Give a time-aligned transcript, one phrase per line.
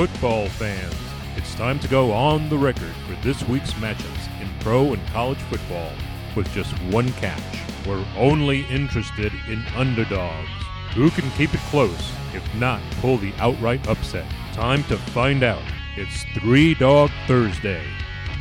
[0.00, 0.94] football fans.
[1.36, 5.36] It's time to go on the record for this week's matchups in pro and college
[5.50, 5.92] football
[6.34, 7.42] with just one catch.
[7.86, 10.48] We're only interested in underdogs.
[10.94, 14.24] Who can keep it close, if not pull the outright upset?
[14.54, 15.62] Time to find out.
[15.98, 17.84] It's Three Dog Thursday.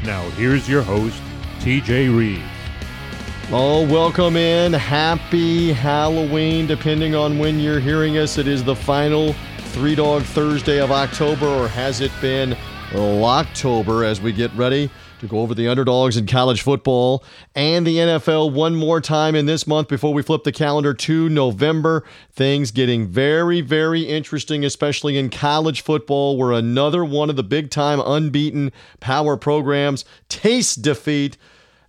[0.05, 1.21] Now, here's your host,
[1.59, 2.41] TJ Reed.
[3.52, 4.71] Oh, welcome in.
[4.71, 8.38] Happy Halloween, depending on when you're hearing us.
[8.38, 9.35] It is the final
[9.70, 12.58] Three Dog Thursday of October, or has it been
[12.94, 17.23] October as we get ready to go over the underdogs in college football
[17.54, 21.30] and the NFL one more time in this month before we flip the calendar to
[21.30, 22.04] November.
[22.32, 27.70] Things getting very, very interesting, especially in college football, where another one of the big
[27.70, 31.38] time unbeaten power programs tastes defeat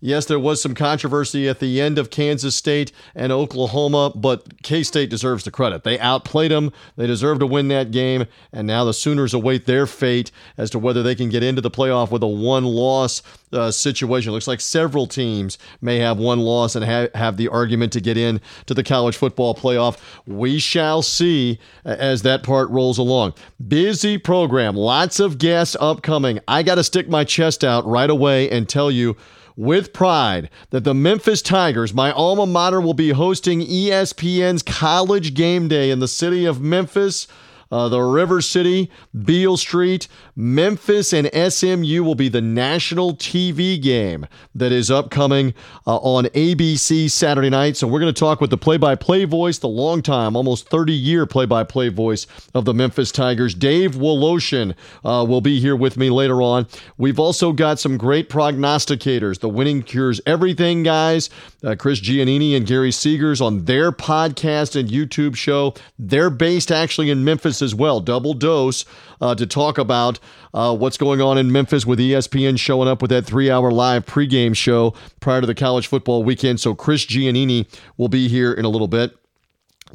[0.01, 4.83] Yes, there was some controversy at the end of Kansas State and Oklahoma, but K
[4.83, 5.85] State deserves the credit.
[5.85, 9.87] They outplayed them, they deserve to win that game, and now the Sooners await their
[9.87, 13.71] fate as to whether they can get into the playoff with a one loss uh,
[13.71, 14.33] situation.
[14.33, 18.17] Looks like several teams may have one loss and ha- have the argument to get
[18.17, 19.99] in to the college football playoff.
[20.27, 23.35] We shall see as that part rolls along.
[23.69, 26.41] Busy program, lots of guests upcoming.
[26.49, 29.17] I got to stick my chest out right away and tell you
[29.61, 35.69] with pride that the Memphis Tigers, my alma mater, will be hosting ESPN's College Game
[35.69, 37.29] Day in the city of Memphis
[37.71, 38.91] uh, the River City,
[39.25, 45.55] Beale Street, Memphis, and SMU will be the national TV game that is upcoming
[45.87, 47.77] uh, on ABC Saturday night.
[47.77, 51.91] So we're going to talk with the play-by-play voice, the long time, almost 30-year play-by-play
[51.91, 56.67] voice of the Memphis Tigers, Dave Woloshin, uh, will be here with me later on.
[56.99, 59.41] We've also got some great prognosticators.
[59.41, 61.31] The Winning Cures Everything guys,
[61.63, 65.75] uh, Chris Giannini and Gary Seegers on their podcast and YouTube show.
[65.99, 68.01] They're based actually in Memphis as well.
[68.01, 68.85] Double dose
[69.21, 70.19] uh, to talk about
[70.55, 74.07] uh, what's going on in Memphis with ESPN showing up with that three hour live
[74.07, 76.61] pregame show prior to the college football weekend.
[76.61, 77.67] So Chris Giannini
[77.97, 79.17] will be here in a little bit.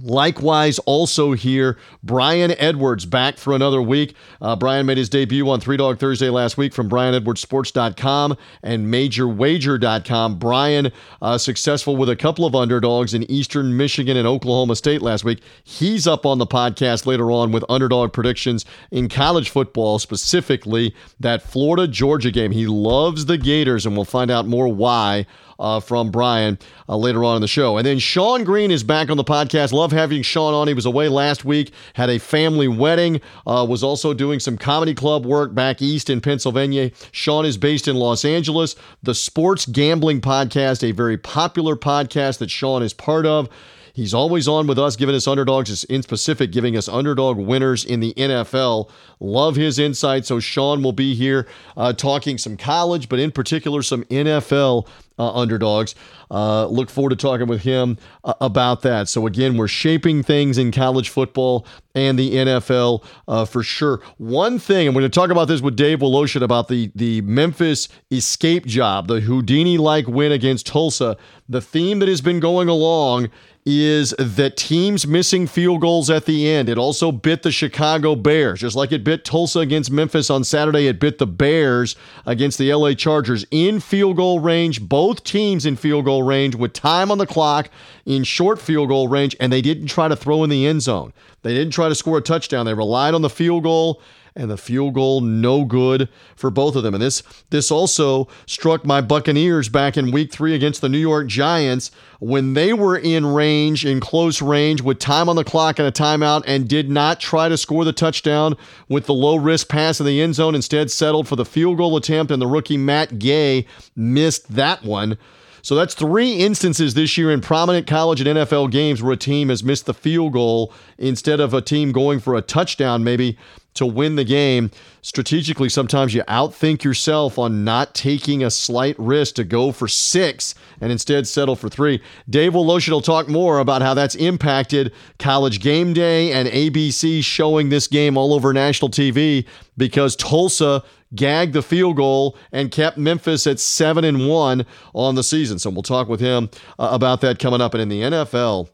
[0.01, 4.15] Likewise, also here, Brian Edwards back for another week.
[4.41, 10.37] Uh, Brian made his debut on Three Dog Thursday last week from BrianEdwardsSports.com and MajorWager.com.
[10.37, 10.91] Brian,
[11.21, 15.41] uh, successful with a couple of underdogs in Eastern Michigan and Oklahoma State last week.
[15.63, 21.41] He's up on the podcast later on with underdog predictions in college football, specifically that
[21.41, 22.51] Florida Georgia game.
[22.51, 25.25] He loves the Gators, and we'll find out more why
[25.59, 26.57] uh, from Brian
[26.87, 27.77] uh, later on in the show.
[27.77, 29.71] And then Sean Green is back on the podcast.
[29.71, 30.67] Love having Sean on.
[30.67, 34.93] He was away last week, had a family wedding, uh, was also doing some comedy
[34.93, 36.91] club work back east in Pennsylvania.
[37.11, 38.75] Sean is based in Los Angeles.
[39.03, 43.49] The Sports Gambling Podcast, a very popular podcast that Sean is part of.
[43.95, 48.01] He's always on with us, giving us underdogs, in specific, giving us underdog winners in
[48.01, 48.89] the NFL.
[49.21, 50.25] Love his insight.
[50.25, 51.47] So Sean will be here
[51.77, 54.85] uh, talking some college, but in particular, some NFL
[55.17, 55.95] uh, underdogs.
[56.29, 59.07] Uh, look forward to talking with him uh, about that.
[59.07, 64.01] So, again, we're shaping things in college football and the NFL uh, for sure.
[64.17, 67.87] One thing, I'm going to talk about this with Dave Woloshin about the, the Memphis
[68.11, 71.15] escape job, the Houdini like win against Tulsa.
[71.47, 73.29] The theme that has been going along
[73.65, 76.69] is that teams missing field goals at the end.
[76.69, 80.85] It also bit the Chicago Bears, just like it bit Tulsa against Memphis on Saturday.
[80.85, 81.95] It bit the Bears
[82.27, 86.73] against the LA Chargers in field goal range, both teams in field goal range with
[86.73, 87.71] time on the clock
[88.05, 91.11] in short field goal range, and they didn't try to throw in the end zone.
[91.41, 92.67] They didn't try to score a touchdown.
[92.67, 93.99] They relied on the field goal
[94.35, 96.93] and the field goal no good for both of them.
[96.93, 101.27] And this this also struck my Buccaneers back in week 3 against the New York
[101.27, 105.87] Giants when they were in range in close range with time on the clock and
[105.87, 108.55] a timeout and did not try to score the touchdown
[108.89, 111.95] with the low risk pass in the end zone instead settled for the field goal
[111.95, 113.65] attempt and the rookie Matt Gay
[113.95, 115.17] missed that one.
[115.65, 119.49] So that's three instances this year in prominent college and NFL games where a team
[119.49, 123.35] has missed the field goal instead of a team going for a touchdown, maybe
[123.73, 124.69] to win the game.
[125.01, 130.53] Strategically, sometimes you outthink yourself on not taking a slight risk to go for six
[130.81, 131.99] and instead settle for three.
[132.29, 137.69] Dave Woloshin will talk more about how that's impacted college game day and ABC showing
[137.69, 139.47] this game all over national TV
[139.77, 145.23] because Tulsa gagged the field goal and kept Memphis at seven and one on the
[145.23, 145.59] season.
[145.59, 146.49] So we'll talk with him
[146.79, 147.73] uh, about that coming up.
[147.73, 148.69] And in the NFL,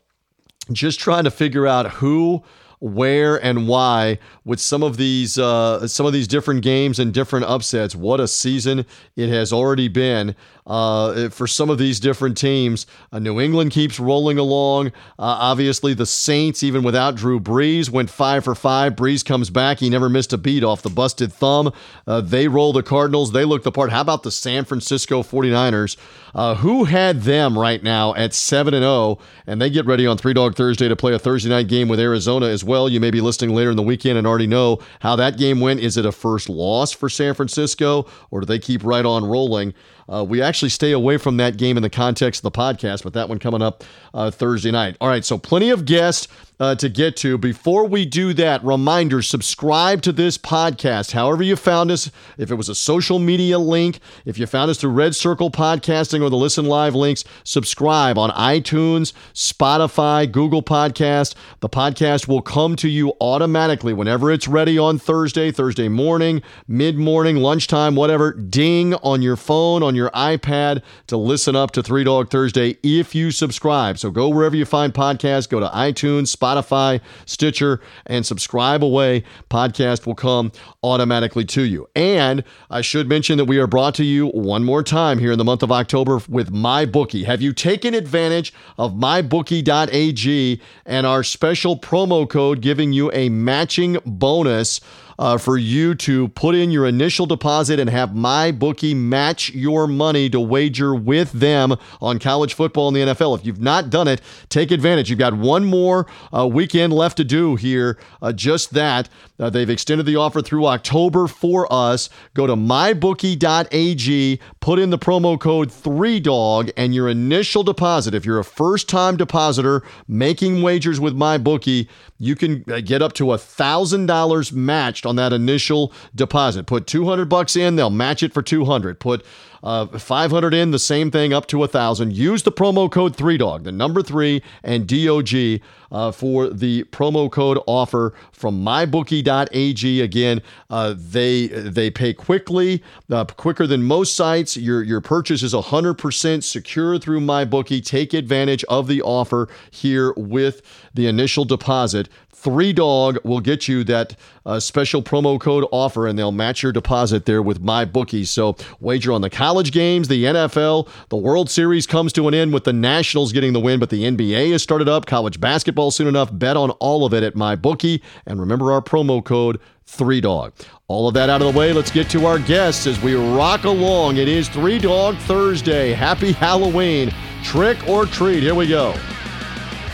[0.72, 2.44] just trying to figure out who
[2.82, 7.46] where and why with some of these uh, some of these different games and different
[7.46, 7.96] upsets.
[7.96, 8.86] What a season
[9.16, 10.36] it has already been
[10.66, 12.86] uh, for some of these different teams.
[13.12, 14.88] Uh, New England keeps rolling along.
[14.88, 18.96] Uh, obviously, the Saints, even without Drew Brees, went five for five.
[18.96, 19.80] Brees comes back.
[19.80, 21.72] He never missed a beat off the busted thumb.
[22.06, 23.32] Uh, they roll the Cardinals.
[23.32, 23.92] They look the part.
[23.92, 25.98] How about the San Francisco 49ers?
[26.34, 29.20] Uh, who had them right now at 7 and 0?
[29.48, 32.00] And they get ready on Three Dog Thursday to play a Thursday night game with
[32.00, 32.88] Arizona as well.
[32.88, 35.82] You may be listening later in the weekend and already know how that game went.
[35.82, 39.74] Is it a first loss for San Francisco, or do they keep right on rolling?
[40.12, 43.14] Uh, we actually stay away from that game in the context of the podcast, but
[43.14, 44.98] that one coming up uh, Thursday night.
[45.00, 46.28] All right, so plenty of guests
[46.62, 47.40] uh, to get to.
[47.40, 51.12] Before we do that, reminder subscribe to this podcast.
[51.12, 54.78] However, you found us, if it was a social media link, if you found us
[54.78, 61.34] through Red Circle Podcasting or the Listen Live links, subscribe on iTunes, Spotify, Google Podcast.
[61.62, 66.96] The podcast will come to you automatically whenever it's ready on Thursday, Thursday morning, mid
[66.96, 68.34] morning, lunchtime, whatever.
[68.34, 73.16] Ding on your phone, on your iPad to listen up to Three Dog Thursday if
[73.16, 73.98] you subscribe.
[73.98, 79.24] So go wherever you find podcasts, go to iTunes, Spotify, Spotify, Stitcher, and subscribe away.
[79.50, 80.52] Podcast will come
[80.84, 81.88] automatically to you.
[81.96, 85.38] And I should mention that we are brought to you one more time here in
[85.38, 87.26] the month of October with MyBookie.
[87.26, 93.98] Have you taken advantage of mybookie.ag and our special promo code giving you a matching
[94.06, 94.82] bonus?
[95.22, 99.86] Uh, for you to put in your initial deposit and have my bookie match your
[99.86, 103.38] money to wager with them on college football in the NFL.
[103.38, 104.20] If you've not done it,
[104.50, 105.12] take advantage.
[105.12, 108.00] You've got one more uh, weekend left to do here.
[108.20, 109.10] Uh, just that.
[109.42, 112.10] Uh, they've extended the offer through October for us.
[112.36, 118.40] Go to mybookie.ag, put in the promo code 3DOG, and your initial deposit, if you're
[118.40, 121.88] a first time depositor making wagers with MyBookie,
[122.20, 126.68] you can uh, get up to $1,000 matched on that initial deposit.
[126.68, 129.00] Put 200 bucks in, they'll match it for 200.
[129.00, 129.26] Put
[129.64, 132.14] uh, 500 in, the same thing, up to a 1,000.
[132.14, 135.62] Use the promo code 3DOG, the number 3, and DOG
[135.92, 140.02] uh, for the promo code offer from mybookie.ag.
[140.02, 144.56] Again, uh, they they pay quickly, uh, quicker than most sites.
[144.56, 147.84] Your, your purchase is 100% secure through MyBookie.
[147.86, 150.62] Take advantage of the offer here with
[150.94, 152.10] the initial deposit
[152.42, 154.16] Three Dog will get you that
[154.48, 158.32] uh, special promo code offer, and they'll match your deposit there with my bookies.
[158.32, 162.52] So wager on the college games, the NFL, the World Series comes to an end
[162.52, 165.06] with the Nationals getting the win, but the NBA has started up.
[165.06, 166.30] College basketball soon enough.
[166.32, 170.52] Bet on all of it at my bookie, and remember our promo code Three Dog.
[170.88, 173.66] All of that out of the way, let's get to our guests as we rock
[173.66, 174.18] along.
[174.18, 175.94] It is Three Dog Thursday.
[175.94, 177.14] Happy Halloween.
[177.44, 178.42] Trick or treat.
[178.42, 178.96] Here we go.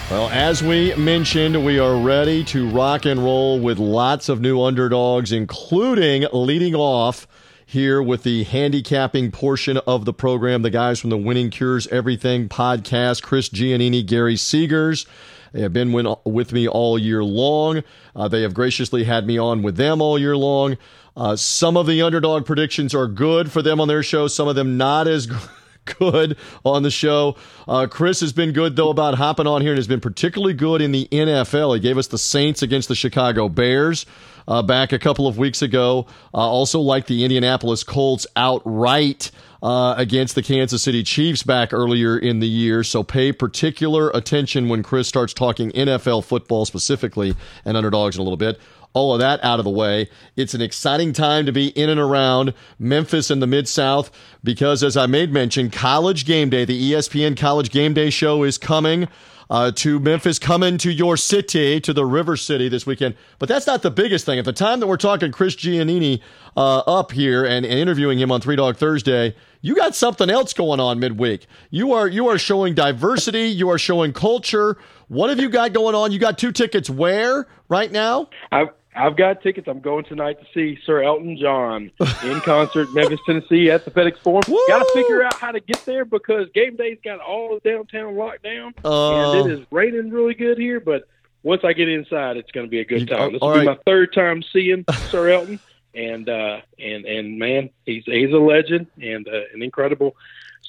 [0.09, 4.61] Well, as we mentioned, we are ready to rock and roll with lots of new
[4.61, 7.27] underdogs, including leading off
[7.65, 10.61] here with the handicapping portion of the program.
[10.61, 15.05] The guys from the Winning Cures Everything podcast, Chris Giannini, Gary Seegers.
[15.51, 15.91] They have been
[16.23, 17.83] with me all year long.
[18.15, 20.77] Uh, they have graciously had me on with them all year long.
[21.17, 24.55] Uh, some of the underdog predictions are good for them on their show, some of
[24.55, 25.49] them not as good
[25.99, 27.35] good on the show.
[27.67, 30.81] Uh, Chris has been good, though, about hopping on here and has been particularly good
[30.81, 31.75] in the NFL.
[31.75, 34.05] He gave us the Saints against the Chicago Bears.
[34.49, 36.07] Uh, back a couple of weeks ago.
[36.33, 39.29] Uh, also, like the Indianapolis Colts outright
[39.61, 42.83] uh, against the Kansas City Chiefs back earlier in the year.
[42.83, 48.23] So pay particular attention when Chris starts talking NFL football specifically and underdogs in a
[48.23, 48.57] little bit
[48.97, 50.09] all of that out of the way.
[50.35, 54.09] It's an exciting time to be in and around Memphis and the Mid South
[54.43, 58.57] because, as I made mention, College Game Day, the ESPN College Game Day show is
[58.57, 59.07] coming.
[59.49, 63.15] Uh, to Memphis, coming to your city, to the River City this weekend.
[63.39, 64.37] But that's not the biggest thing.
[64.37, 66.19] At the time that we're talking Chris Giannini
[66.57, 70.51] uh, up here and, and interviewing him on Three Dog Thursday, you got something else
[70.51, 71.47] going on midweek.
[71.69, 73.45] You are you are showing diversity.
[73.47, 74.75] You are showing culture.
[75.07, 76.11] What have you got going on?
[76.11, 78.29] You got two tickets where right now?
[78.51, 79.67] I've I've got tickets.
[79.67, 81.91] I'm going tonight to see Sir Elton John
[82.23, 84.43] in concert, Memphis, Tennessee, at the FedEx Forum.
[84.67, 88.15] Got to figure out how to get there because game day's got all of downtown
[88.15, 90.79] locked down, uh, and it is raining really good here.
[90.79, 91.07] But
[91.43, 93.33] once I get inside, it's going to be a good time.
[93.33, 95.59] This will be my third time seeing Sir Elton,
[95.93, 100.15] and uh, and and man, he's he's a legend and uh, an incredible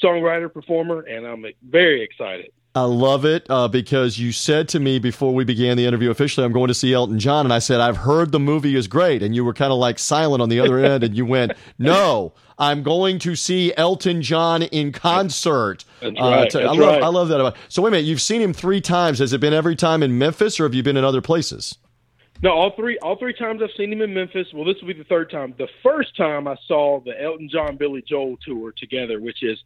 [0.02, 2.52] songwriter performer, and I'm very excited.
[2.78, 6.44] I love it uh, because you said to me before we began the interview officially,
[6.44, 7.44] I'm going to see Elton John.
[7.44, 9.20] And I said, I've heard the movie is great.
[9.20, 11.02] And you were kind of like silent on the other end.
[11.02, 15.85] And you went, No, I'm going to see Elton John in concert.
[16.00, 16.47] That's uh.
[16.47, 17.02] To, That's I, love, right.
[17.02, 18.06] I love that about So, wait a minute.
[18.06, 19.18] You've seen him three times.
[19.18, 21.78] Has it been every time in Memphis or have you been in other places?
[22.40, 24.47] No, all three all three times I've seen him in Memphis.
[24.54, 25.54] Well, this will be the third time.
[25.58, 29.58] The first time I saw the Elton John Billy Joel tour together, which is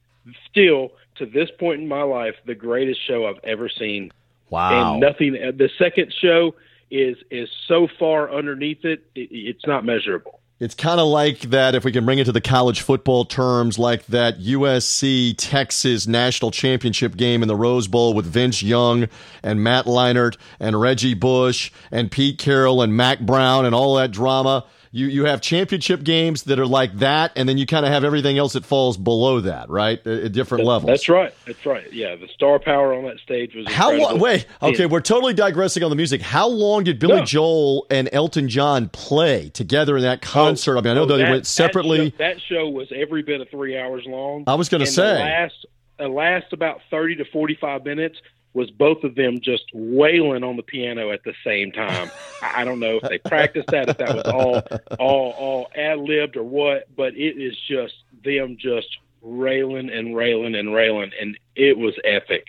[0.51, 4.13] still to this point in my life the greatest show I've ever seen.
[4.51, 4.93] Wow.
[4.93, 5.37] And nothing.
[5.37, 6.55] Uh, the second show
[6.91, 10.41] is is so far underneath it, it it's not measurable.
[10.63, 13.81] It's kind of like that, if we can bring it to the college football terms,
[13.81, 19.09] like that USC Texas national championship game in the Rose Bowl with Vince Young
[19.43, 24.13] and Matt Leinart and Reggie Bush and Pete Carroll and Mack Brown and all that
[24.13, 27.93] drama you you have championship games that are like that, and then you kind of
[27.93, 29.99] have everything else that falls below that, right?
[30.07, 30.89] At, at different that, levels.
[30.89, 31.35] That's right.
[31.47, 31.91] That's right.
[31.91, 34.21] Yeah, the star power on that stage was how long?
[34.21, 36.21] Wait, okay, we're totally digressing on the music.
[36.21, 37.25] How long did Billy no.
[37.25, 40.77] Joel and Elton John play together in that oh, concert?
[40.77, 42.11] Oh, I mean, I know oh, they went separately.
[42.11, 44.45] That show, that show, was every bit of three hours long.
[44.47, 45.67] I was going to say last,
[45.99, 48.19] last about thirty to forty five minutes
[48.55, 52.11] was both of them just wailing on the piano at the same time.
[52.43, 54.63] I don't know if they practiced that, if that was all
[54.99, 57.95] all all ad libbed or what, but it is just
[58.25, 62.49] them just railing and railing and railing, and it was epic.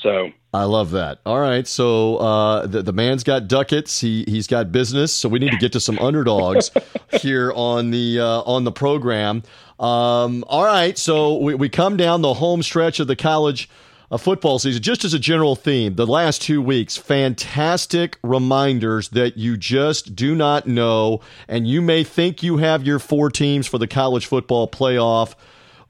[0.00, 1.20] So I love that.
[1.26, 4.00] All right, so uh, the the man's got ducats.
[4.00, 5.12] He he's got business.
[5.12, 6.70] So we need to get to some underdogs
[7.20, 9.42] here on the uh, on the program.
[9.80, 13.68] Um, all right, so we, we come down the home stretch of the college
[14.10, 19.36] a football season, just as a general theme, the last two weeks, fantastic reminders that
[19.36, 21.20] you just do not know.
[21.46, 25.34] And you may think you have your four teams for the college football playoff.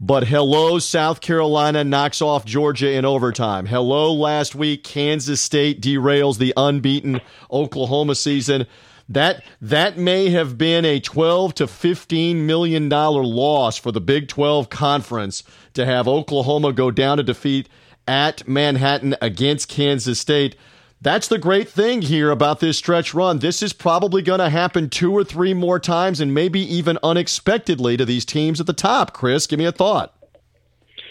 [0.00, 3.66] But hello, South Carolina knocks off Georgia in overtime.
[3.66, 7.20] Hello, last week, Kansas State derails the unbeaten
[7.50, 8.66] Oklahoma season.
[9.08, 14.28] That that may have been a 12 to 15 million dollar loss for the Big
[14.28, 15.42] 12 conference
[15.74, 17.68] to have Oklahoma go down to defeat
[18.08, 20.56] at Manhattan against Kansas State.
[21.00, 23.38] That's the great thing here about this stretch run.
[23.38, 27.96] This is probably going to happen two or three more times and maybe even unexpectedly
[27.96, 29.12] to these teams at the top.
[29.12, 30.12] Chris, give me a thought.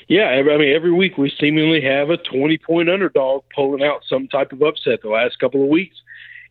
[0.09, 4.27] Yeah, I mean, every week we seemingly have a 20 point underdog pulling out some
[4.27, 5.95] type of upset the last couple of weeks.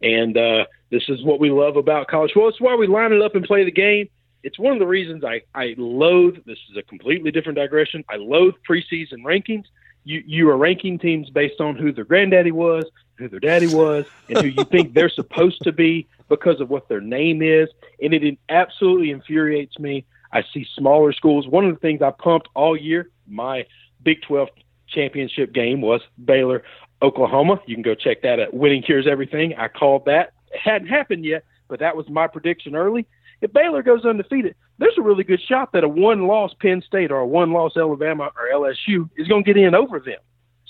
[0.00, 2.48] And uh, this is what we love about college football.
[2.50, 4.08] It's why we line it up and play the game.
[4.42, 8.16] It's one of the reasons I, I loathe, this is a completely different digression, I
[8.16, 9.64] loathe preseason rankings
[10.06, 12.84] you you are ranking teams based on who their granddaddy was,
[13.16, 16.88] who their daddy was, and who you think they're supposed to be because of what
[16.88, 17.68] their name is,
[18.00, 20.06] and it absolutely infuriates me.
[20.32, 21.48] I see smaller schools.
[21.48, 23.66] One of the things I pumped all year, my
[24.02, 24.48] Big 12
[24.88, 26.62] championship game was Baylor,
[27.02, 27.60] Oklahoma.
[27.66, 29.54] You can go check that at Winning Cures Everything.
[29.56, 30.32] I called that.
[30.52, 33.06] It hadn't happened yet, but that was my prediction early.
[33.40, 37.10] If Baylor goes undefeated, there's a really good shot that a one loss Penn State
[37.10, 40.18] or a one loss Alabama or LSU is going to get in over them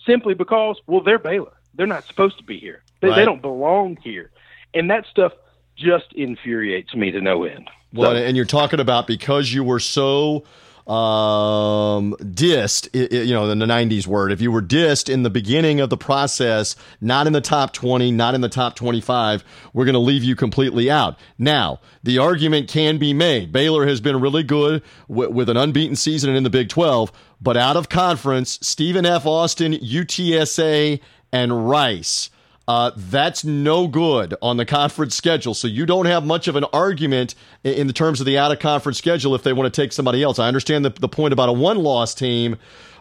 [0.05, 1.53] simply because, well, they're Baylor.
[1.75, 2.83] They're not supposed to be here.
[3.01, 3.17] They, right.
[3.17, 4.31] they don't belong here.
[4.73, 5.33] And that stuff
[5.77, 7.69] just infuriates me to no end.
[7.93, 10.45] Well, so, and you're talking about because you were so
[10.87, 15.81] um, dissed, you know, in the 90s word, if you were dissed in the beginning
[15.81, 19.95] of the process, not in the top 20, not in the top 25, we're going
[19.95, 21.19] to leave you completely out.
[21.39, 23.51] Now, the argument can be made.
[23.51, 27.57] Baylor has been really good w- with an unbeaten season in the Big 12, but
[27.57, 29.27] out of conference, Stephen F.
[29.27, 31.01] Austin, UTSA,
[31.33, 32.31] and Rice
[32.69, 35.55] uh, that's no good on the conference schedule.
[35.55, 38.59] So you don't have much of an argument in the terms of the out of
[38.59, 40.39] conference schedule if they want to take somebody else.
[40.39, 42.57] I understand the, the point about a one loss team,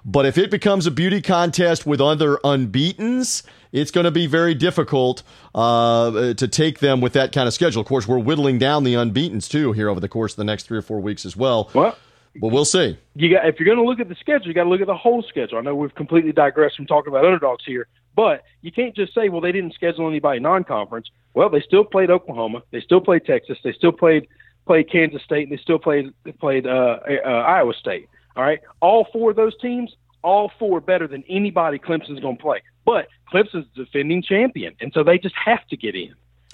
[0.05, 4.53] but if it becomes a beauty contest with other unbeatens, it's going to be very
[4.53, 5.23] difficult
[5.55, 7.81] uh, to take them with that kind of schedule.
[7.81, 10.67] Of course, we're whittling down the unbeatens too here over the course of the next
[10.67, 11.71] three or four weeks as well.
[11.73, 11.97] Well,
[12.39, 12.97] but we'll see.
[13.15, 14.87] You got if you're going to look at the schedule, you got to look at
[14.87, 15.57] the whole schedule.
[15.57, 19.29] I know we've completely digressed from talking about underdogs here, but you can't just say,
[19.29, 21.09] well, they didn't schedule anybody non-conference.
[21.33, 24.27] Well, they still played Oklahoma, they still played Texas, they still played
[24.65, 28.07] played Kansas State, and they still played played uh, uh, Iowa State.
[28.35, 32.41] All right, all four of those teams, all four better than anybody Clemson's going to
[32.41, 32.61] play.
[32.85, 36.13] But Clemson's defending champion, and so they just have to get in.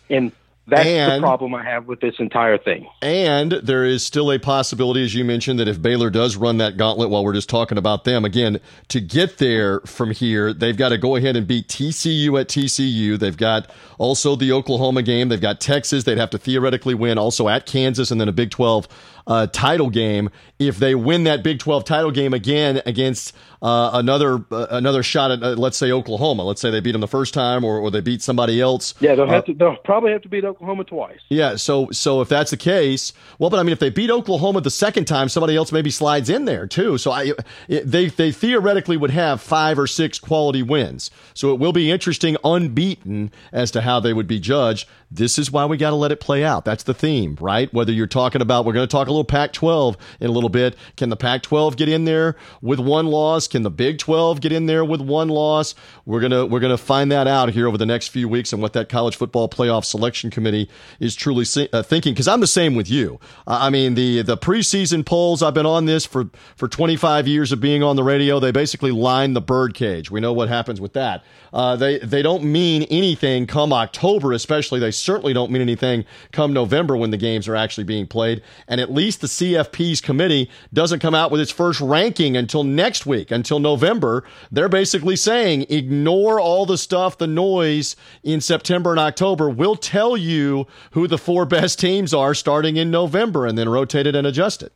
[0.09, 0.31] And
[0.71, 2.87] that's and, the problem I have with this entire thing.
[3.01, 6.77] And there is still a possibility, as you mentioned, that if Baylor does run that
[6.77, 10.89] gauntlet while we're just talking about them, again, to get there from here, they've got
[10.89, 13.19] to go ahead and beat TCU at TCU.
[13.19, 15.27] They've got also the Oklahoma game.
[15.27, 16.05] They've got Texas.
[16.05, 18.87] They'd have to theoretically win also at Kansas and then a Big 12
[19.27, 20.29] uh, title game.
[20.59, 25.29] If they win that Big 12 title game again against uh, another uh, another shot
[25.29, 27.91] at uh, let's say Oklahoma, let's say they beat them the first time or, or
[27.91, 28.95] they beat somebody else.
[28.99, 29.53] Yeah, they'll have uh, to.
[29.53, 31.19] They'll probably have to beat Oklahoma twice.
[31.29, 34.61] Yeah, so so if that's the case, well, but I mean, if they beat Oklahoma
[34.61, 36.97] the second time, somebody else maybe slides in there too.
[36.97, 37.33] So I
[37.67, 41.11] they they theoretically would have five or six quality wins.
[41.35, 44.87] So it will be interesting, unbeaten, as to how they would be judged.
[45.11, 46.63] This is why we got to let it play out.
[46.63, 47.71] That's the theme, right?
[47.73, 50.49] Whether you're talking about, we're going to talk a little Pac 12 in a little
[50.49, 50.75] bit.
[50.97, 53.47] Can the Pac 12 get in there with one loss?
[53.47, 55.75] Can the Big 12 get in there with one loss?
[56.05, 58.53] We're going to we're going to find that out here over the next few weeks
[58.53, 62.47] and what that college football playoff selection committee is truly uh, thinking cuz I'm the
[62.47, 63.19] same with you.
[63.45, 67.59] I mean the the preseason polls I've been on this for for 25 years of
[67.59, 68.39] being on the radio.
[68.39, 70.09] They basically line the birdcage.
[70.09, 71.23] We know what happens with that.
[71.53, 74.79] Uh, they they don't mean anything come October, especially.
[74.79, 78.41] They certainly don't mean anything come November when the games are actually being played.
[78.67, 83.05] And at least the CFP's committee doesn't come out with its first ranking until next
[83.05, 84.24] week, until November.
[84.51, 89.50] They're basically saying ignore all the stuff, the noise in September and October.
[89.50, 94.05] We'll tell you who the four best teams are starting in November, and then rotate
[94.05, 94.72] it and adjust it.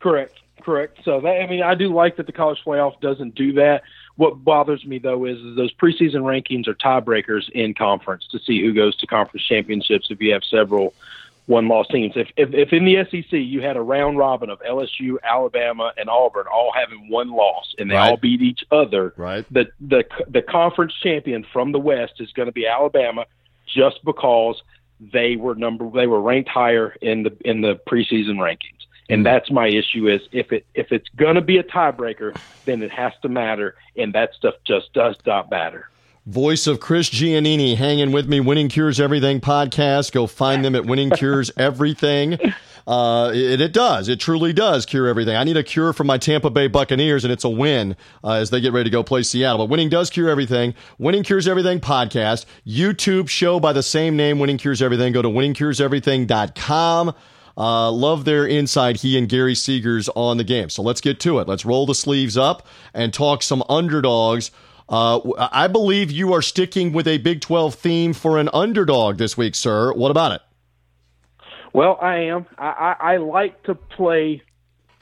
[0.00, 0.34] Correct.
[0.62, 0.98] Correct.
[1.04, 3.82] So that I mean, I do like that the college playoff doesn't do that.
[4.16, 8.60] What bothers me though is, is those preseason rankings are tiebreakers in conference to see
[8.62, 10.08] who goes to conference championships.
[10.10, 10.92] If you have several
[11.46, 15.16] one-loss teams, if, if if in the SEC you had a round robin of LSU,
[15.22, 18.10] Alabama, and Auburn all having one loss and they right.
[18.10, 19.46] all beat each other, right?
[19.50, 23.26] The the the conference champion from the West is going to be Alabama,
[23.66, 24.60] just because
[25.00, 28.72] they were number they were ranked higher in the in the preseason rankings.
[29.08, 29.24] And mm.
[29.24, 33.12] that's my issue is if it if it's gonna be a tiebreaker, then it has
[33.22, 35.90] to matter, and that stuff just does not matter.
[36.26, 40.10] Voice of Chris Giannini hanging with me, Winning Cures Everything podcast.
[40.10, 42.38] Go find them at Winning Cures Everything.
[42.88, 44.08] Uh, it, it, does.
[44.08, 45.34] It truly does cure everything.
[45.34, 48.50] I need a cure for my Tampa Bay Buccaneers, and it's a win uh, as
[48.50, 49.58] they get ready to go play Seattle.
[49.58, 50.72] But winning does cure everything.
[50.96, 55.12] Winning Cures Everything podcast, YouTube show by the same name, Winning Cures Everything.
[55.12, 57.14] Go to winningcureseverything.com.
[57.58, 60.70] Uh, love their insight, he and Gary Seegers on the game.
[60.70, 61.48] So let's get to it.
[61.48, 64.52] Let's roll the sleeves up and talk some underdogs.
[64.88, 65.20] Uh,
[65.52, 69.54] I believe you are sticking with a Big 12 theme for an underdog this week,
[69.54, 69.92] sir.
[69.92, 70.42] What about it?
[71.72, 72.46] Well, I am.
[72.56, 72.66] I,
[73.00, 74.42] I, I like to play.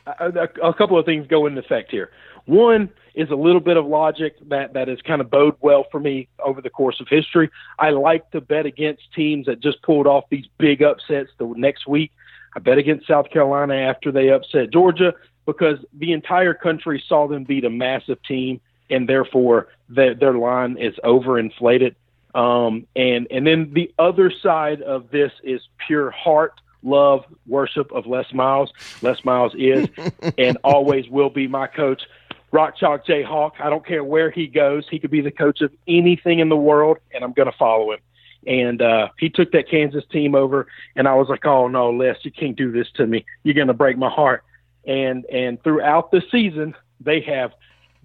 [0.07, 2.11] A, a, a couple of things go into effect here.
[2.47, 6.01] One is a little bit of logic that that has kind of bode well for
[6.01, 7.51] me over the course of history.
[7.79, 11.87] I like to bet against teams that just pulled off these big upsets the next
[11.87, 12.11] week.
[12.57, 15.15] I bet against South Carolina after they upset Georgia
[15.47, 20.77] because the entire country saw them beat a massive team, and therefore their, their line
[20.79, 21.95] is overinflated.
[22.35, 28.07] Um, and and then the other side of this is pure heart, love, worship of
[28.07, 28.73] Les Miles.
[29.03, 29.89] Les Miles is
[30.39, 32.03] and always will be my coach.
[32.51, 33.53] Rock Chalk Jayhawk.
[33.61, 34.87] I don't care where he goes.
[34.89, 37.93] He could be the coach of anything in the world, and I'm going to follow
[37.93, 37.99] him
[38.47, 40.67] and uh, he took that Kansas team over,
[40.97, 43.25] and I was like, "Oh no, Les, you can't do this to me.
[43.43, 44.45] You're going to break my heart."
[44.87, 47.53] And and throughout the season, they have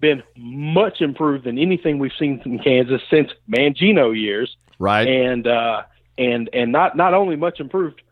[0.00, 4.56] been much improved than anything we've seen from Kansas since Mangino years.
[4.78, 5.06] Right.
[5.06, 5.82] And uh,
[6.18, 8.02] and and not not only much improved,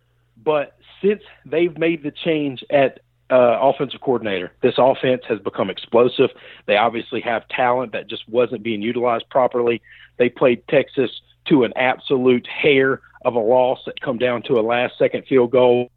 [0.43, 4.53] but since they've made the change at uh, offensive coordinator.
[4.63, 6.31] This offense has become explosive.
[6.67, 9.83] They obviously have talent that just wasn't being utilized properly.
[10.17, 11.11] They played Texas
[11.49, 15.51] to an absolute hair of a loss that come down to a last second field
[15.51, 15.91] goal.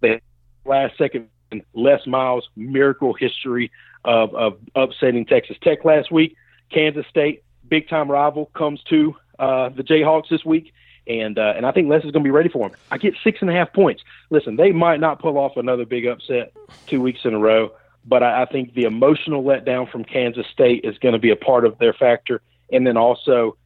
[0.00, 0.20] The
[0.64, 1.28] last second
[1.74, 3.70] Les Miles miracle history
[4.04, 6.36] of, of upsetting Texas Tech last week.
[6.72, 10.72] Kansas State, big time rival, comes to uh, the Jayhawks this week,
[11.06, 12.78] and uh, and I think Les is going to be ready for them.
[12.90, 14.02] I get six and a half points.
[14.30, 16.52] Listen, they might not pull off another big upset
[16.86, 17.70] two weeks in a row,
[18.04, 21.36] but I, I think the emotional letdown from Kansas State is going to be a
[21.36, 22.40] part of their factor,
[22.72, 23.56] and then also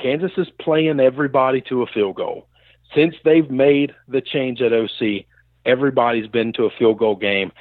[0.00, 2.46] Kansas is playing everybody to a field goal.
[2.94, 5.26] Since they've made the change at OC,
[5.64, 7.52] everybody's been to a field goal game.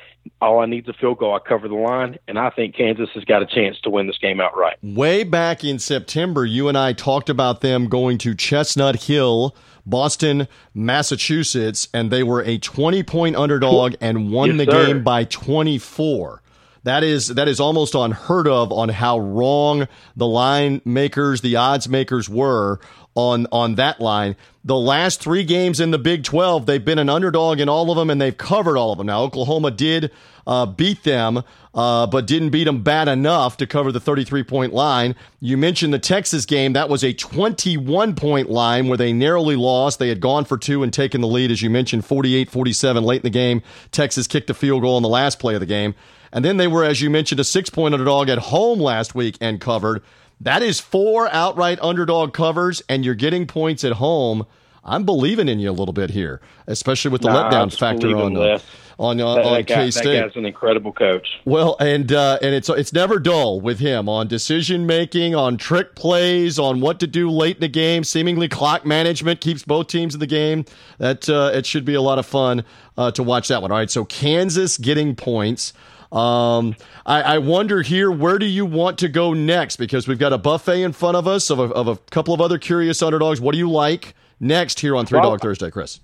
[0.41, 1.33] All I need is a field goal.
[1.33, 4.17] I cover the line, and I think Kansas has got a chance to win this
[4.17, 4.77] game outright.
[4.81, 9.55] Way back in September, you and I talked about them going to Chestnut Hill,
[9.85, 14.85] Boston, Massachusetts, and they were a 20 point underdog and won yes, the sir.
[14.87, 16.41] game by 24.
[16.87, 21.89] That is that is almost unheard of on how wrong the line makers, the odds
[21.89, 22.79] makers were
[23.13, 24.37] on on that line.
[24.63, 27.97] The last three games in the Big 12, they've been an underdog in all of
[27.97, 29.07] them, and they've covered all of them.
[29.07, 30.11] Now Oklahoma did
[30.45, 34.71] uh, beat them, uh, but didn't beat them bad enough to cover the 33 point
[34.71, 35.13] line.
[35.41, 39.99] You mentioned the Texas game; that was a 21 point line where they narrowly lost.
[39.99, 43.23] They had gone for two and taken the lead, as you mentioned, 48-47 late in
[43.23, 43.61] the game.
[43.91, 45.93] Texas kicked a field goal in the last play of the game.
[46.31, 49.37] And then they were, as you mentioned, a six point underdog at home last week
[49.41, 50.03] and covered.
[50.39, 54.45] That is four outright underdog covers, and you're getting points at home.
[54.83, 58.37] I'm believing in you a little bit here, especially with the nah, letdown factor on
[58.37, 58.59] uh,
[58.99, 60.03] on uh, that, on K State.
[60.15, 61.27] That guy's an incredible coach.
[61.45, 65.95] Well, and uh, and it's it's never dull with him on decision making, on trick
[65.95, 68.03] plays, on what to do late in the game.
[68.03, 70.65] Seemingly clock management keeps both teams in the game.
[70.99, 72.63] That uh, it should be a lot of fun
[72.97, 73.71] uh, to watch that one.
[73.71, 75.73] All right, so Kansas getting points.
[76.11, 79.75] Um, I, I, wonder here, where do you want to go next?
[79.75, 82.39] Because we've got a buffet in front of us of a, of a couple of
[82.39, 83.41] other curious underdogs.
[83.41, 85.99] What do you like next here on Three well, Dog Thursday, Chris?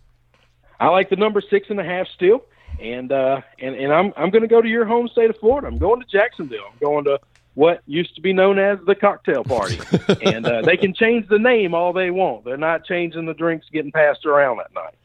[0.80, 2.44] I like the number six and a half still,
[2.82, 5.68] and uh, and and I'm I'm going to go to your home state of Florida.
[5.68, 6.66] I'm going to Jacksonville.
[6.70, 7.20] I'm going to
[7.54, 9.80] what used to be known as the cocktail party,
[10.26, 12.44] and uh, they can change the name all they want.
[12.44, 14.96] They're not changing the drinks getting passed around that night.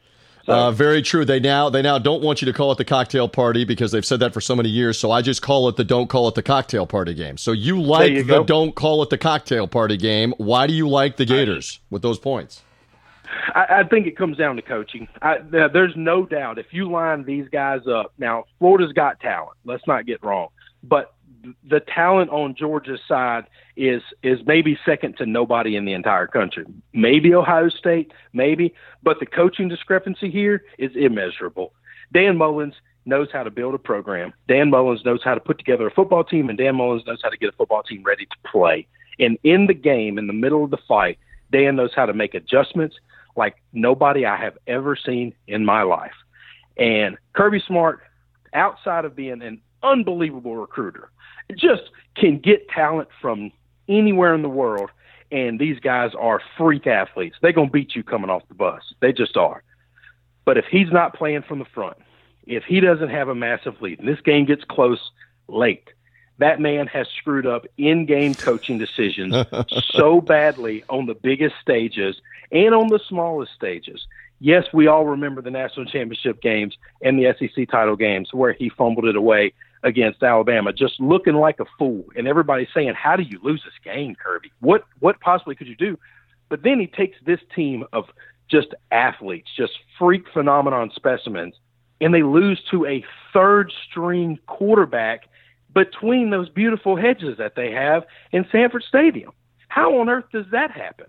[0.49, 0.55] So.
[0.55, 1.25] Uh, very true.
[1.25, 4.03] They now they now don't want you to call it the cocktail party because they've
[4.03, 4.97] said that for so many years.
[4.97, 7.37] So I just call it the don't call it the cocktail party game.
[7.37, 8.43] So you like you the go.
[8.43, 10.33] don't call it the cocktail party game.
[10.37, 12.63] Why do you like the Gators with those points?
[13.53, 15.07] I, I think it comes down to coaching.
[15.21, 19.55] I, there's no doubt if you line these guys up now, Florida's got talent.
[19.65, 20.47] Let's not get wrong,
[20.81, 21.13] but
[21.69, 23.45] the talent on Georgia's side
[23.79, 26.65] is is maybe second to nobody in the entire country.
[26.93, 31.73] Maybe Ohio State, maybe, but the coaching discrepancy here is immeasurable.
[32.13, 32.73] Dan Mullins
[33.05, 34.33] knows how to build a program.
[34.49, 37.29] Dan Mullins knows how to put together a football team, and Dan Mullins knows how
[37.29, 38.85] to get a football team ready to play.
[39.17, 41.17] And in the game, in the middle of the fight,
[41.51, 42.97] Dan knows how to make adjustments
[43.37, 46.13] like nobody I have ever seen in my life.
[46.77, 48.01] And Kirby Smart,
[48.53, 51.11] outside of being an unbelievable recruiter,
[51.55, 51.83] just
[52.15, 53.51] can get talent from
[53.89, 54.91] anywhere in the world.
[55.31, 57.35] And these guys are freak athletes.
[57.41, 58.81] They're going to beat you coming off the bus.
[58.99, 59.63] They just are.
[60.45, 61.97] But if he's not playing from the front,
[62.47, 65.11] if he doesn't have a massive lead, and this game gets close
[65.47, 65.89] late,
[66.39, 69.35] that man has screwed up in game coaching decisions
[69.91, 72.19] so badly on the biggest stages
[72.51, 74.07] and on the smallest stages.
[74.39, 78.69] Yes, we all remember the national championship games and the SEC title games where he
[78.69, 83.23] fumbled it away against Alabama, just looking like a fool, and everybody's saying, "How do
[83.23, 84.51] you lose this game, Kirby?
[84.59, 85.97] What what possibly could you do?"
[86.49, 88.05] But then he takes this team of
[88.49, 91.55] just athletes, just freak phenomenon specimens,
[92.01, 95.27] and they lose to a third string quarterback
[95.73, 99.31] between those beautiful hedges that they have in Sanford Stadium.
[99.67, 101.05] How on earth does that happen?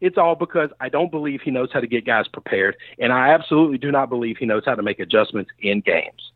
[0.00, 3.30] It's all because I don't believe he knows how to get guys prepared, and I
[3.30, 6.32] absolutely do not believe he knows how to make adjustments in games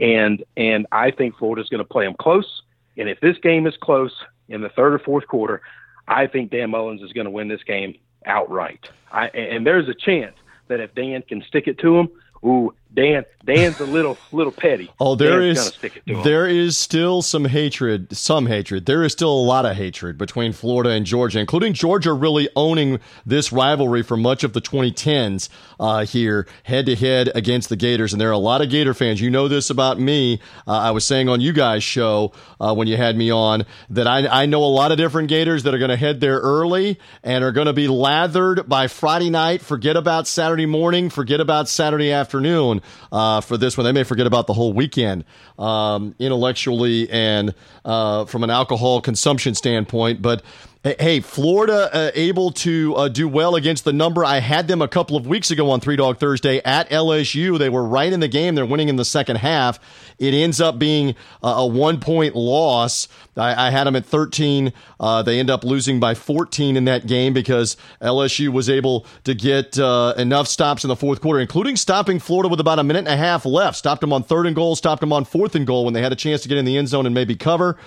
[0.00, 2.62] and and I think Florida's going to play them close.
[2.96, 4.12] And if this game is close
[4.48, 5.62] in the third or fourth quarter,
[6.06, 7.94] I think Dan Mullins is going to win this game
[8.26, 8.88] outright.
[9.12, 10.36] I, and there's a chance
[10.68, 12.08] that if Dan can stick it to him,
[12.44, 14.90] ooh, Dan Dan's a little little petty.
[15.00, 15.90] Oh, there Dan's is
[16.22, 18.86] there is still some hatred, some hatred.
[18.86, 23.00] There is still a lot of hatred between Florida and Georgia, including Georgia really owning
[23.26, 28.12] this rivalry for much of the 2010s uh, here, head to head against the Gators.
[28.12, 29.20] And there are a lot of Gator fans.
[29.20, 30.40] You know this about me.
[30.66, 34.06] Uh, I was saying on you guys' show uh, when you had me on that
[34.06, 36.98] I, I know a lot of different Gators that are going to head there early
[37.22, 39.60] and are going to be lathered by Friday night.
[39.60, 41.10] Forget about Saturday morning.
[41.10, 42.80] Forget about Saturday afternoon
[43.12, 43.84] uh, for this one.
[43.84, 45.24] They may forget about the whole weekend
[45.58, 50.22] um, intellectually and uh, from an alcohol consumption standpoint.
[50.22, 50.42] But
[50.84, 54.22] Hey, Florida uh, able to uh, do well against the number.
[54.22, 57.58] I had them a couple of weeks ago on Three Dog Thursday at LSU.
[57.58, 58.54] They were right in the game.
[58.54, 59.80] They're winning in the second half.
[60.18, 63.08] It ends up being uh, a one point loss.
[63.34, 64.74] I, I, had them at 13.
[65.00, 69.34] Uh, they end up losing by 14 in that game because LSU was able to
[69.34, 72.98] get uh, enough stops in the fourth quarter, including stopping Florida with about a minute
[72.98, 73.78] and a half left.
[73.78, 76.12] Stopped them on third and goal, stopped them on fourth and goal when they had
[76.12, 77.78] a chance to get in the end zone and maybe cover.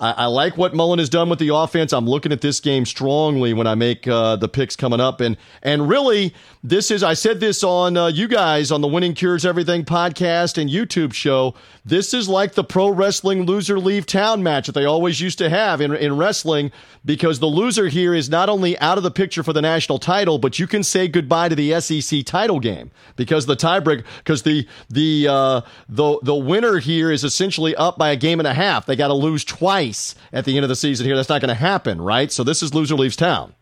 [0.00, 1.92] I, I, like what Mullen has done with the offense.
[1.92, 5.36] I'm looking at this game strongly when I make uh, the picks coming up, and
[5.62, 9.44] and really, this is I said this on uh, you guys on the Winning Cures
[9.44, 11.54] Everything podcast and YouTube show.
[11.84, 15.50] This is like the pro wrestling loser leave town match that they always used to
[15.50, 16.70] have in in wrestling
[17.04, 20.38] because the loser here is not only out of the picture for the national title,
[20.38, 24.66] but you can say goodbye to the SEC title game because the tiebreak because the
[24.88, 28.86] the uh, the the winner here is essentially up by a game and a half.
[28.86, 31.16] They got to lose twice twice at the end of the season here.
[31.16, 32.30] That's not going to happen, right?
[32.30, 33.54] So this is loser leaves town.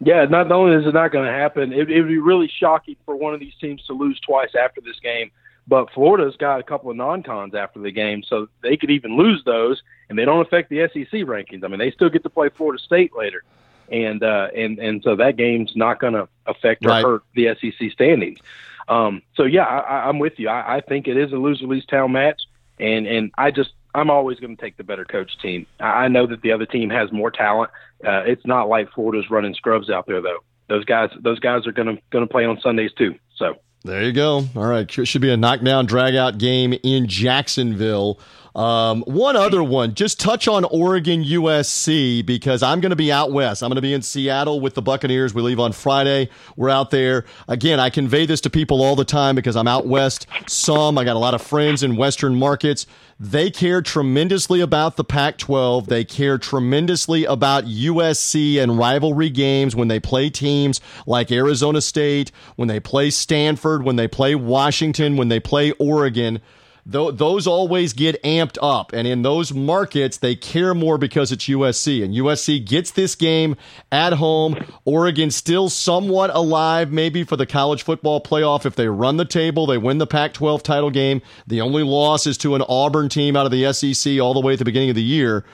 [0.00, 2.96] Yeah, not only is it not going to happen, it, it would be really shocking
[3.04, 5.30] for one of these teams to lose twice after this game.
[5.66, 9.42] But Florida's got a couple of non-cons after the game, so they could even lose
[9.44, 11.62] those, and they don't affect the SEC rankings.
[11.62, 13.42] I mean, they still get to play Florida State later,
[13.90, 17.04] and uh, and and so that game's not going to affect or right.
[17.04, 18.38] hurt the SEC standings.
[18.86, 20.48] Um, so yeah, I, I'm with you.
[20.48, 22.40] I, I think it is a loser leaves town match,
[22.78, 25.66] and and I just I'm always going to take the better coach team.
[25.80, 27.70] I know that the other team has more talent.
[28.04, 30.38] Uh, it's not like Florida's running scrubs out there, though.
[30.68, 33.14] those guys those guys are going to going to play on Sundays too.
[33.36, 34.44] So there you go.
[34.54, 38.20] All right, should be a knockdown drag out game in Jacksonville.
[38.58, 43.30] Um, one other one, just touch on Oregon USC because I'm going to be out
[43.30, 43.62] west.
[43.62, 45.32] I'm going to be in Seattle with the Buccaneers.
[45.32, 46.28] We leave on Friday.
[46.56, 47.24] We're out there.
[47.46, 50.26] Again, I convey this to people all the time because I'm out west.
[50.48, 52.84] Some, I got a lot of friends in Western markets.
[53.20, 55.86] They care tremendously about the Pac 12.
[55.86, 62.32] They care tremendously about USC and rivalry games when they play teams like Arizona State,
[62.56, 66.40] when they play Stanford, when they play Washington, when they play Oregon
[66.90, 68.94] those always get amped up.
[68.94, 72.02] And in those markets, they care more because it's USC.
[72.02, 73.56] And USC gets this game
[73.92, 74.56] at home.
[74.86, 78.64] Oregon still somewhat alive, maybe for the college football playoff.
[78.64, 81.20] If they run the table, they win the Pac 12 title game.
[81.46, 84.54] The only loss is to an Auburn team out of the SEC all the way
[84.54, 85.44] at the beginning of the year.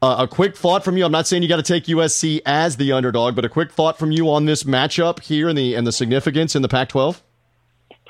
[0.00, 1.04] Uh, a quick thought from you.
[1.04, 3.98] I'm not saying you got to take USC as the underdog, but a quick thought
[3.98, 7.20] from you on this matchup here and the and the significance in the Pac-12.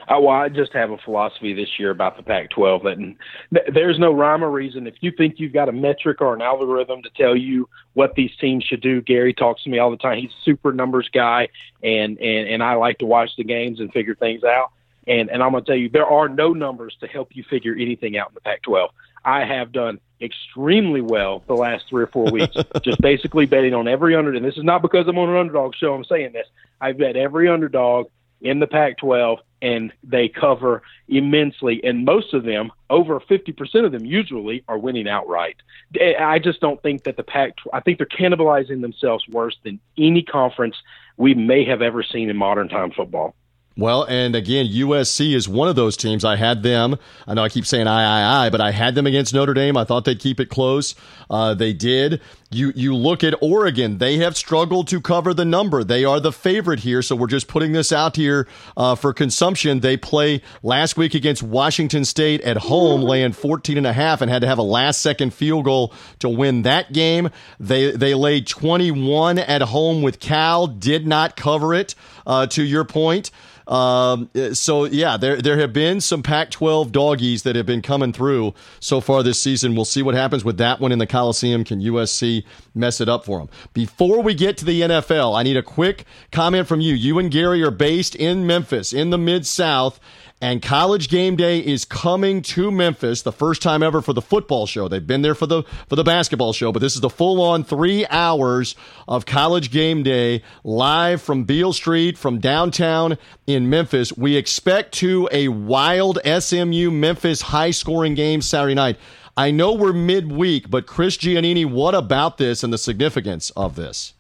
[0.09, 3.17] I, well, I just have a philosophy this year about the Pac-12
[3.53, 4.87] that there's no rhyme or reason.
[4.87, 8.31] If you think you've got a metric or an algorithm to tell you what these
[8.41, 10.19] teams should do, Gary talks to me all the time.
[10.19, 11.49] He's a super numbers guy,
[11.83, 14.73] and and and I like to watch the games and figure things out.
[15.07, 17.75] And and I'm going to tell you, there are no numbers to help you figure
[17.75, 18.89] anything out in the Pac-12.
[19.25, 23.89] I have done extremely well the last three or four weeks, just basically betting on
[23.89, 24.43] every underdog.
[24.43, 25.95] And this is not because I'm on an underdog show.
[25.95, 26.47] I'm saying this.
[26.81, 28.09] I've bet every underdog
[28.43, 31.81] in the Pac 12, and they cover immensely.
[31.85, 35.57] And most of them, over 50% of them, usually are winning outright.
[35.99, 39.79] Eh, I just don't think that the Pac, I think they're cannibalizing themselves worse than
[39.97, 40.77] any conference
[41.17, 43.35] we may have ever seen in modern time football.
[43.77, 46.25] Well, and again, USC is one of those teams.
[46.25, 46.97] I had them.
[47.27, 49.79] I know I keep saying I, I, I, but I had them against Notre Dame.
[49.79, 50.95] I thought they'd keep it close.
[51.31, 52.21] Uh, they did.
[52.51, 53.97] You you look at Oregon.
[53.97, 55.83] They have struggled to cover the number.
[55.83, 57.01] They are the favorite here.
[57.01, 59.81] So we're just putting this out here uh, for consumption.
[59.81, 64.31] They play last week against Washington State at home, laying 14 and a half, and
[64.31, 67.31] had to have a last second field goal to win that game.
[67.59, 70.67] They they laid 21 at home with Cal.
[70.67, 71.95] Did not cover it.
[72.27, 73.31] Uh, to your point.
[73.67, 78.55] Um, so yeah, there there have been some Pac-12 doggies that have been coming through
[78.81, 79.75] so far this season.
[79.75, 81.65] We'll see what happens with that one in the Coliseum.
[81.65, 82.45] Can USC
[82.75, 83.49] mess it up for them?
[83.73, 86.95] Before we get to the NFL, I need a quick comment from you.
[86.95, 90.01] You and Gary are based in Memphis, in the Mid South.
[90.43, 94.67] And college game day is coming to Memphis, the first time ever for the football
[94.67, 94.89] show.
[94.89, 97.63] They've been there for the for the basketball show, but this is the full on
[97.63, 98.75] three hours
[99.07, 104.17] of college game day live from Beale Street, from downtown in Memphis.
[104.17, 108.99] We expect to a wild SMU Memphis high scoring game Saturday night.
[109.37, 114.15] I know we're midweek, but Chris Giannini, what about this and the significance of this?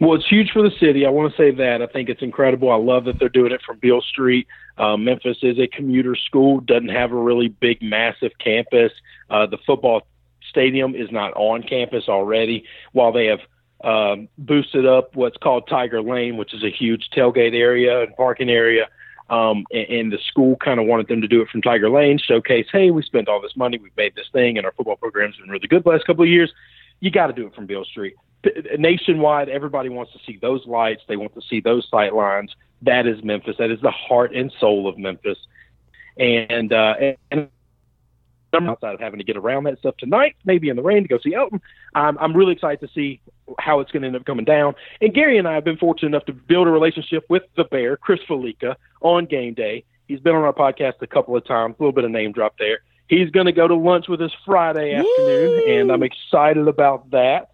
[0.00, 1.04] Well, it's huge for the city.
[1.04, 1.82] I want to say that.
[1.82, 2.70] I think it's incredible.
[2.70, 4.46] I love that they're doing it from Beale Street.
[4.78, 8.92] Uh, Memphis is a commuter school, doesn't have a really big, massive campus.
[9.30, 10.06] Uh, the football
[10.48, 13.40] stadium is not on campus already, while they have
[13.84, 18.50] um, boosted up what's called Tiger Lane, which is a huge tailgate area and parking
[18.50, 18.88] area.
[19.28, 22.18] Um, and, and the school kind of wanted them to do it from Tiger Lane,
[22.18, 25.36] showcase, hey, we spent all this money, we've made this thing, and our football program's
[25.36, 26.52] been really good the last couple of years.
[27.00, 28.14] You got to do it from Beale Street
[28.78, 31.02] nationwide, everybody wants to see those lights.
[31.08, 32.54] They want to see those sight lines.
[32.82, 33.56] That is Memphis.
[33.58, 35.38] That is the heart and soul of Memphis.
[36.18, 36.94] And uh,
[37.30, 37.48] and
[38.54, 41.18] outside of having to get around that stuff tonight, maybe in the rain to go
[41.18, 41.60] see Elton,
[41.94, 43.20] I'm I'm really excited to see
[43.58, 44.74] how it's going to end up coming down.
[45.00, 47.96] And Gary and I have been fortunate enough to build a relationship with the Bear,
[47.96, 49.84] Chris Fallica, on game day.
[50.08, 51.74] He's been on our podcast a couple of times.
[51.78, 52.78] A little bit of name drop there.
[53.08, 55.72] He's going to go to lunch with us Friday afternoon, Woo!
[55.72, 57.50] and I'm excited about that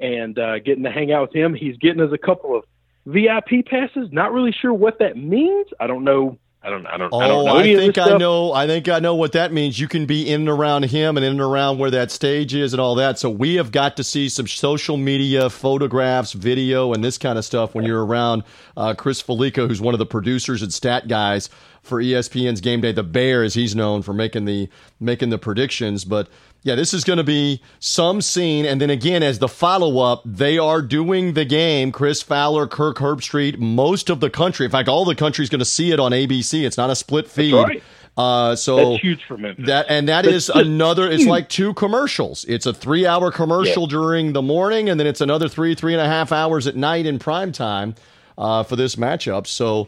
[0.00, 1.54] and uh, getting to hang out with him.
[1.54, 2.64] He's getting us a couple of
[3.06, 4.08] VIP passes.
[4.12, 5.68] Not really sure what that means.
[5.80, 6.38] I don't know.
[6.66, 6.84] I don't.
[6.86, 7.12] I don't.
[7.12, 8.52] Oh, I, don't know I think I know.
[8.52, 9.78] I think I know what that means.
[9.78, 12.72] You can be in and around him and in and around where that stage is
[12.72, 13.20] and all that.
[13.20, 17.44] So we have got to see some social media photographs, video, and this kind of
[17.44, 18.42] stuff when you're around
[18.76, 21.48] uh, Chris Fallica, who's one of the producers and stat guys
[21.82, 22.90] for ESPN's Game Day.
[22.90, 26.28] The Bear, as he's known for making the making the predictions, but
[26.66, 28.66] yeah, this is going to be some scene.
[28.66, 31.92] And then again, as the follow up, they are doing the game.
[31.92, 34.66] Chris Fowler, Kirk Herbstreit, most of the country.
[34.66, 36.66] In fact, all the country is going to see it on ABC.
[36.66, 37.54] It's not a split feed.
[37.54, 37.82] Right.
[38.16, 39.66] Uh, so that's huge for Memphis.
[39.66, 41.08] That and that that's is another.
[41.08, 42.44] It's like two commercials.
[42.48, 43.88] It's a three-hour commercial yeah.
[43.88, 47.06] during the morning, and then it's another three, three and a half hours at night
[47.06, 47.94] in prime time
[48.36, 49.46] uh, for this matchup.
[49.46, 49.86] So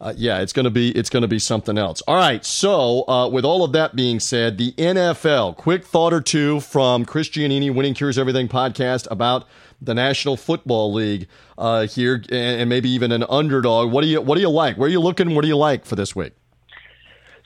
[0.00, 2.02] uh, yeah, it's gonna be it's gonna be something else.
[2.02, 2.44] All right.
[2.44, 5.56] So uh, with all of that being said, the NFL.
[5.56, 9.46] Quick thought or two from Chris Giannini, Winning Cures Everything podcast about
[9.80, 13.90] the National Football League uh, here, and maybe even an underdog.
[13.90, 14.76] What do you what do you like?
[14.76, 15.34] Where are you looking?
[15.34, 16.32] What do you like for this week?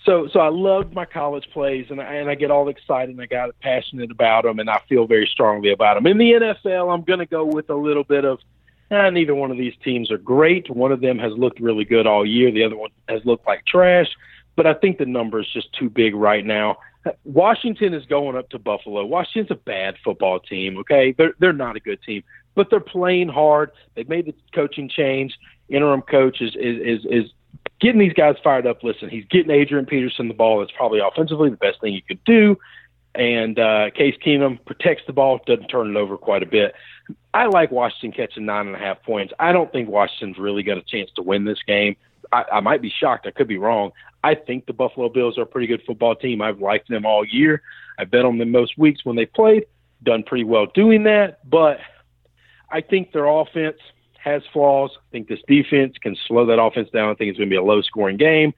[0.05, 3.21] So, so I loved my college plays, and I, and I get all excited, and
[3.21, 6.07] I got passionate about them, and I feel very strongly about them.
[6.07, 8.39] In the NFL, I'm going to go with a little bit of
[8.91, 10.71] eh, neither one of these teams are great.
[10.71, 12.51] One of them has looked really good all year.
[12.51, 14.09] The other one has looked like trash.
[14.57, 16.79] But I think the number is just too big right now.
[17.25, 19.07] Washington is going up to Buffalo.
[19.07, 20.77] Washington's a bad football team.
[20.79, 22.23] Okay, they're they're not a good team,
[22.55, 23.71] but they're playing hard.
[23.95, 25.39] They've made the coaching change.
[25.69, 27.31] Interim coach is is is, is
[27.81, 28.85] getting these guys fired up.
[28.85, 30.63] Listen, he's getting Adrian Peterson the ball.
[30.63, 32.59] It's probably offensively the best thing you could do.
[33.15, 36.75] And uh, Case Keenum protects the ball, doesn't turn it over quite a bit.
[37.33, 39.33] I like Washington catching nine and a half points.
[39.39, 41.97] I don't think Washington's really got a chance to win this game.
[42.33, 43.27] I, I might be shocked.
[43.27, 43.93] I could be wrong.
[44.23, 46.43] I think the Buffalo Bills are a pretty good football team.
[46.43, 47.63] I've liked them all year.
[47.99, 49.67] I bet on them most weeks when they played.
[50.03, 51.49] Done pretty well doing that.
[51.49, 51.79] But
[52.71, 53.79] I think their offense
[54.23, 54.91] has flaws.
[54.97, 57.11] I think this defense can slow that offense down.
[57.11, 58.53] I think it's going to be a low scoring game.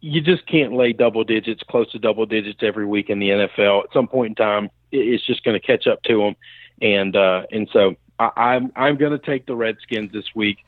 [0.00, 3.84] You just can't lay double digits, close to double digits every week in the NFL.
[3.84, 6.36] At some point in time, it's just going to catch up to them
[6.82, 10.58] and uh, and so I, I'm I'm going to take the Redskins this week,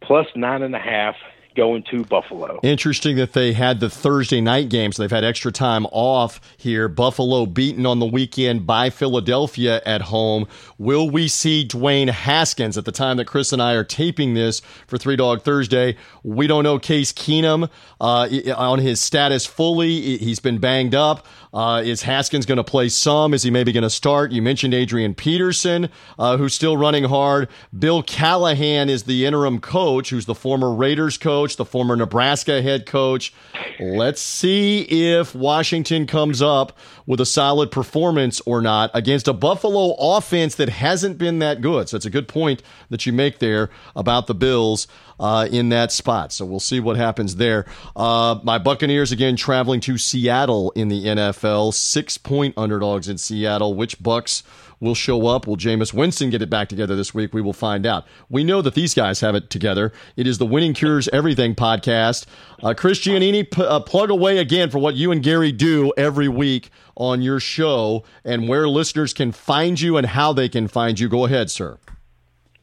[0.00, 1.16] plus nine and a half
[1.54, 2.60] going to Buffalo.
[2.62, 4.96] Interesting that they had the Thursday night games.
[4.96, 6.88] They've had extra time off here.
[6.88, 10.46] Buffalo beaten on the weekend by Philadelphia at home.
[10.78, 14.60] Will we see Dwayne Haskins at the time that Chris and I are taping this
[14.86, 15.96] for Three Dog Thursday?
[16.22, 17.68] We don't know Case Keenum
[18.00, 20.18] uh, on his status fully.
[20.18, 21.26] He's been banged up.
[21.52, 23.34] Uh, is Haskins going to play some?
[23.34, 24.32] Is he maybe going to start?
[24.32, 27.48] You mentioned Adrian Peterson, uh, who's still running hard.
[27.78, 32.86] Bill Callahan is the interim coach, who's the former Raiders coach, the former Nebraska head
[32.86, 33.32] coach.
[33.78, 36.76] Let's see if Washington comes up
[37.06, 41.88] with a solid performance or not against a Buffalo offense that hasn't been that good.
[41.88, 44.86] So it's a good point that you make there about the Bills
[45.18, 46.32] uh, in that spot.
[46.32, 47.66] So we'll see what happens there.
[47.94, 51.74] Uh, my Buccaneers again traveling to Seattle in the NFL.
[51.74, 53.74] Six point underdogs in Seattle.
[53.74, 54.42] Which Bucks
[54.82, 55.46] will show up?
[55.46, 57.32] Will Jameis Winston get it back together this week?
[57.32, 58.04] We will find out.
[58.28, 59.92] We know that these guys have it together.
[60.16, 62.26] It is the Winning Cures Everything podcast.
[62.62, 66.28] Uh, Chris Giannini, p- uh, plug away again for what you and Gary do every
[66.28, 70.98] week on your show and where listeners can find you and how they can find
[70.98, 71.08] you.
[71.08, 71.78] Go ahead, sir.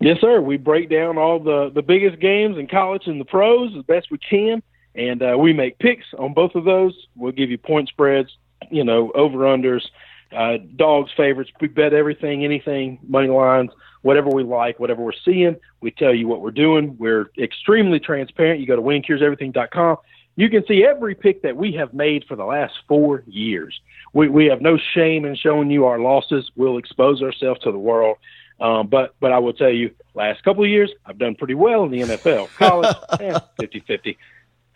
[0.02, 0.40] Yes, sir.
[0.42, 4.08] We break down all the the biggest games in college and the pros as best
[4.12, 4.62] we can,
[4.96, 6.94] and uh, we make picks on both of those.
[7.16, 8.30] We'll give you point spreads,
[8.72, 9.86] you know, over unders,
[10.36, 11.52] uh, dogs favorites.
[11.60, 15.58] We bet everything, anything, money lines, whatever we like, whatever we're seeing.
[15.82, 16.96] We tell you what we're doing.
[16.98, 18.60] We're extremely transparent.
[18.60, 19.98] You go to winningcureseverything.com.
[20.36, 23.80] You can see every pick that we have made for the last four years.
[24.14, 26.50] We, we have no shame in showing you our losses.
[26.56, 28.18] We'll expose ourselves to the world.
[28.62, 31.84] Um, but but I will tell you, last couple of years, I've done pretty well
[31.84, 32.50] in the NFL.
[32.58, 34.18] College, eh, 50-50.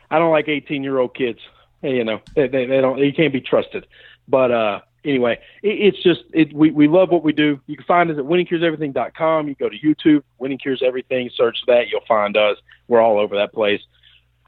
[0.10, 1.40] I don't like 18 year old kids.
[1.82, 2.98] You know, they, they, they don't.
[3.00, 3.86] You can't be trusted.
[4.28, 6.54] But uh, anyway, it, it's just it.
[6.54, 7.60] We, we love what we do.
[7.68, 9.48] You can find us at winningcureseverything.com.
[9.48, 11.30] You go to YouTube, Winning Cures Everything.
[11.36, 12.58] Search that, you'll find us.
[12.88, 13.82] We're all over that place.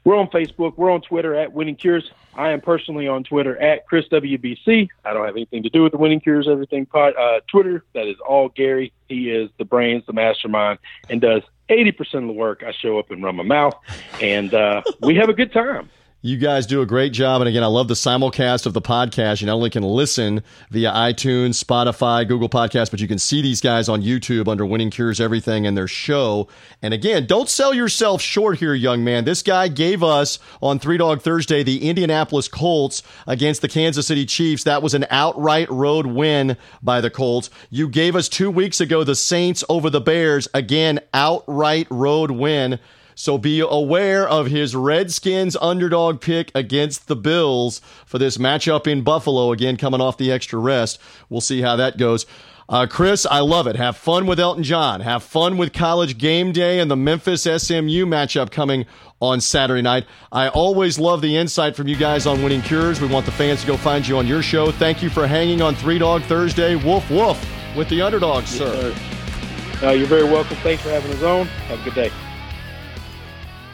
[0.04, 0.74] We're on Facebook.
[0.76, 2.12] We're on Twitter at Winning Cures.
[2.36, 4.88] I am personally on Twitter at Chris WBC.
[5.04, 7.84] I don't have anything to do with the Winning Cures Everything pod, uh, Twitter.
[7.92, 8.92] That is all Gary.
[9.08, 10.78] He is the brains, the mastermind,
[11.10, 12.62] and does 80% of the work.
[12.64, 13.74] I show up and run my mouth,
[14.22, 15.90] and uh, we have a good time.
[16.22, 17.42] You guys do a great job.
[17.42, 19.40] And again, I love the simulcast of the podcast.
[19.40, 23.60] You not only can listen via iTunes, Spotify, Google Podcasts, but you can see these
[23.60, 26.48] guys on YouTube under Winning Cures Everything and their show.
[26.80, 29.24] And again, don't sell yourself short here, young man.
[29.24, 34.24] This guy gave us on Three Dog Thursday the Indianapolis Colts against the Kansas City
[34.24, 34.64] Chiefs.
[34.64, 37.50] That was an outright road win by the Colts.
[37.70, 40.48] You gave us two weeks ago the Saints over the Bears.
[40.54, 42.80] Again, outright road win.
[43.18, 49.00] So be aware of his Redskins underdog pick against the Bills for this matchup in
[49.00, 49.52] Buffalo.
[49.52, 51.00] Again, coming off the extra rest.
[51.30, 52.26] We'll see how that goes.
[52.68, 53.76] Uh, Chris, I love it.
[53.76, 55.00] Have fun with Elton John.
[55.00, 58.84] Have fun with college game day and the Memphis SMU matchup coming
[59.22, 60.04] on Saturday night.
[60.30, 63.00] I always love the insight from you guys on winning cures.
[63.00, 64.70] We want the fans to go find you on your show.
[64.72, 66.74] Thank you for hanging on Three Dog Thursday.
[66.74, 67.42] Woof, woof
[67.74, 68.92] with the underdogs, sir.
[68.92, 69.86] Yes, sir.
[69.86, 70.56] Uh, you're very welcome.
[70.58, 71.46] Thanks for having us on.
[71.46, 72.10] Have a good day.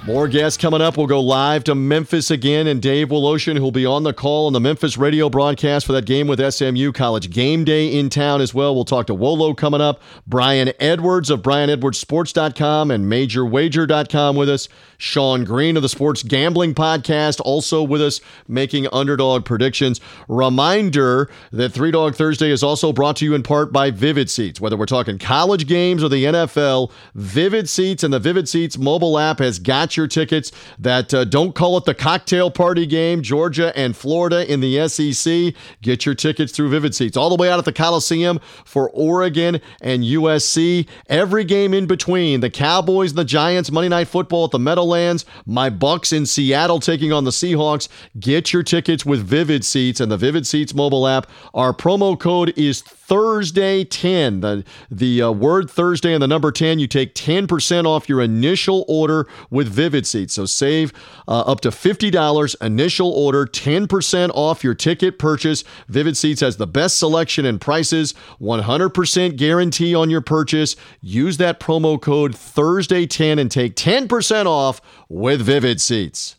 [0.05, 0.97] More guests coming up.
[0.97, 4.53] We'll go live to Memphis again, and Dave Woloshin, who'll be on the call on
[4.53, 8.53] the Memphis radio broadcast for that game with SMU College Game Day in town as
[8.53, 8.75] well.
[8.75, 10.03] We'll talk to Wolo coming up.
[10.27, 14.69] Brian Edwards of BrianEdwardsSports.com and MajorWager.com with us.
[14.99, 20.01] Sean Green of the Sports Gambling Podcast also with us making underdog predictions.
[20.27, 24.61] Reminder that Three Dog Thursday is also brought to you in part by Vivid Seats.
[24.61, 29.17] Whether we're talking college games or the NFL, Vivid Seats and the Vivid Seats mobile
[29.17, 30.53] app has got your tickets.
[30.79, 35.55] That uh, don't call it the cocktail party game, Georgia and Florida in the SEC.
[35.81, 39.61] Get your tickets through Vivid Seats all the way out at the Coliseum for Oregon
[39.81, 40.87] and USC.
[41.09, 45.25] Every game in between, the Cowboys and the Giants, Monday Night Football at the Meadowlands,
[45.47, 47.89] my Bucks in Seattle taking on the Seahawks.
[48.19, 51.27] Get your tickets with Vivid Seats and the Vivid Seats mobile app.
[51.55, 52.83] Our promo code is
[53.13, 54.41] Thursday 10.
[54.41, 58.87] The, the uh, word Thursday and the number 10, you take 10% off your initial
[58.89, 60.33] order with Vivid Seats.
[60.33, 60.95] So save
[61.29, 65.63] uh, up to $50 initial order, 10% off your ticket purchase.
[65.89, 70.75] Vivid Seats has the best selection and prices, 100% guarantee on your purchase.
[71.03, 76.37] Use that promo code Thursday 10 and take 10% off with Vivid Seats.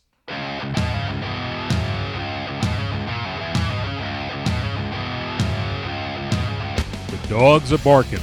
[7.34, 8.19] Dogs are barking.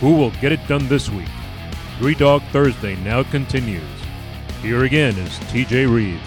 [0.00, 1.30] Who will get it done this week?
[1.96, 3.82] Three Dog Thursday now continues.
[4.60, 6.20] Here again is TJ Reeves.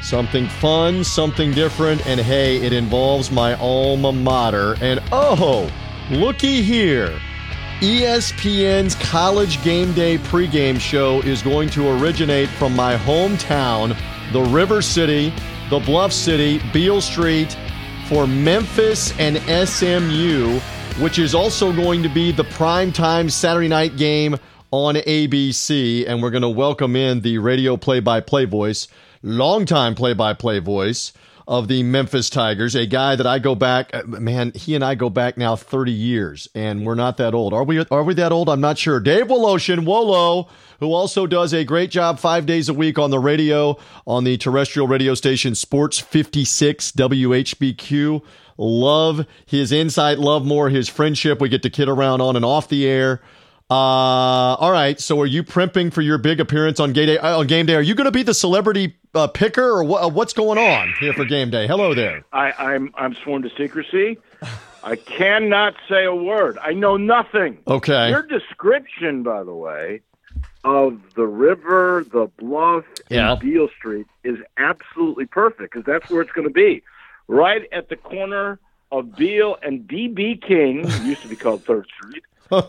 [0.00, 4.76] Something fun, something different, and hey, it involves my alma mater.
[4.80, 5.68] And oh,
[6.08, 7.18] looky here.
[7.80, 13.96] ESPN's College Game Day pregame show is going to originate from my hometown,
[14.32, 15.32] the River City,
[15.68, 17.56] the Bluff City, Beale Street,
[18.08, 19.38] for Memphis and
[19.68, 20.58] SMU,
[21.02, 24.36] which is also going to be the primetime Saturday night game
[24.70, 26.04] on ABC.
[26.06, 28.88] And we're going to welcome in the radio play by play voice,
[29.22, 31.12] longtime play by play voice
[31.46, 34.94] of the Memphis Tigers, a guy that I go back, uh, man, he and I
[34.94, 37.52] go back now 30 years, and we're not that old.
[37.52, 38.48] Are we, are we that old?
[38.48, 38.98] I'm not sure.
[38.98, 40.48] Dave Woloshin, Wolo,
[40.80, 43.76] who also does a great job five days a week on the radio,
[44.06, 48.22] on the terrestrial radio station Sports 56 WHBQ.
[48.56, 51.40] Love his insight, love more his friendship.
[51.40, 53.20] We get to kid around on and off the air.
[53.74, 55.00] Uh, all right.
[55.00, 57.18] So, are you primping for your big appearance on game day?
[57.18, 60.04] Uh, on game day, are you going to be the celebrity uh, picker, or what,
[60.04, 61.66] uh, what's going on here for game day?
[61.66, 62.24] Hello there.
[62.32, 64.18] I, I'm I'm sworn to secrecy.
[64.84, 66.56] I cannot say a word.
[66.62, 67.58] I know nothing.
[67.66, 68.10] Okay.
[68.10, 70.02] Your description, by the way,
[70.62, 73.32] of the river, the bluff, yeah.
[73.32, 76.84] and Beale Street is absolutely perfect because that's where it's going to be,
[77.26, 78.60] right at the corner
[78.92, 82.22] of Beale and BB King, used to be called Third Street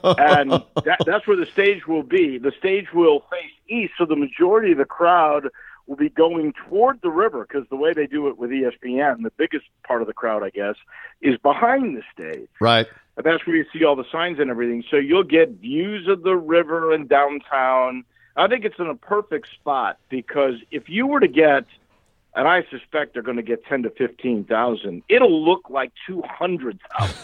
[0.03, 0.51] and
[0.85, 2.37] that, that's where the stage will be.
[2.37, 5.49] The stage will face east, so the majority of the crowd
[5.87, 9.31] will be going toward the river because the way they do it with ESPN, the
[9.37, 10.75] biggest part of the crowd, I guess,
[11.21, 12.49] is behind the stage.
[12.59, 12.87] Right.
[13.17, 14.83] And that's where you see all the signs and everything.
[14.89, 18.03] So you'll get views of the river and downtown.
[18.35, 21.65] I think it's in a perfect spot because if you were to get,
[22.35, 26.21] and I suspect they're going to get ten to fifteen thousand, it'll look like two
[26.23, 27.15] hundred thousand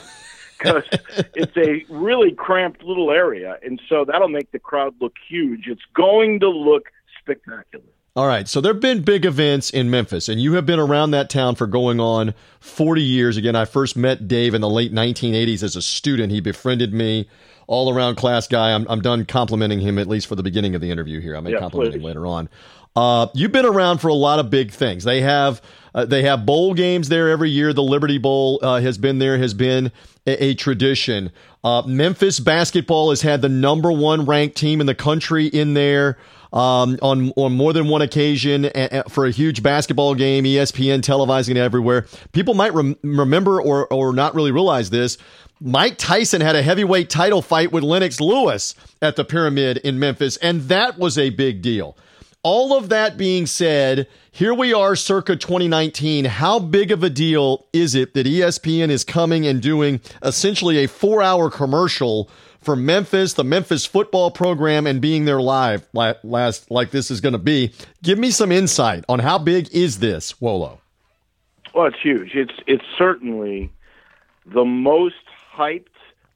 [0.61, 0.83] because
[1.35, 5.67] it's a really cramped little area, and so that'll make the crowd look huge.
[5.67, 7.85] It's going to look spectacular.
[8.13, 11.11] All right, so there have been big events in Memphis, and you have been around
[11.11, 13.37] that town for going on 40 years.
[13.37, 16.33] Again, I first met Dave in the late 1980s as a student.
[16.33, 17.29] He befriended me,
[17.67, 18.73] all around class guy.
[18.73, 21.37] I'm, I'm done complimenting him, at least for the beginning of the interview here.
[21.37, 21.99] I may yeah, compliment please.
[21.99, 22.49] him later on.
[22.95, 25.03] Uh, you've been around for a lot of big things.
[25.03, 25.61] They have
[25.93, 27.73] uh, they have bowl games there every year.
[27.73, 29.91] The Liberty Bowl uh, has been there, has been
[30.25, 31.31] a, a tradition.
[31.63, 36.17] Uh, Memphis basketball has had the number one ranked team in the country in there.
[36.53, 38.69] Um, on on more than one occasion
[39.07, 42.07] for a huge basketball game, ESPN televising it everywhere.
[42.33, 45.17] People might rem- remember or or not really realize this.
[45.61, 50.35] Mike Tyson had a heavyweight title fight with Lennox Lewis at the Pyramid in Memphis,
[50.37, 51.95] and that was a big deal.
[52.43, 56.25] All of that being said, here we are circa 2019.
[56.25, 60.87] How big of a deal is it that ESPN is coming and doing essentially a
[60.87, 66.89] four hour commercial for Memphis, the Memphis football program, and being there live last like
[66.89, 67.73] this is going to be?
[68.01, 70.79] Give me some insight on how big is this, Wolo?
[71.75, 72.33] Well, it's huge.
[72.33, 73.71] It's it's certainly
[74.47, 75.15] the most
[75.55, 75.85] hyped,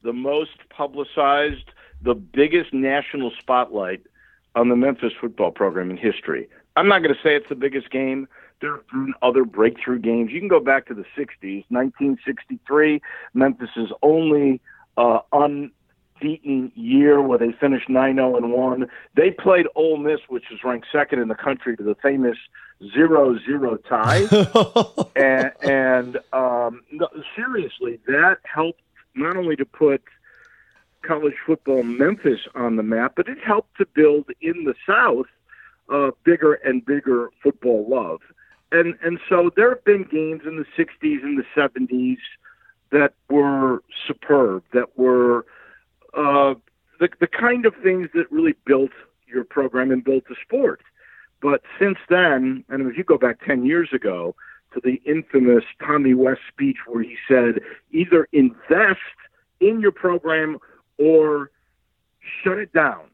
[0.03, 1.71] the most publicized,
[2.03, 4.05] the biggest national spotlight
[4.55, 6.47] on the Memphis football program in history.
[6.75, 8.27] I'm not going to say it's the biggest game.
[8.61, 10.31] There have been other breakthrough games.
[10.31, 13.01] You can go back to the 60s, 1963.
[13.33, 14.61] Memphis's only
[14.97, 15.71] uh, un,
[16.21, 18.87] undefeated year where they finished 9-0 and 1.
[19.15, 22.37] They played Ole Miss, which was ranked second in the country, to the famous
[22.95, 24.25] 0-0 tie.
[25.15, 28.81] and and um, no, seriously, that helped
[29.15, 30.01] not only to put
[31.05, 35.27] college football Memphis on the map, but it helped to build in the South
[35.89, 38.21] uh, bigger and bigger football love.
[38.71, 42.17] And and so there have been games in the 60s and the 70s
[42.91, 45.45] that were superb, that were
[46.13, 46.55] uh,
[46.99, 48.91] the the kind of things that really built
[49.27, 50.81] your program and built the sport.
[51.41, 54.35] But since then, and if you go back 10 years ago
[54.73, 58.99] to the infamous Tommy West speech where he said, either invest
[59.59, 60.57] in your program
[60.97, 61.51] or
[62.43, 63.05] shut it down.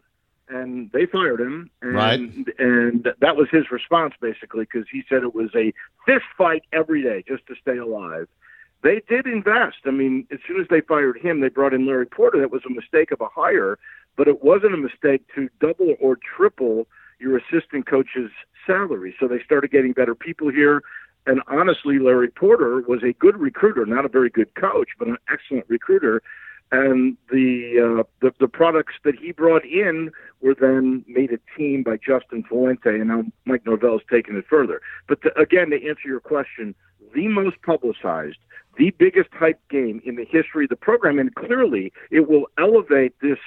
[0.49, 2.19] And they fired him, and right.
[2.59, 5.73] and that was his response basically because he said it was a
[6.05, 8.27] fist fight every day just to stay alive
[8.83, 9.77] they did invest.
[9.85, 12.39] I mean, as soon as they fired him, they brought in Larry Porter.
[12.39, 13.77] That was a mistake of a hire,
[14.15, 16.87] but it wasn't a mistake to double or triple
[17.19, 18.31] your assistant coach's
[18.65, 19.15] salary.
[19.19, 20.81] So they started getting better people here.
[21.27, 25.17] And honestly, Larry Porter was a good recruiter, not a very good coach, but an
[25.31, 26.23] excellent recruiter.
[26.71, 30.11] And the uh, the, the products that he brought in
[30.41, 34.81] were then made a team by Justin Fuente, and now Mike Norvell's taken it further.
[35.07, 36.73] But to, again, to answer your question,
[37.13, 38.37] the most publicized
[38.77, 43.13] the biggest hype game in the history of the program, and clearly it will elevate
[43.21, 43.39] this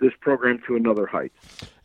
[0.00, 1.32] this program to another height.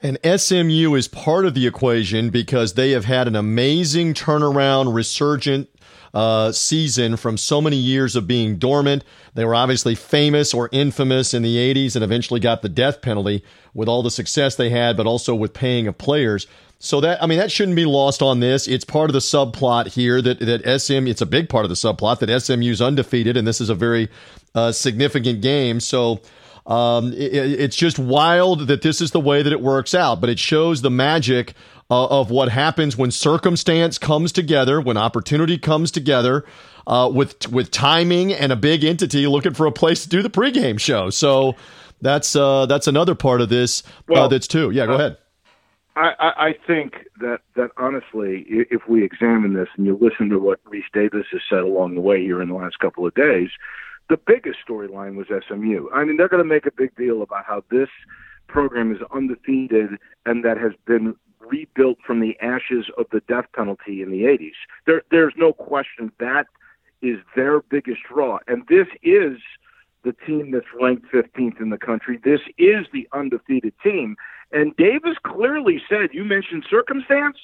[0.01, 5.69] And SMU is part of the equation because they have had an amazing turnaround, resurgent
[6.13, 9.03] uh, season from so many years of being dormant.
[9.33, 13.43] They were obviously famous or infamous in the 80s and eventually got the death penalty
[13.73, 16.45] with all the success they had, but also with paying of players.
[16.77, 18.67] So that I mean that shouldn't be lost on this.
[18.67, 21.07] It's part of the subplot here that that SM.
[21.07, 24.09] It's a big part of the subplot that SMU's undefeated, and this is a very
[24.53, 25.79] uh, significant game.
[25.79, 26.19] So
[26.65, 30.21] um, it, it's just wild that this is the way that it works out.
[30.21, 31.53] But it shows the magic
[31.89, 36.45] uh, of what happens when circumstance comes together, when opportunity comes together.
[36.85, 40.29] Uh, with with timing and a big entity looking for a place to do the
[40.29, 41.55] pregame show, so
[42.01, 43.83] that's uh, that's another part of this.
[43.87, 44.69] Uh, well, that's too.
[44.71, 45.17] Yeah, go ahead.
[45.95, 50.63] I, I think that, that honestly, if we examine this and you listen to what
[50.65, 53.49] Rece Davis has said along the way here in the last couple of days,
[54.09, 55.89] the biggest storyline was SMU.
[55.93, 57.89] I mean, they're going to make a big deal about how this
[58.47, 59.91] program is undefeated
[60.25, 64.51] and that has been rebuilt from the ashes of the death penalty in the 80s.
[64.85, 66.47] There, there's no question that
[67.01, 68.39] is their biggest draw.
[68.47, 69.37] And this is
[70.03, 72.19] the team that's ranked 15th in the country.
[72.23, 74.15] This is the undefeated team.
[74.51, 77.37] And Davis clearly said, you mentioned circumstance.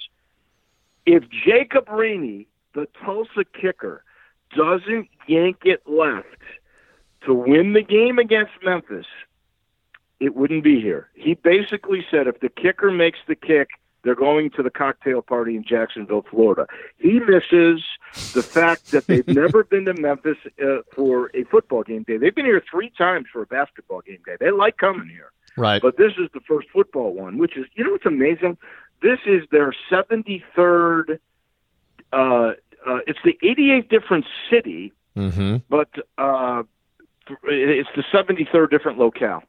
[1.06, 4.04] If Jacob Rainey, the Tulsa kicker,
[4.56, 6.26] doesn't yank it left
[7.26, 9.06] to win the game against Memphis,
[10.20, 11.10] it wouldn't be here.
[11.16, 13.70] He basically said if the kicker makes the kick,
[14.04, 16.68] they're going to the cocktail party in Jacksonville, Florida.
[16.98, 17.84] He misses
[18.34, 22.18] the fact that they've never been to Memphis uh, for a football game day.
[22.18, 24.38] They've been here three times for a basketball game day.
[24.40, 25.32] They like coming here.
[25.58, 25.82] Right.
[25.82, 28.58] But this is the first football one, which is, you know what's amazing?
[29.02, 31.20] This is their 73rd,
[32.14, 32.52] uh,
[32.88, 35.58] uh, it's the 88th different city, mm-hmm.
[35.70, 36.64] but uh,
[37.44, 39.44] it's the 73rd different locale.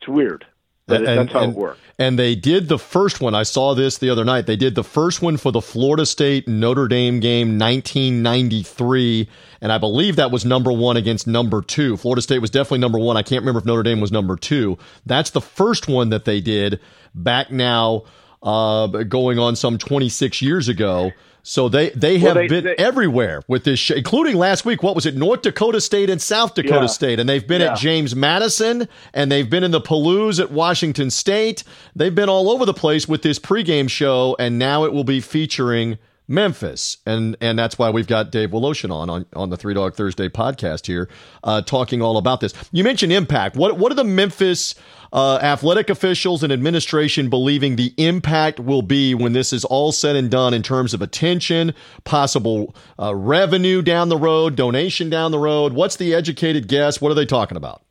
[0.00, 0.46] It's weird.
[0.88, 1.80] And, that's how and, it works.
[1.98, 3.34] And they did the first one.
[3.34, 4.46] I saw this the other night.
[4.46, 9.28] They did the first one for the Florida State Notre Dame game, 1993,
[9.60, 11.96] and I believe that was number one against number two.
[11.96, 13.16] Florida State was definitely number one.
[13.16, 14.76] I can't remember if Notre Dame was number two.
[15.06, 16.80] That's the first one that they did
[17.14, 18.02] back now,
[18.42, 21.12] uh, going on some 26 years ago.
[21.44, 24.82] So they they have well, they, been they, everywhere with this, show, including last week.
[24.82, 25.16] What was it?
[25.16, 27.72] North Dakota State and South Dakota yeah, State, and they've been yeah.
[27.72, 31.64] at James Madison, and they've been in the Palouse at Washington State.
[31.96, 35.20] They've been all over the place with this pregame show, and now it will be
[35.20, 39.74] featuring Memphis, and and that's why we've got Dave Woloshin on on, on the Three
[39.74, 41.08] Dog Thursday podcast here,
[41.42, 42.54] uh, talking all about this.
[42.70, 43.56] You mentioned impact.
[43.56, 44.76] What what are the Memphis
[45.12, 50.16] uh, athletic officials and administration believing the impact will be when this is all said
[50.16, 55.38] and done in terms of attention, possible uh, revenue down the road, donation down the
[55.38, 55.74] road?
[55.74, 57.00] What's the educated guess?
[57.00, 57.82] What are they talking about?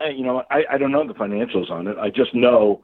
[0.00, 1.98] You know, I, I don't know the financials on it.
[1.98, 2.82] I just know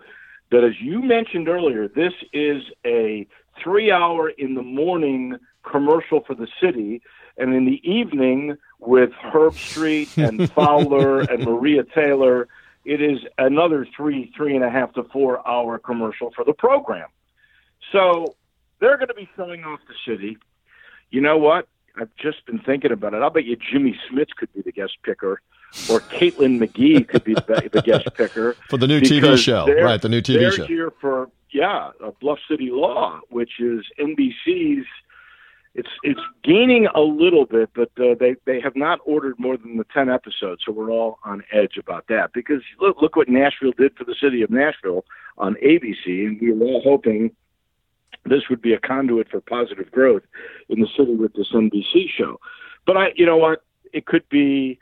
[0.50, 3.26] that, as you mentioned earlier, this is a
[3.62, 7.00] three hour in the morning commercial for the city,
[7.38, 12.48] and in the evening with Herbstreit and Fowler and Maria Taylor,
[12.86, 17.08] it is another three, three and a half to four hour commercial for the program.
[17.92, 18.36] So
[18.80, 20.38] they're going to be selling off the city.
[21.10, 21.68] You know what?
[21.98, 23.22] I've just been thinking about it.
[23.22, 25.40] I'll bet you Jimmy Smits could be the guest picker
[25.90, 29.66] or Caitlin McGee could be the, guest picker for the new TV show.
[29.66, 30.66] Right, the new TV they're show.
[30.66, 34.86] here for yeah, Bluff City Law, which is NBC's.
[35.76, 39.76] It's it's gaining a little bit, but uh, they they have not ordered more than
[39.76, 42.32] the ten episodes, so we're all on edge about that.
[42.32, 45.04] Because look look what Nashville did for the city of Nashville
[45.36, 47.30] on ABC, and we were all hoping
[48.24, 50.22] this would be a conduit for positive growth
[50.70, 52.40] in the city with this NBC show.
[52.86, 53.62] But I, you know what,
[53.92, 54.78] it could be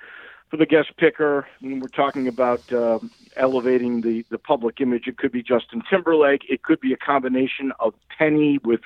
[0.49, 1.45] for the guest picker.
[1.61, 5.09] And we're talking about um, elevating the the public image.
[5.09, 6.43] It could be Justin Timberlake.
[6.49, 8.83] It could be a combination of Penny with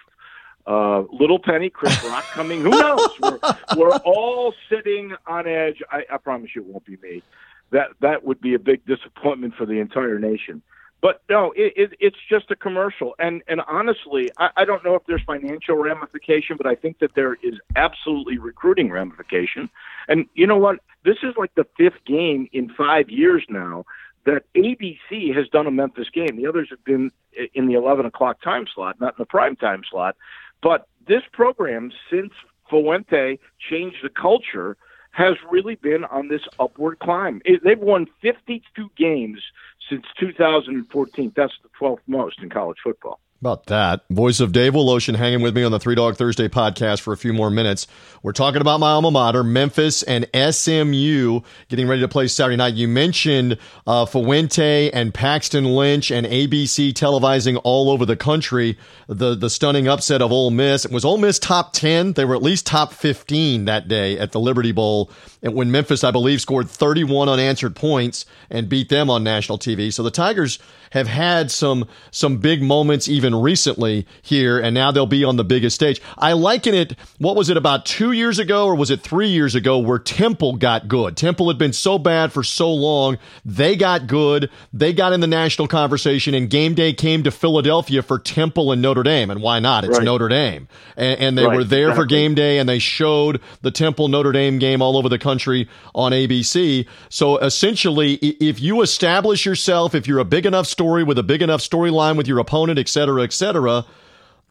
[0.67, 2.61] uh, Little Penny, Chris Rock coming.
[2.61, 3.09] Who knows?
[3.21, 3.39] We're,
[3.77, 5.83] we're all sitting on edge.
[5.91, 7.23] I, I promise you, it won't be me.
[7.71, 10.63] That that would be a big disappointment for the entire nation.
[11.01, 13.15] But no, it, it, it's just a commercial.
[13.19, 17.15] And and honestly, I, I don't know if there's financial ramification, but I think that
[17.15, 19.71] there is absolutely recruiting ramification.
[20.09, 20.81] And you know what?
[21.05, 23.85] This is like the fifth game in five years now
[24.25, 26.37] that ABC has done a Memphis game.
[26.37, 27.11] The others have been
[27.55, 30.17] in the 11 o'clock time slot, not in the prime time slot.
[30.63, 32.33] But this program, since
[32.69, 33.39] Fuente
[33.71, 34.77] changed the culture,
[35.13, 37.41] has really been on this upward climb.
[37.65, 39.43] They've won 52 games
[39.89, 41.32] since 2014.
[41.36, 43.20] That's the 12th most in college football.
[43.41, 44.01] About that.
[44.11, 47.16] Voice of Dave Woloshin hanging with me on the Three Dog Thursday podcast for a
[47.16, 47.86] few more minutes.
[48.20, 52.74] We're talking about my alma mater, Memphis and SMU, getting ready to play Saturday night.
[52.74, 58.76] You mentioned uh, Fuente and Paxton Lynch and ABC televising all over the country
[59.07, 60.84] the, the stunning upset of Ole Miss.
[60.84, 62.14] It was Ole Miss top 10.
[62.14, 65.12] They were at least top 15 that day at the Liberty Bowl
[65.43, 69.78] when Memphis, I believe, scored 31 unanswered points and beat them on national TV.
[69.91, 70.59] So the Tigers
[70.91, 75.45] have had some some big moments even recently here, and now they'll be on the
[75.45, 76.01] biggest stage.
[76.16, 76.97] I liken it.
[77.18, 80.57] What was it about two years ago, or was it three years ago, where Temple
[80.57, 81.16] got good?
[81.16, 84.51] Temple had been so bad for so long, they got good.
[84.72, 88.83] They got in the national conversation, and game day came to Philadelphia for Temple and
[88.83, 89.85] Notre Dame, and why not?
[89.85, 90.05] It's right.
[90.05, 92.03] Notre Dame, and, and they right, were there exactly.
[92.03, 95.68] for game day, and they showed the Temple Notre Dame game all over the country
[95.95, 96.87] on ABC.
[97.09, 101.43] So essentially, if you establish yourself, if you're a big enough story with a big
[101.43, 103.85] enough storyline with your opponent, et cetera, et cetera,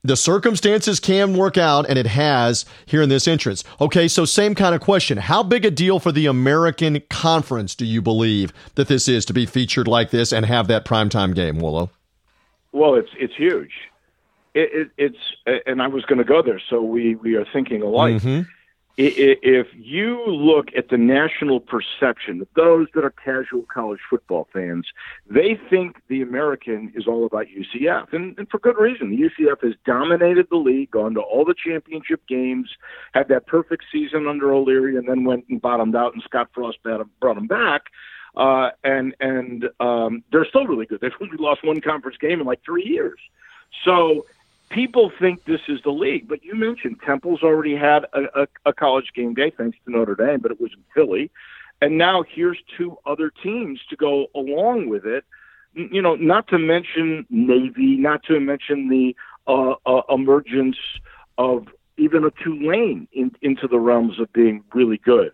[0.04, 3.64] the circumstances can work out, and it has here in this entrance.
[3.80, 5.18] Okay, so same kind of question.
[5.18, 9.34] How big a deal for the American Conference do you believe that this is to
[9.34, 11.90] be featured like this and have that primetime game, Wolo?
[12.74, 13.72] Well, it's it's huge.
[14.54, 17.82] It, it, it's and I was going to go there, so we we are thinking
[17.82, 18.16] alike.
[18.16, 18.42] Mm-hmm
[18.98, 24.88] if you look at the national perception, of those that are casual college football fans,
[25.30, 29.16] they think the American is all about UCF, and, and for good reason.
[29.16, 32.70] UCF has dominated the league, gone to all the championship games,
[33.14, 36.80] had that perfect season under O'Leary, and then went and bottomed out, and Scott Frost
[36.84, 37.84] brought them back.
[38.36, 41.02] Uh, and and um, they're still really good.
[41.02, 43.20] They've only lost one conference game in like three years.
[43.84, 44.26] So
[44.70, 48.74] people think this is the league, but you mentioned Temple's already had a, a, a
[48.74, 51.32] college game day thanks to Notre Dame, but it was in Philly,
[51.82, 55.26] and now here's two other teams to go along with it.
[55.74, 59.16] You know, not to mention Navy, not to mention the
[59.48, 60.78] uh, uh, emergence
[61.38, 65.32] of even a Tulane in, into the realms of being really good.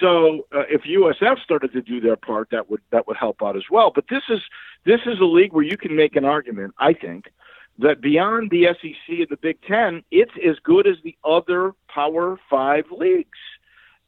[0.00, 3.56] So uh, if USF started to do their part, that would that would help out
[3.56, 3.90] as well.
[3.94, 4.40] But this is
[4.84, 7.32] this is a league where you can make an argument, I think,
[7.78, 12.38] that beyond the SEC and the Big Ten, it's as good as the other Power
[12.48, 13.38] Five leagues.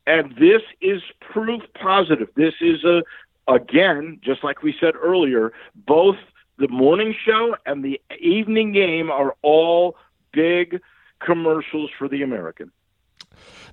[0.06, 2.28] And this is proof positive.
[2.36, 3.02] This is a,
[3.48, 6.16] again, just like we said earlier, both
[6.58, 9.96] the morning show and the evening game are all
[10.32, 10.80] big
[11.20, 12.70] commercials for the American.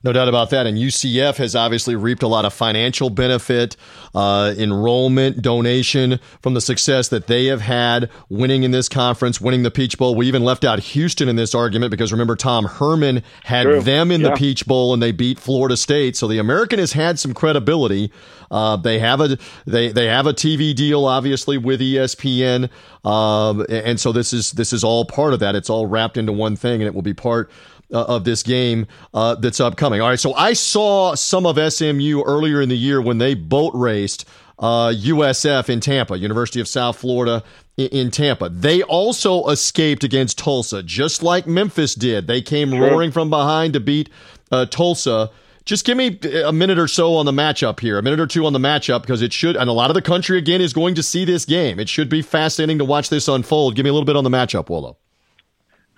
[0.04, 0.66] No doubt about that.
[0.66, 3.78] And UCF has obviously reaped a lot of financial benefit,
[4.16, 9.62] uh, enrollment, donation from the success that they have had winning in this conference, winning
[9.62, 10.16] the Peach Bowl.
[10.16, 13.82] We even left out Houston in this argument because remember, Tom Herman had True.
[13.82, 14.30] them in yeah.
[14.30, 16.16] the Peach Bowl and they beat Florida State.
[16.16, 18.12] So the American has had some credibility.
[18.50, 22.70] Uh, they have a they they have a TV deal, obviously, with ESPN,
[23.06, 25.56] um, and so this is this is all part of that.
[25.56, 27.50] It's all wrapped into one thing, and it will be part
[27.92, 30.02] uh, of this game uh, that's upcoming.
[30.02, 33.74] All right, so I saw some of SMU earlier in the year when they boat
[33.76, 34.28] raced
[34.62, 37.44] uh, USF in Tampa, University of South Florida
[37.78, 38.48] in, in, Tampa.
[38.50, 42.28] They also escaped against Tulsa, just like Memphis did.
[42.28, 42.80] They came sure.
[42.80, 44.10] roaring from behind to beat
[44.52, 45.32] uh, Tulsa.
[45.66, 48.46] Just give me a minute or so on the matchup here, a minute or two
[48.46, 50.96] on the matchup, because it should, and a lot of the country again is going
[50.96, 51.80] to see this game.
[51.80, 53.76] It should be fascinating to watch this unfold.
[53.76, 54.98] Give me a little bit on the matchup, Wolo.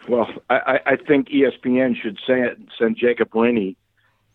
[0.08, 3.78] Well, I, I think ESPN should send, send Jacob Laney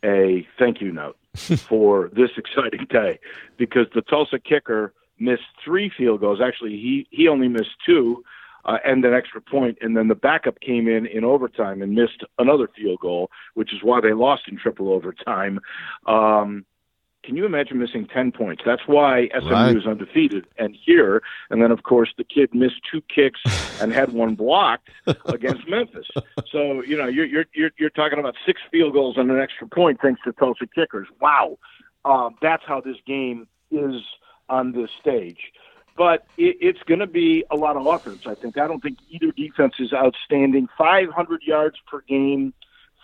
[0.05, 3.19] a thank you note for this exciting day
[3.57, 6.41] because the Tulsa kicker missed three field goals.
[6.43, 8.23] Actually, he he only missed two
[8.65, 12.23] uh, and an extra point, and then the backup came in in overtime and missed
[12.39, 15.61] another field goal, which is why they lost in triple overtime.
[16.07, 16.65] Um,
[17.29, 18.63] can you imagine missing 10 points?
[18.65, 19.77] That's why SMU right.
[19.77, 20.47] is undefeated.
[20.57, 23.39] And here, and then of course the kid missed two kicks
[23.83, 24.89] and had one blocked
[25.27, 26.07] against Memphis.
[26.51, 29.69] So, you know, you're, you're, you're, you're talking about six field goals and an extra
[29.69, 31.07] point thanks to Tulsa kickers.
[31.21, 31.59] Wow.
[32.07, 34.01] Um, that's how this game is
[34.49, 35.53] on this stage.
[35.99, 38.57] But it, it's going to be a lot of offense, I think.
[38.57, 40.67] I don't think either defense is outstanding.
[40.79, 42.55] 500 yards per game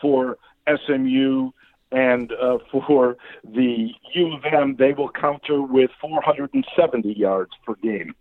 [0.01, 1.51] for SMU
[1.95, 8.15] and uh, for the U of M, they will counter with 470 yards per game.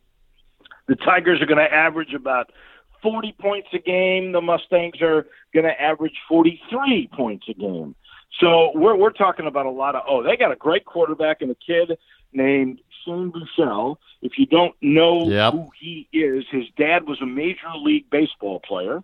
[0.88, 2.52] The Tigers are going to average about
[3.02, 4.32] 40 points a game.
[4.32, 7.96] The Mustangs are going to average 43 points a game.
[8.40, 11.52] So we're we're talking about a lot of oh, they got a great quarterback and
[11.52, 11.98] a kid
[12.32, 13.98] named Shane Buechele.
[14.22, 15.54] If you don't know yep.
[15.54, 19.04] who he is, his dad was a major league baseball player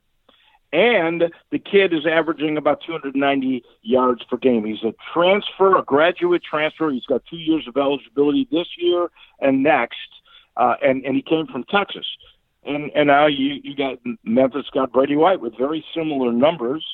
[0.71, 4.65] and the kid is averaging about 290 yards per game.
[4.65, 6.91] He's a transfer, a graduate transfer.
[6.91, 9.09] He's got two years of eligibility this year
[9.39, 9.97] and next,
[10.57, 12.05] uh, and and he came from Texas.
[12.65, 16.85] And and now you you got Memphis got Brady White with very similar numbers.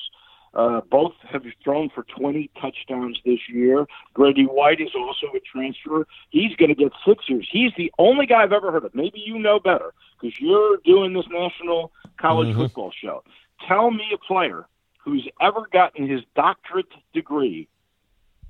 [0.53, 3.85] Uh, both have thrown for 20 touchdowns this year.
[4.13, 6.07] Brady White is also a transfer.
[6.29, 7.45] He's going to get six years.
[7.51, 8.95] He's the only guy I've ever heard of.
[8.95, 12.61] Maybe you know better because you're doing this national college mm-hmm.
[12.61, 13.21] football show.
[13.67, 14.65] Tell me a player
[15.03, 17.67] who's ever gotten his doctorate degree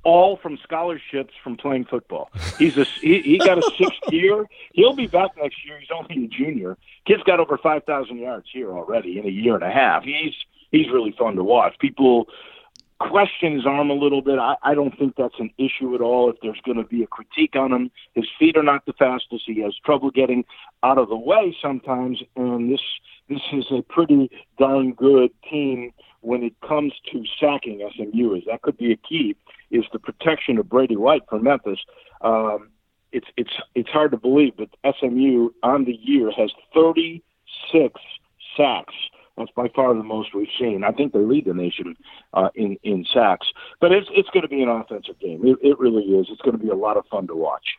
[0.04, 2.30] all from scholarships from playing football.
[2.58, 4.46] He's a he, he got a sixth year.
[4.74, 5.80] He'll be back next year.
[5.80, 6.78] He's only a junior.
[7.06, 10.04] Kid's got over five thousand yards here already in a year and a half.
[10.04, 10.34] He's
[10.72, 11.78] he's really fun to watch.
[11.80, 12.28] People
[13.10, 14.40] question his arm a little bit.
[14.40, 16.30] I, I don't think that's an issue at all.
[16.30, 19.44] If there's going to be a critique on him, his feet are not the fastest.
[19.46, 20.46] He has trouble getting
[20.84, 22.82] out of the way sometimes, and this
[23.30, 24.30] this is a pretty
[24.60, 25.92] darn good team
[26.22, 28.42] when it comes to sacking SMU.
[28.48, 29.36] That could be a key
[29.72, 31.80] is the protection of Brady White from Memphis.
[32.22, 32.70] Um,
[33.12, 38.02] it's it's it's hard to believe, but SMU on the year has 36
[38.58, 38.94] sacks
[39.38, 40.84] that's by far the most we've seen.
[40.84, 41.96] I think they lead the nation
[42.34, 43.48] uh, in in sacks.
[43.80, 45.46] But it's it's going to be an offensive game.
[45.46, 46.28] It, it really is.
[46.30, 47.78] It's going to be a lot of fun to watch.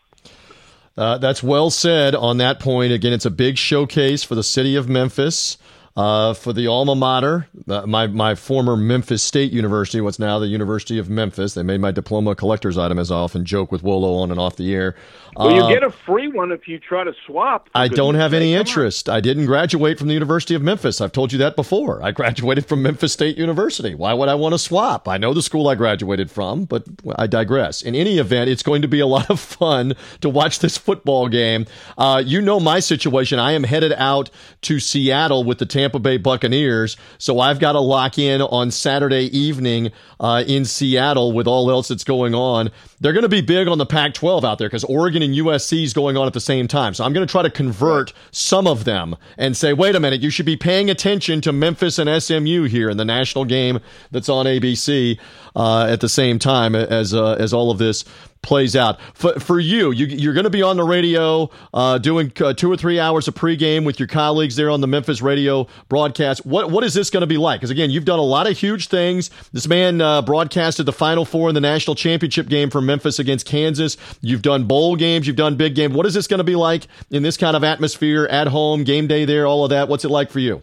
[0.97, 2.93] Uh, that's well said on that point.
[2.93, 5.59] Again, it's a big showcase for the city of Memphis
[5.97, 10.47] uh, for the alma mater, uh, my my former Memphis State University, what's now the
[10.47, 11.55] University of Memphis.
[11.55, 14.39] They made my diploma a collector's item, as I often joke with Wolo on and
[14.39, 14.95] off the air.
[15.37, 17.69] Well, you uh, get a free one if you try to swap.
[17.75, 19.09] I don't have any interest.
[19.09, 21.01] I didn't graduate from the University of Memphis.
[21.01, 22.03] I've told you that before.
[22.03, 23.95] I graduated from Memphis State University.
[23.95, 25.09] Why would I want to swap?
[25.09, 26.85] I know the school I graduated from, but
[27.17, 27.83] I digress.
[27.83, 31.29] In any event, it's going to be a lot of fun to watch this football
[31.29, 31.67] game.
[31.99, 33.39] Uh, you know my situation.
[33.39, 34.31] I am headed out
[34.63, 36.97] to Seattle with the Tampa Tampa Bay Buccaneers.
[37.19, 41.87] So I've got to lock in on Saturday evening uh, in Seattle with all else
[41.87, 42.73] that's going on.
[43.01, 45.85] They're going to be big on the Pac 12 out there because Oregon and USC
[45.85, 46.93] is going on at the same time.
[46.93, 50.23] So I'm going to try to convert some of them and say, wait a minute,
[50.23, 53.79] you should be paying attention to Memphis and SMU here in the national game
[54.11, 55.21] that's on ABC
[55.55, 58.05] uh, at the same time as, uh, as all of this
[58.47, 58.99] plays out.
[59.13, 62.71] For, for you, you are going to be on the radio uh, doing uh, two
[62.71, 66.47] or three hours of pregame with your colleagues there on the Memphis radio broadcast.
[66.47, 67.61] What what is this going to be like?
[67.61, 69.31] Because again, you've done a lot of huge things.
[69.53, 73.47] This man uh, broadcasted the Final Four in the national championship game for Memphis against
[73.47, 73.97] Kansas.
[74.21, 75.27] You've done bowl games.
[75.27, 75.95] You've done big games.
[75.95, 79.09] What is this going to be like in this kind of atmosphere at home, game
[79.09, 79.89] day there, all of that?
[79.89, 80.63] What's it like for you?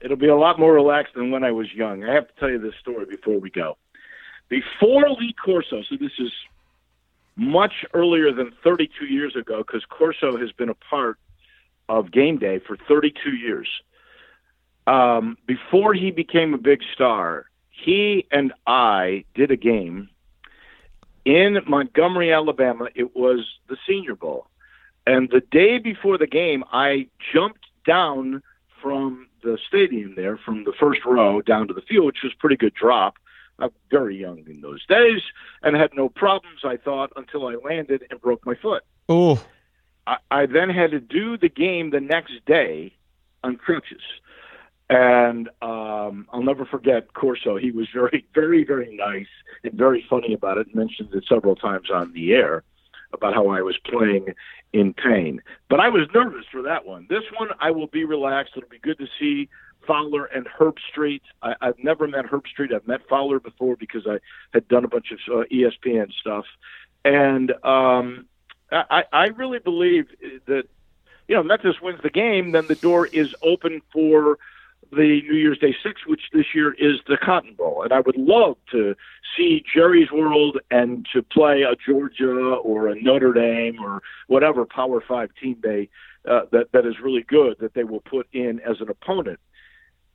[0.00, 2.02] It'll be a lot more relaxed than when I was young.
[2.02, 3.76] I have to tell you this story before we go.
[4.50, 6.32] Before Lee Corso, so this is
[7.36, 11.16] much earlier than 32 years ago, because Corso has been a part
[11.88, 13.68] of Game Day for 32 years.
[14.86, 20.10] Um, before he became a big star, he and I did a game
[21.24, 22.88] in Montgomery, Alabama.
[22.94, 24.48] It was the Senior Bowl.
[25.06, 28.42] And the day before the game, I jumped down
[28.82, 32.40] from the stadium there, from the first row down to the field, which was a
[32.40, 33.14] pretty good drop.
[33.60, 35.22] I'm very young in those days
[35.62, 38.82] and had no problems, I thought, until I landed and broke my foot.
[39.08, 39.42] Oh.
[40.06, 42.94] I, I then had to do the game the next day
[43.44, 44.02] on crutches.
[44.88, 47.56] And um, I'll never forget Corso.
[47.56, 49.28] He was very, very, very nice
[49.62, 50.74] and very funny about it.
[50.74, 52.64] Mentioned it several times on the air.
[53.12, 54.34] about how I was playing
[54.72, 55.42] in pain.
[55.68, 57.06] But I was nervous for that one.
[57.08, 58.52] This one, I will be relaxed.
[58.56, 59.48] It'll be good to see
[59.86, 61.22] Fowler and Herbstreit.
[61.42, 62.74] I, I've never met Herbstreit.
[62.74, 64.18] I've met Fowler before because I
[64.52, 66.44] had done a bunch of uh, ESPN stuff,
[67.04, 68.26] and um,
[68.70, 70.08] I, I really believe
[70.46, 70.64] that
[71.28, 74.38] you know Memphis wins the game, then the door is open for
[74.92, 78.16] the New Year's Day Six, which this year is the Cotton Bowl, and I would
[78.16, 78.96] love to
[79.36, 85.00] see Jerry's World and to play a Georgia or a Notre Dame or whatever Power
[85.00, 85.88] Five team they
[86.28, 89.38] uh, that that is really good that they will put in as an opponent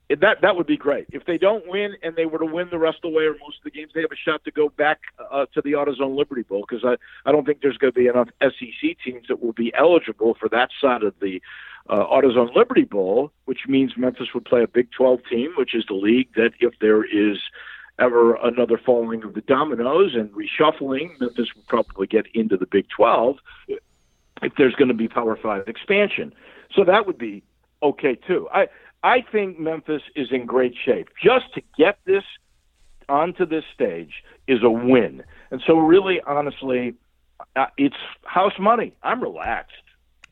[0.09, 1.07] that that would be great.
[1.11, 3.33] If they don't win and they were to win the rest of the way or
[3.33, 4.99] most of the games, they have a shot to go back
[5.31, 6.95] uh, to the AutoZone Liberty Bowl because I
[7.27, 10.47] I don't think there's going to be enough SEC teams that will be eligible for
[10.49, 11.41] that side of the
[11.89, 15.85] uh, AutoZone Liberty Bowl, which means Memphis would play a Big 12 team, which is
[15.87, 17.37] the league that if there is
[17.97, 22.87] ever another falling of the dominoes and reshuffling, Memphis would probably get into the Big
[22.89, 23.37] 12
[24.41, 26.33] if there's going to be Power Five expansion.
[26.75, 27.43] So that would be
[27.81, 28.49] okay too.
[28.53, 28.67] I
[29.05, 31.09] I think Memphis is in great shape.
[31.23, 32.23] Just to get this
[33.07, 35.23] onto this stage is a win.
[35.51, 36.95] And so, really, honestly,
[37.55, 38.95] uh, it's house money.
[39.03, 39.75] I'm relaxed.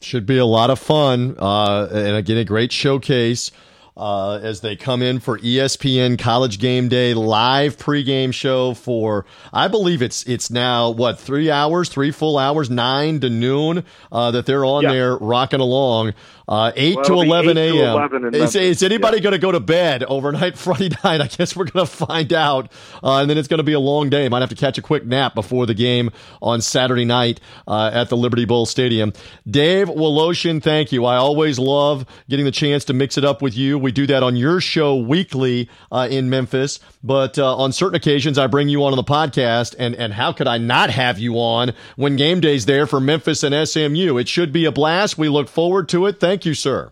[0.01, 1.35] Should be a lot of fun.
[1.37, 3.51] Uh, and again, a great showcase
[3.95, 9.67] uh, as they come in for ESPN College Game Day live pregame show for I
[9.67, 14.45] believe it's it's now what three hours, three full hours, nine to noon uh, that
[14.45, 14.91] they're on yeah.
[14.91, 16.13] there rocking along.
[16.47, 18.33] Uh, 8 well, to 11 a.m.
[18.33, 19.23] Is, is, anybody yeah.
[19.23, 21.21] going to go to bed overnight Friday night?
[21.21, 22.71] I guess we're going to find out.
[23.03, 24.27] Uh, and then it's going to be a long day.
[24.29, 26.09] Might have to catch a quick nap before the game
[26.41, 29.11] on Saturday night uh, at the Liberty Bowl Stadium.
[29.49, 31.05] Dave Woloshin, thank you.
[31.05, 33.77] I always love getting the chance to mix it up with you.
[33.77, 36.79] We do that on your show weekly uh, in Memphis.
[37.03, 39.75] But uh, on certain occasions, I bring you on on the podcast.
[39.77, 43.43] And, and how could I not have you on when game day's there for Memphis
[43.43, 44.17] and SMU?
[44.17, 45.17] It should be a blast.
[45.17, 46.19] We look forward to it.
[46.19, 46.91] Thank Thank you, sir.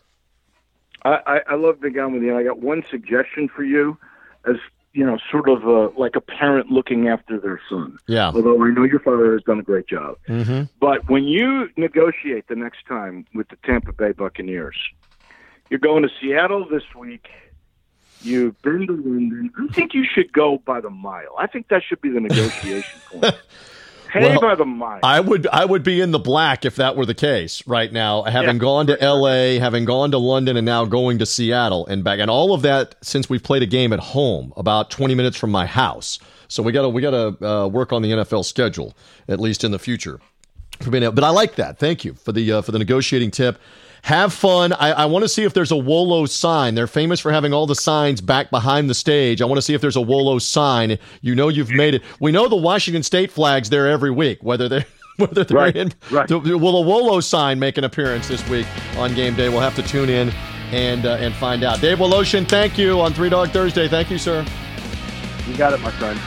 [1.04, 2.38] I, I love being on with you.
[2.38, 3.98] I got one suggestion for you,
[4.48, 4.58] as
[4.94, 7.98] you know, sort of a, like a parent looking after their son.
[8.08, 8.28] Yeah.
[8.28, 10.18] Although I know your father has done a great job.
[10.30, 10.66] Mm-hmm.
[10.80, 14.78] But when you negotiate the next time with the Tampa Bay Buccaneers,
[15.72, 17.28] you're going to Seattle this week.
[18.22, 19.50] You've been to London.
[19.58, 21.34] I think you should go by the mile.
[21.40, 23.36] I think that should be the negotiation point.
[24.12, 25.00] Pay well, by the mile.
[25.04, 28.24] I would I would be in the black if that were the case right now.
[28.24, 32.04] Having yeah, gone to L.A., having gone to London, and now going to Seattle and
[32.04, 35.38] back, and all of that since we've played a game at home, about twenty minutes
[35.38, 36.20] from my house.
[36.50, 38.94] So we got to we got to uh, work on the NFL schedule
[39.30, 40.20] at least in the future.
[40.86, 41.80] But I like that.
[41.80, 43.60] Thank you for the uh, for the negotiating tip
[44.04, 44.74] have fun.
[44.74, 46.76] I, I want to see if there's a Wolo sign.
[46.76, 49.42] They're famous for having all the signs back behind the stage.
[49.42, 50.98] I want to see if there's a Wolo sign.
[51.22, 52.04] You know you've made it.
[52.20, 54.86] We know the Washington State flag's there every week, whether they're
[55.18, 55.94] whether they're right, in.
[56.10, 56.30] Right.
[56.30, 59.50] Will a Wolo sign make an appearance this week on game day?
[59.50, 60.30] We'll have to tune in
[60.72, 61.82] and uh, and find out.
[61.82, 63.88] Dave Woloshin, thank you on Three Dog Thursday.
[63.88, 64.46] Thank you, sir.
[65.48, 66.20] You got it, my friend.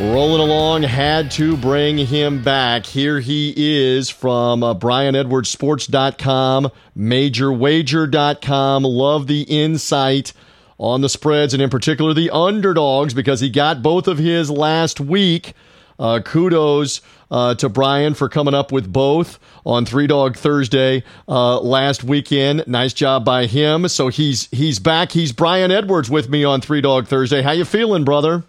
[0.00, 2.84] Rolling along, had to bring him back.
[2.84, 8.82] Here he is from uh, BrianEdwardsSports.com, MajorWager.com.
[8.82, 10.32] Love the insight
[10.78, 14.98] on the spreads and in particular the underdogs because he got both of his last
[14.98, 15.52] week.
[15.96, 21.60] Uh, kudos uh, to Brian for coming up with both on Three Dog Thursday uh,
[21.60, 22.64] last weekend.
[22.66, 23.86] Nice job by him.
[23.86, 25.12] So he's he's back.
[25.12, 27.42] He's Brian Edwards with me on Three Dog Thursday.
[27.42, 28.42] How you feeling, brother?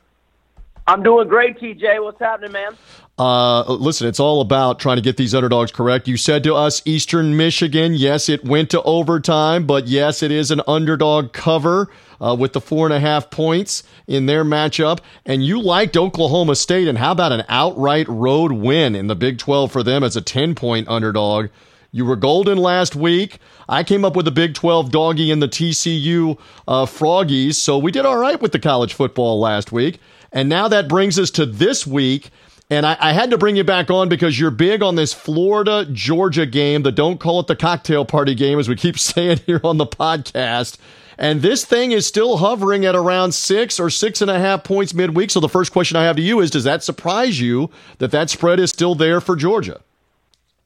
[0.88, 2.03] I'm doing great, TJ.
[2.03, 2.75] What's happening, man?
[3.17, 6.07] Uh, listen, it's all about trying to get these underdogs correct.
[6.07, 10.51] You said to us, Eastern Michigan, yes, it went to overtime, but yes, it is
[10.51, 11.89] an underdog cover
[12.21, 14.99] uh, with the four and a half points in their matchup.
[15.25, 19.39] And you liked Oklahoma State, and how about an outright road win in the Big
[19.39, 21.47] 12 for them as a 10 point underdog?
[21.91, 23.39] You were golden last week.
[23.69, 27.91] I came up with a Big 12 doggy in the TCU uh, Froggies, so we
[27.91, 29.99] did all right with the college football last week.
[30.36, 32.29] And now that brings us to this week.
[32.69, 35.88] And I, I, had to bring you back on because you're big on this Florida
[35.91, 39.61] Georgia game, the don't call it the cocktail party game, as we keep saying here
[39.63, 40.77] on the podcast.
[41.17, 44.93] And this thing is still hovering at around six or six and a half points
[44.93, 45.31] midweek.
[45.31, 47.69] So the first question I have to you is Does that surprise you
[47.99, 49.81] that that spread is still there for Georgia?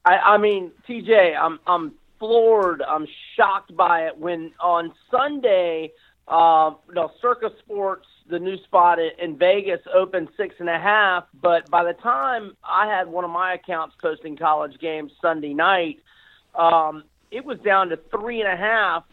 [0.04, 2.82] I, I mean, TJ, I'm, I'm floored.
[2.82, 3.06] I'm
[3.36, 4.18] shocked by it.
[4.18, 5.92] When on Sunday,
[6.26, 11.68] uh, know, Circa Sports the new spot in Vegas opened six and a half, but
[11.70, 15.98] by the time I had one of my accounts posting college games Sunday night,
[16.54, 19.04] um, it was down to three and a half,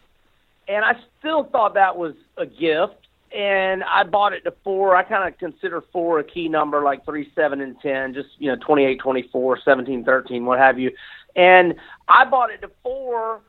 [0.66, 3.08] and I still thought that was a gift.
[3.36, 4.96] and I bought it to four.
[4.96, 8.14] I kind of consider four a key number, like three, seven, and ten.
[8.14, 10.90] Just you know, twenty eight, twenty four, seventeen, thirteen, what have you.
[11.36, 11.74] And
[12.08, 13.40] I bought it to four,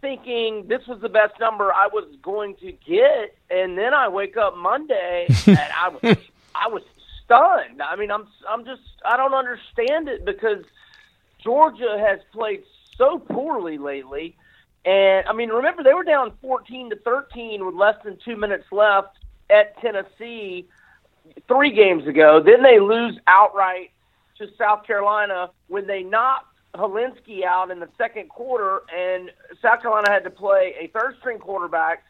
[0.00, 3.36] thinking this was the best number I was going to get.
[3.50, 6.16] And then I wake up Monday and I was
[6.54, 6.82] I was
[7.24, 7.82] stunned.
[7.82, 10.64] I mean, I'm I'm just I don't understand it because
[11.42, 12.64] Georgia has played
[12.96, 14.36] so poorly lately.
[14.84, 18.66] And I mean, remember they were down 14 to 13 with less than two minutes
[18.70, 19.18] left
[19.50, 20.66] at Tennessee
[21.46, 22.42] three games ago.
[22.42, 23.90] Then they lose outright
[24.38, 30.10] to South Carolina when they knocked Hilinski out in the second quarter, and South Carolina
[30.10, 32.04] had to play a third string quarterback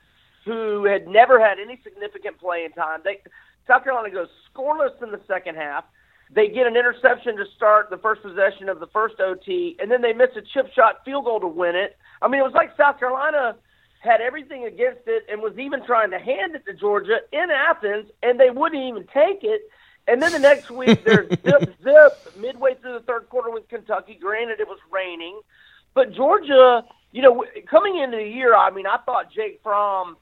[0.44, 3.00] who had never had any significant playing time.
[3.04, 3.18] They
[3.66, 5.84] South Carolina goes scoreless in the second half.
[6.30, 10.02] They get an interception to start the first possession of the first OT, and then
[10.02, 11.96] they miss a chip shot field goal to win it.
[12.20, 13.56] I mean, it was like South Carolina
[14.00, 18.10] had everything against it and was even trying to hand it to Georgia in Athens,
[18.22, 19.62] and they wouldn't even take it.
[20.08, 24.18] And then the next week, they're zip zip midway through the third quarter with Kentucky.
[24.20, 25.40] Granted, it was raining,
[25.94, 30.16] but Georgia, you know, coming into the year, I mean, I thought Jake Fromm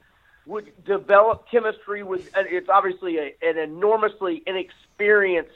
[0.45, 2.29] would develop chemistry with.
[2.35, 5.51] It's obviously a, an enormously inexperienced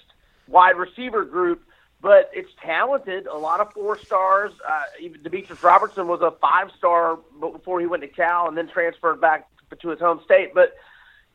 [0.48, 1.64] wide receiver group,
[2.02, 3.28] but it's talented.
[3.28, 4.54] A lot of four stars.
[4.66, 8.70] Uh, even Demetris Robertson was a five star before he went to Cal and then
[8.70, 9.50] transferred back
[9.82, 10.54] to his home state.
[10.54, 10.74] But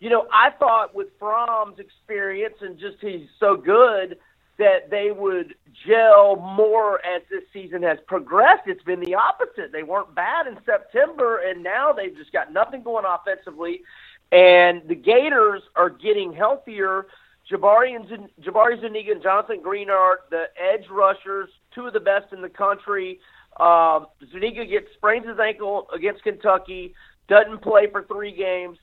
[0.01, 4.19] you know, I thought with Fromm's experience and just he's so good
[4.59, 5.55] that they would
[5.87, 8.63] gel more as this season has progressed.
[8.67, 9.71] It's been the opposite.
[9.73, 13.83] They weren't bad in September, and now they've just got nothing going offensively.
[14.33, 17.07] And the Gators are getting healthier
[17.51, 22.43] Jabari and Jabari Zuniga and Jonathan Greenard, the edge rushers, two of the best in
[22.43, 23.21] the country.
[23.61, 26.95] Um, Zuniga gets sprains his ankle against Kentucky,
[27.29, 28.79] doesn't play for three games.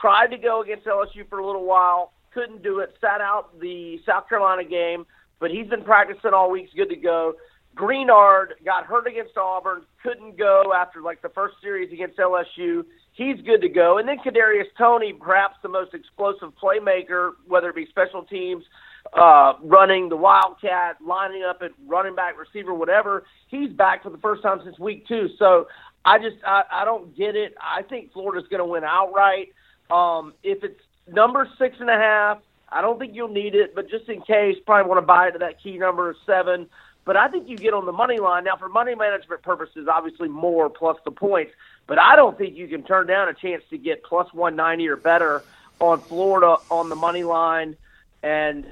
[0.00, 2.94] Tried to go against LSU for a little while, couldn't do it.
[3.00, 5.06] Sat out the South Carolina game,
[5.40, 6.70] but he's been practicing all week.
[6.74, 7.34] Good to go.
[7.76, 12.84] Greenard got hurt against Auburn, couldn't go after like the first series against LSU
[13.20, 13.98] he's good to go.
[13.98, 18.64] And then Kadarius Toney, perhaps the most explosive playmaker, whether it be special teams,
[19.12, 23.24] uh, running the Wildcat, lining up at running back, receiver, whatever.
[23.48, 25.28] He's back for the first time since week two.
[25.38, 25.68] So
[26.04, 27.54] I just I, I don't get it.
[27.60, 29.48] I think Florida's going to win outright.
[29.90, 30.80] Um, if it's
[31.10, 32.38] number six and a half,
[32.68, 35.32] I don't think you'll need it, but just in case, probably want to buy it
[35.32, 36.68] to that key number of seven.
[37.04, 39.88] But I think you get on the money line now for money management purposes.
[39.92, 41.52] Obviously, more plus the points.
[41.86, 44.96] But I don't think you can turn down a chance to get plus 190 or
[44.96, 45.42] better
[45.80, 47.76] on Florida on the money line.
[48.22, 48.66] And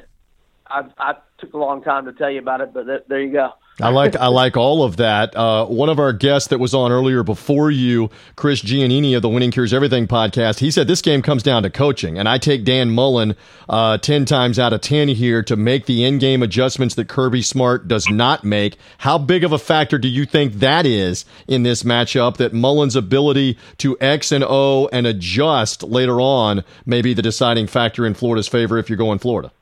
[0.69, 3.33] I, I took a long time to tell you about it, but th- there you
[3.33, 3.55] go.
[3.81, 5.37] I like I like all of that.
[5.37, 9.29] Uh, one of our guests that was on earlier before you, Chris Giannini of the
[9.29, 12.65] Winning Cures Everything podcast, he said this game comes down to coaching, and I take
[12.65, 13.37] Dan Mullen
[13.69, 17.87] uh, ten times out of ten here to make the in-game adjustments that Kirby Smart
[17.87, 18.77] does not make.
[18.99, 22.39] How big of a factor do you think that is in this matchup?
[22.39, 27.69] That Mullen's ability to X and O and adjust later on may be the deciding
[27.69, 29.53] factor in Florida's favor if you're going Florida.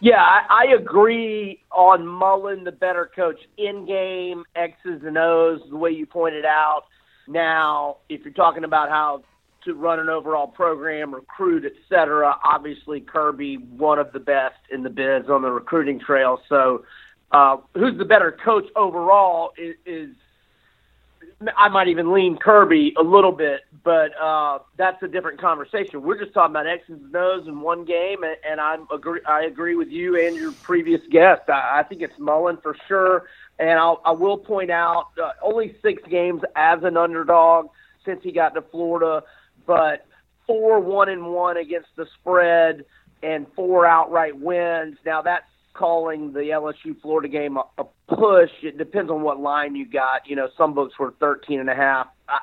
[0.00, 5.76] Yeah, I, I agree on Mullen, the better coach in game, X's and O's, the
[5.76, 6.82] way you pointed out.
[7.28, 9.22] Now, if you're talking about how
[9.64, 14.82] to run an overall program, recruit, et cetera, obviously Kirby, one of the best in
[14.82, 16.40] the biz on the recruiting trail.
[16.48, 16.84] So,
[17.30, 20.08] uh, who's the better coach overall is, is
[21.56, 26.02] I might even lean Kirby a little bit, but uh, that's a different conversation.
[26.02, 29.20] We're just talking about X's and O's in one game, and, and I agree.
[29.26, 31.42] I agree with you and your previous guest.
[31.48, 33.28] I, I think it's Mullen for sure,
[33.58, 37.68] and I'll, I will point out uh, only six games as an underdog
[38.04, 39.22] since he got to Florida,
[39.66, 40.06] but
[40.46, 42.84] four one and one against the spread
[43.22, 44.96] and four outright wins.
[45.06, 48.50] Now that's calling the LSU Florida game a, a push.
[48.62, 50.26] It depends on what line you got.
[50.26, 52.08] You know, some books were 13 and a half.
[52.28, 52.38] I,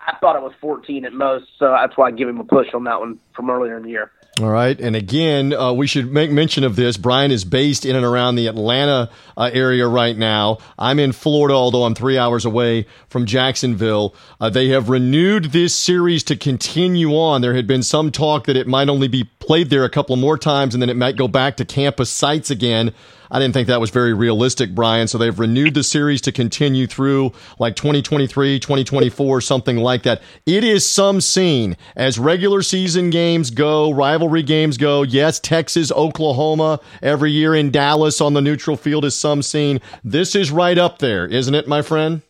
[0.00, 2.68] I thought it was 14 at most, so that's why I give him a push
[2.74, 4.12] on that one from earlier in the year.
[4.40, 4.78] All right.
[4.78, 6.96] And again, uh, we should make mention of this.
[6.96, 10.58] Brian is based in and around the Atlanta uh, area right now.
[10.78, 14.14] I'm in Florida, although I'm three hours away from Jacksonville.
[14.40, 17.40] Uh, they have renewed this series to continue on.
[17.40, 20.38] There had been some talk that it might only be played there a couple more
[20.38, 22.94] times and then it might go back to campus sites again.
[23.30, 25.08] I didn't think that was very realistic, Brian.
[25.08, 30.22] So they've renewed the series to continue through like 2023, 2024, something like that.
[30.46, 35.02] It is some scene as regular season games go, rivalry games go.
[35.02, 39.80] Yes, Texas, Oklahoma every year in Dallas on the neutral field is some scene.
[40.02, 42.22] This is right up there, isn't it, my friend?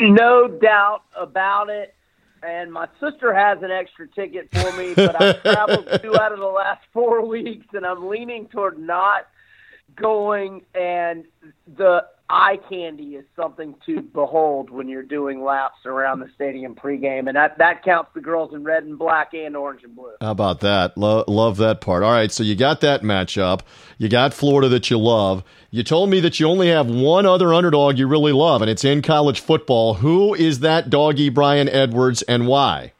[0.00, 1.94] No doubt about it.
[2.42, 6.38] and my sister has an extra ticket for me, but I've traveled two out of
[6.38, 9.26] the last four weeks, and I'm leaning toward not
[9.96, 10.62] going.
[10.74, 11.24] And
[11.76, 17.28] the eye candy is something to behold when you're doing laps around the stadium pregame,
[17.28, 20.12] and that that counts the girls in red and black and orange and blue.
[20.20, 20.96] How about that?
[20.96, 22.02] Lo- love that part.
[22.02, 23.60] All right, so you got that matchup.
[23.98, 25.44] You got Florida that you love.
[25.70, 28.84] You told me that you only have one other underdog you really love, and it's
[28.84, 29.94] in college football.
[29.94, 32.92] Who is that doggy, Brian Edwards, and why?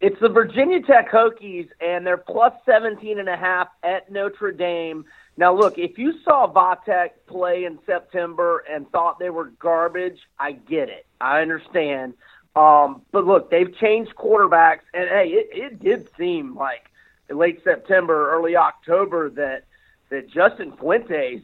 [0.00, 5.04] It's the Virginia Tech Hokies, and they're plus 17 and a half at Notre Dame.
[5.40, 10.52] Now, look, if you saw Vatek play in September and thought they were garbage, I
[10.52, 11.06] get it.
[11.18, 12.12] I understand.
[12.54, 16.90] Um, but look, they've changed quarterbacks, and hey, it, it did seem like
[17.30, 19.64] late September, early October that
[20.10, 21.42] that Justin Fuente's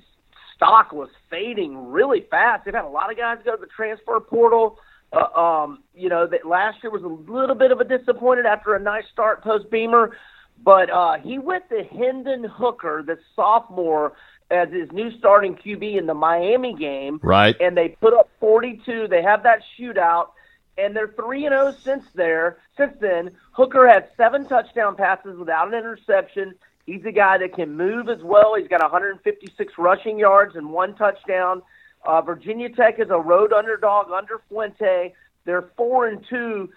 [0.55, 2.67] stock was fading really fast.
[2.67, 4.79] They've had a lot of guys go to the transfer portal.
[5.11, 8.75] Uh, um, you know that last year was a little bit of a disappointed after
[8.75, 10.15] a nice start post Beamer.
[10.63, 14.15] But uh, he went to Hendon Hooker, the sophomore,
[14.51, 17.21] as his new starting QB in the Miami game.
[17.23, 17.57] Right.
[17.61, 19.09] And they put up 42.
[19.09, 20.29] They have that shootout,
[20.79, 22.59] and they're three and zero oh since there.
[22.77, 26.55] Since then, Hooker had seven touchdown passes without an interception.
[26.87, 28.55] He's a guy that can move as well.
[28.55, 31.63] He's got 156 rushing yards and one touchdown.
[32.05, 35.13] Uh, Virginia Tech is a road underdog under Fuente.
[35.45, 36.71] They're four and two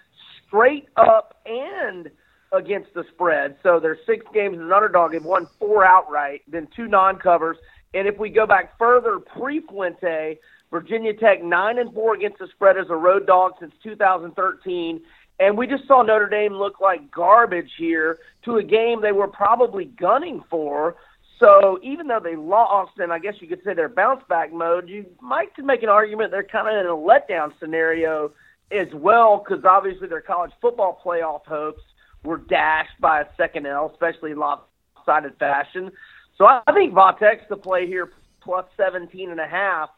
[0.46, 2.10] straight up and
[2.52, 3.56] against the spread.
[3.62, 5.12] So there's six games as an underdog.
[5.12, 7.56] They've won four outright, then two non-covers.
[7.94, 10.38] And if we go back further, pre-Fuente,
[10.70, 15.00] Virginia Tech nine and four against the spread as a road dog since 2013.
[15.38, 19.28] And we just saw Notre Dame look like garbage here to a game they were
[19.28, 20.96] probably gunning for.
[21.38, 24.88] So even though they lost, and I guess you could say they're bounce back mode,
[24.88, 28.30] you might make an argument they're kind of in a letdown scenario
[28.70, 31.82] as well, because obviously their college football playoff hopes
[32.24, 35.90] were dashed by a second L, especially in lopsided fashion.
[36.36, 38.10] So I think Vatek's the play here,
[38.40, 39.90] plus 17 and a half.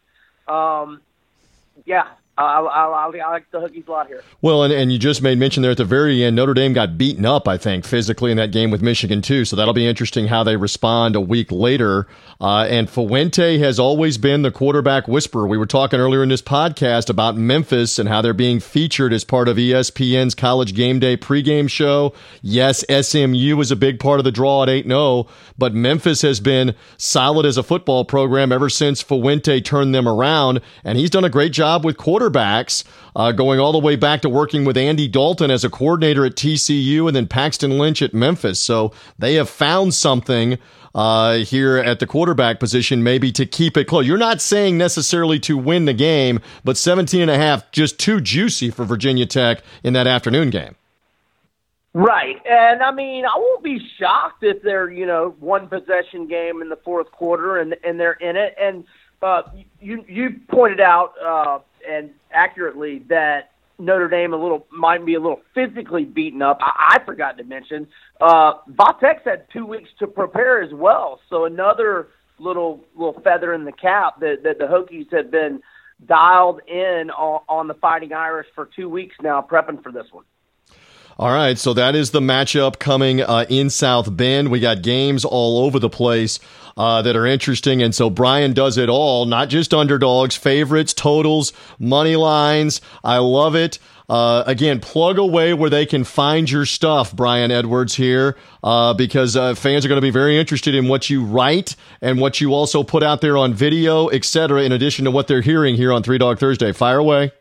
[0.48, 1.00] Um,
[1.84, 2.08] yeah,
[2.38, 4.22] I, I, I, like the Hokies a lot here.
[4.40, 6.96] Well, and, and you just made mention there at the very end, Notre Dame got
[6.96, 9.44] beaten up, I think, physically in that game with Michigan, too.
[9.44, 12.06] So that'll be interesting how they respond a week later.
[12.40, 15.46] Uh, and Fuente has always been the quarterback whisperer.
[15.46, 19.24] We were talking earlier in this podcast about Memphis and how they're being featured as
[19.24, 22.14] part of ESPN's college game day pregame show.
[22.40, 25.26] Yes, SMU was a big part of the draw at 8 0,
[25.58, 30.62] but Memphis has been solid as a football program ever since Fuente turned them around.
[30.82, 32.84] And he's done a great job with quarterbacks quarterbacks,
[33.16, 36.34] uh, going all the way back to working with Andy Dalton as a coordinator at
[36.34, 38.60] TCU and then Paxton Lynch at Memphis.
[38.60, 40.58] So they have found something
[40.94, 44.06] uh, here at the quarterback position, maybe to keep it close.
[44.06, 48.20] You're not saying necessarily to win the game, but 17 and a half, just too
[48.20, 50.76] juicy for Virginia Tech in that afternoon game.
[51.94, 52.40] Right.
[52.46, 56.70] And I mean, I won't be shocked if they're, you know, one possession game in
[56.70, 58.54] the fourth quarter and, and they're in it.
[58.58, 58.84] And,
[59.22, 59.42] uh,
[59.80, 61.58] you, you pointed out, uh,
[61.88, 66.58] and accurately that Notre Dame a little might be a little physically beaten up.
[66.60, 67.86] I, I forgot to mention
[68.20, 72.08] uh, Vatek's had two weeks to prepare as well, so another
[72.38, 75.60] little little feather in the cap that that the Hokies have been
[76.06, 80.24] dialed in on, on the Fighting Irish for two weeks now, prepping for this one.
[81.18, 84.50] All right, so that is the matchup coming uh, in South Bend.
[84.50, 86.40] We got games all over the place
[86.76, 91.52] uh, that are interesting, and so Brian does it all, not just underdogs, favorites, totals,
[91.78, 92.80] money lines.
[93.04, 93.78] I love it.
[94.08, 99.36] Uh, again, plug away where they can find your stuff, Brian Edwards here, uh, because
[99.36, 102.54] uh, fans are going to be very interested in what you write and what you
[102.54, 104.62] also put out there on video, etc.
[104.62, 106.72] In addition to what they're hearing here on Three Dog Thursday.
[106.72, 107.32] Fire away.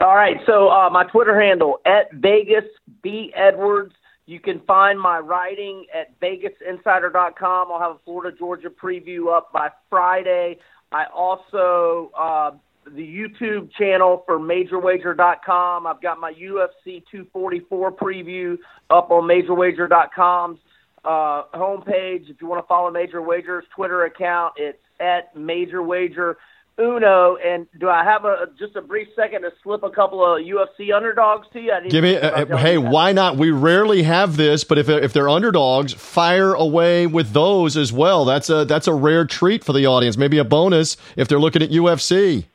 [0.00, 0.36] All right.
[0.46, 2.64] So uh, my Twitter handle at Vegas
[3.02, 3.94] B Edwards.
[4.26, 7.70] You can find my writing at VegasInsider.com.
[7.70, 10.58] I'll have a Florida Georgia preview up by Friday.
[10.92, 12.52] I also uh,
[12.86, 15.86] the YouTube channel for MajorWager.com.
[15.86, 18.56] I've got my UFC 244 preview
[18.90, 20.58] up on MajorWager.com's
[21.04, 22.30] uh, homepage.
[22.30, 26.38] If you want to follow Major Wagers Twitter account, it's at Major Wager.
[26.76, 30.40] Uno, and do I have a just a brief second to slip a couple of
[30.40, 31.72] UFC underdogs to you?
[31.88, 33.36] Give me, uh, hey, why not?
[33.36, 38.24] We rarely have this, but if if they're underdogs, fire away with those as well.
[38.24, 40.16] That's a that's a rare treat for the audience.
[40.16, 42.46] Maybe a bonus if they're looking at UFC.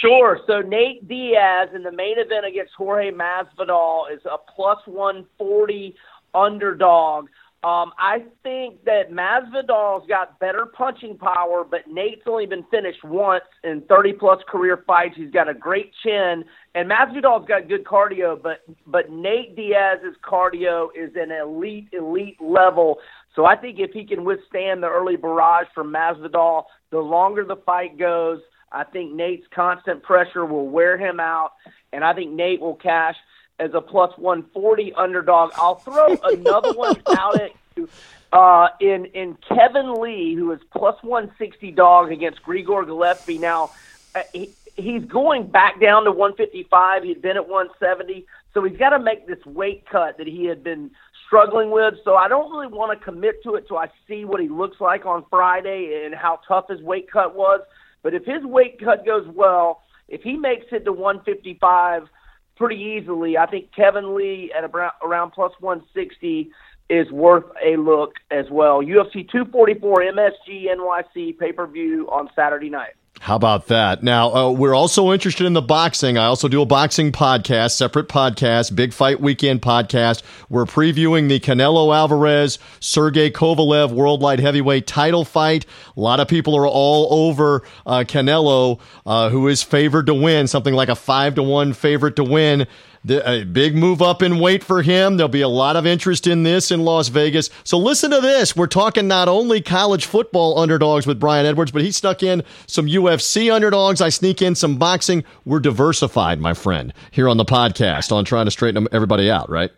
[0.00, 0.40] Sure.
[0.48, 5.94] So Nate Diaz in the main event against Jorge Masvidal is a plus one forty
[6.34, 7.28] underdog.
[7.64, 13.44] Um, I think that Masvidal's got better punching power, but Nate's only been finished once
[13.62, 15.14] in 30 plus career fights.
[15.16, 16.44] He's got a great chin,
[16.74, 22.98] and Masvidal's got good cardio, but but Nate Diaz's cardio is an elite elite level.
[23.36, 27.56] So I think if he can withstand the early barrage from Masvidal, the longer the
[27.64, 28.40] fight goes,
[28.72, 31.52] I think Nate's constant pressure will wear him out,
[31.92, 33.16] and I think Nate will cash
[33.62, 35.52] as a plus 140 underdog.
[35.54, 37.88] I'll throw another one out at you
[38.32, 43.38] uh, in in Kevin Lee, who is plus 160 dog against Gregor Gillespie.
[43.38, 43.70] Now
[44.14, 47.04] uh, he, he's going back down to 155.
[47.04, 50.64] He'd been at 170, so he's got to make this weight cut that he had
[50.64, 50.90] been
[51.26, 51.94] struggling with.
[52.04, 54.80] So I don't really want to commit to it till I see what he looks
[54.80, 57.60] like on Friday and how tough his weight cut was.
[58.02, 62.08] But if his weight cut goes well, if he makes it to 155
[62.56, 63.36] pretty easily.
[63.36, 66.50] I think Kevin Lee at around, around plus 160
[66.90, 68.82] is worth a look as well.
[68.82, 72.94] UFC 244 MSG NYC pay per view on Saturday night.
[73.22, 74.02] How about that?
[74.02, 76.18] Now, uh, we're also interested in the boxing.
[76.18, 80.24] I also do a boxing podcast, separate podcast, Big Fight Weekend podcast.
[80.48, 85.66] We're previewing the Canelo Alvarez, Sergey Kovalev World Light Heavyweight title fight.
[85.96, 90.48] A lot of people are all over uh, Canelo, uh, who is favored to win,
[90.48, 92.66] something like a five to one favorite to win.
[93.04, 95.16] The, a big move up in weight for him.
[95.16, 97.50] There'll be a lot of interest in this in Las Vegas.
[97.64, 98.54] So listen to this.
[98.54, 102.86] We're talking not only college football underdogs with Brian Edwards, but he stuck in some
[102.86, 104.00] UFC underdogs.
[104.00, 105.24] I sneak in some boxing.
[105.44, 109.72] We're diversified, my friend, here on the podcast on trying to straighten everybody out, right?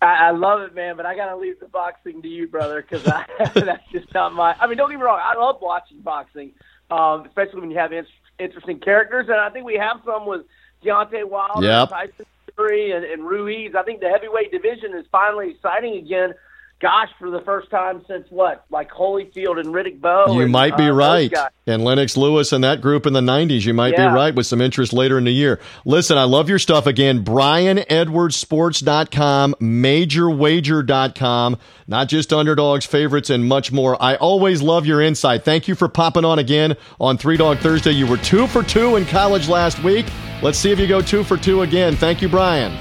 [0.00, 3.04] I, love it, man, but I got to leave the boxing to you, brother, because
[3.54, 4.56] that's just not my.
[4.58, 5.20] I mean, don't get me wrong.
[5.22, 6.52] I love watching boxing,
[6.90, 8.06] um, especially when you have in-
[8.38, 10.46] interesting characters, and I think we have some with–
[10.84, 11.90] Deontay Wilder, yep.
[11.90, 13.74] Tyson Fury, and, and Ruiz.
[13.74, 16.34] I think the heavyweight division is finally exciting again.
[16.82, 20.34] Gosh, for the first time since what, like Holyfield and Riddick Bowe.
[20.34, 21.32] You and, might be uh, right.
[21.64, 23.64] And Lennox Lewis and that group in the 90s.
[23.64, 24.08] You might yeah.
[24.08, 25.60] be right with some interest later in the year.
[25.84, 27.24] Listen, I love your stuff again.
[27.24, 33.96] BrianEdwardsSports.com, MajorWager.com, not just underdogs, favorites, and much more.
[34.02, 35.44] I always love your insight.
[35.44, 37.92] Thank you for popping on again on Three Dog Thursday.
[37.92, 40.06] You were two for two in college last week.
[40.42, 41.94] Let's see if you go two for two again.
[41.94, 42.72] Thank you, Brian.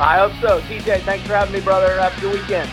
[0.00, 0.60] I hope so.
[0.62, 2.00] TJ, thanks for having me, brother.
[2.00, 2.68] Have a good weekend.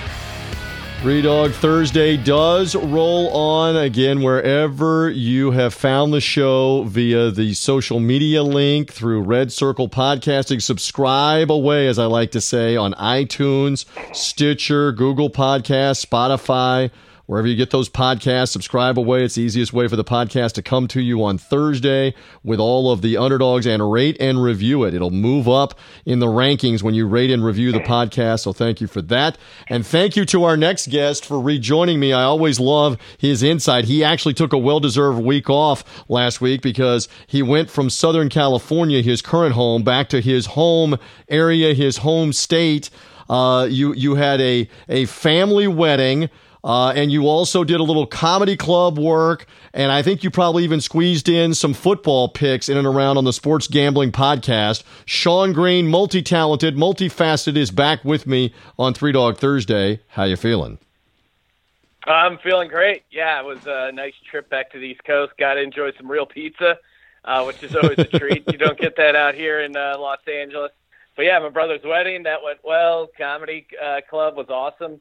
[1.02, 7.54] Three Dog Thursday does roll on again wherever you have found the show via the
[7.56, 10.62] social media link through Red Circle Podcasting.
[10.62, 13.86] Subscribe away, as I like to say, on iTunes,
[14.16, 16.92] Stitcher, Google Podcasts, Spotify
[17.32, 19.24] Wherever you get those podcasts, subscribe away.
[19.24, 22.14] It's the easiest way for the podcast to come to you on Thursday
[22.44, 24.94] with all of the underdogs and rate and review it.
[24.94, 28.42] It'll move up in the rankings when you rate and review the podcast.
[28.42, 29.38] So thank you for that.
[29.70, 32.12] And thank you to our next guest for rejoining me.
[32.12, 33.86] I always love his insight.
[33.86, 38.28] He actually took a well deserved week off last week because he went from Southern
[38.28, 41.00] California, his current home, back to his home
[41.30, 42.90] area, his home state.
[43.30, 46.30] Uh, you you had a a family wedding.
[46.64, 49.48] Uh, and you also did a little comedy club work.
[49.74, 53.24] And I think you probably even squeezed in some football picks in and around on
[53.24, 54.84] the Sports Gambling Podcast.
[55.06, 60.02] Sean Green, multi talented, multifaceted, is back with me on Three Dog Thursday.
[60.10, 60.78] How you feeling?
[62.06, 63.04] I'm feeling great.
[63.12, 65.34] Yeah, it was a nice trip back to the East Coast.
[65.38, 66.78] Got to enjoy some real pizza,
[67.26, 68.44] uh, which is always a treat.
[68.52, 70.72] You don't get that out here in uh, Los Angeles.
[71.16, 73.08] But yeah, my brother's wedding that went well.
[73.18, 75.00] Comedy uh, club was awesome.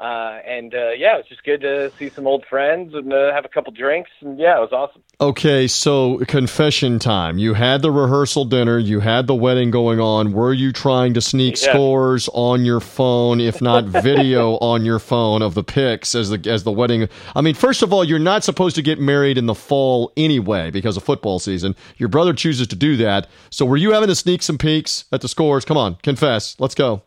[0.00, 3.34] Uh, and uh, yeah, it was just good to see some old friends and uh,
[3.34, 4.08] have a couple drinks.
[4.22, 5.02] And yeah, it was awesome.
[5.20, 7.36] Okay, so confession time.
[7.36, 10.32] You had the rehearsal dinner, you had the wedding going on.
[10.32, 11.72] Were you trying to sneak yeah.
[11.72, 16.50] scores on your phone, if not video on your phone of the pics as the
[16.50, 17.06] as the wedding?
[17.36, 20.70] I mean, first of all, you're not supposed to get married in the fall anyway
[20.70, 21.76] because of football season.
[21.98, 23.28] Your brother chooses to do that.
[23.50, 25.66] So were you having to sneak some peeks at the scores?
[25.66, 26.56] Come on, confess.
[26.58, 27.02] Let's go.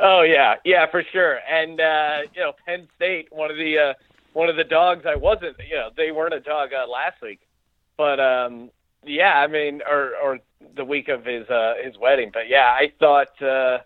[0.00, 1.38] Oh yeah, yeah, for sure.
[1.48, 3.94] And uh, you know, Penn State, one of the uh,
[4.32, 7.40] one of the dogs I wasn't, you know, they weren't a dog uh, last week,
[7.96, 8.70] but um,
[9.04, 10.40] yeah, I mean, or or
[10.74, 12.30] the week of his uh, his wedding.
[12.32, 13.78] But yeah, I thought, uh,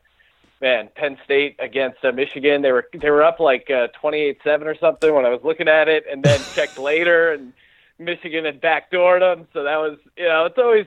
[0.61, 4.39] man, Penn State against uh, Michigan, they were they were up like uh, twenty eight
[4.43, 7.53] seven or something when I was looking at it, and then checked later, and
[7.99, 9.47] Michigan had backdoored them.
[9.53, 10.87] So that was, you know, it's always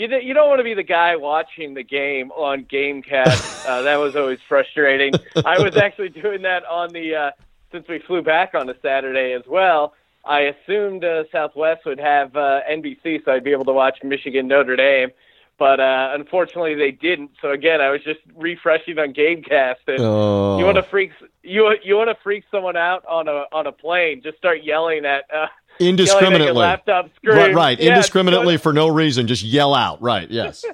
[0.00, 3.48] you you don't want to be the guy watching the game on GameCast.
[3.60, 5.12] Uh, that was always frustrating.
[5.44, 7.30] I was actually doing that on the uh,
[7.70, 9.92] since we flew back on a Saturday as well.
[10.24, 14.48] I assumed uh, Southwest would have uh, NBC, so I'd be able to watch Michigan
[14.48, 15.10] Notre Dame.
[15.58, 17.32] But uh, unfortunately, they didn't.
[17.42, 19.86] So again, I was just refreshing on GameCast.
[19.86, 20.58] And oh.
[20.58, 21.10] you want to freak
[21.42, 24.22] you you want to freak someone out on a on a plane?
[24.22, 25.24] Just start yelling at.
[25.32, 25.48] Uh,
[25.80, 27.36] indiscriminately laptop screen.
[27.36, 27.80] Right, right.
[27.80, 29.26] Yeah, indiscriminately for no reason.
[29.26, 30.00] Just yell out.
[30.00, 30.64] Right, yes.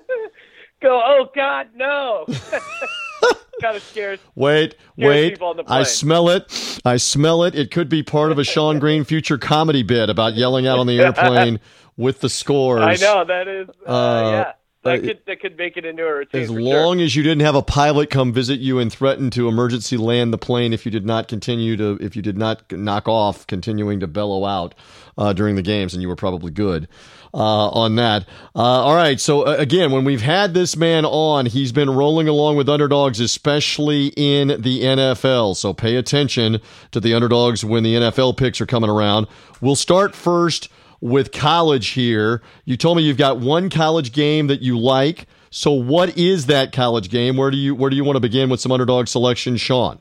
[0.82, 2.26] Go, oh God, no!
[3.62, 4.18] kind of scares.
[4.34, 5.30] Wait, Scares wait.
[5.30, 6.80] people on the I smell it.
[6.84, 7.54] I smell it.
[7.54, 10.86] It could be part of a Sean Green future comedy bit about yelling out on
[10.86, 11.60] the airplane
[11.96, 12.82] with the scores.
[12.82, 13.68] I know that is.
[13.86, 14.52] Uh, Uh, yeah,
[14.86, 16.42] that uh, could that could make it into a routine.
[16.42, 19.96] As long as you didn't have a pilot come visit you and threaten to emergency
[19.96, 23.46] land the plane if you did not continue to, if you did not knock off,
[23.46, 24.74] continuing to bellow out
[25.18, 26.88] uh, during the games, and you were probably good
[27.34, 28.24] uh, on that.
[28.54, 29.20] Uh, all right.
[29.20, 33.20] So uh, again, when we've had this man on, he's been rolling along with underdogs,
[33.20, 35.56] especially in the NFL.
[35.56, 36.60] So pay attention
[36.92, 39.26] to the underdogs when the NFL picks are coming around.
[39.60, 40.68] We'll start first
[41.00, 42.42] with college here.
[42.64, 45.26] You told me you've got one college game that you like.
[45.50, 47.36] So what is that college game?
[47.36, 50.00] Where do you where do you want to begin with some underdog selection, Sean?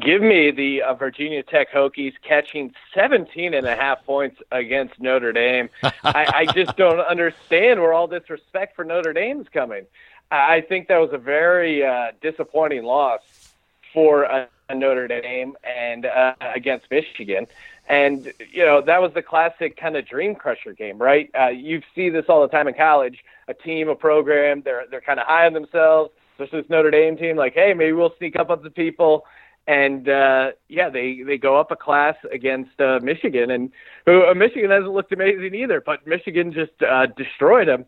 [0.00, 5.32] Give me the uh, Virginia Tech Hokies catching 17 and a half points against Notre
[5.32, 5.68] Dame.
[5.82, 9.84] I, I just don't understand where all this respect for Notre Dame is coming.
[10.30, 13.20] I I think that was a very uh, disappointing loss
[13.92, 17.46] for uh, Notre Dame and uh, against Michigan.
[17.88, 21.30] And, you know, that was the classic kind of dream crusher game, right?
[21.38, 23.18] Uh, you see this all the time in college.
[23.48, 27.16] A team, a program, they're, they're kind of high on themselves, especially this Notre Dame
[27.16, 29.24] team, like, hey, maybe we'll sneak up on the people
[29.66, 33.70] and uh, yeah, they they go up a class against uh, Michigan, and
[34.06, 37.84] who uh, Michigan hasn't looked amazing either, but Michigan just uh, destroyed them.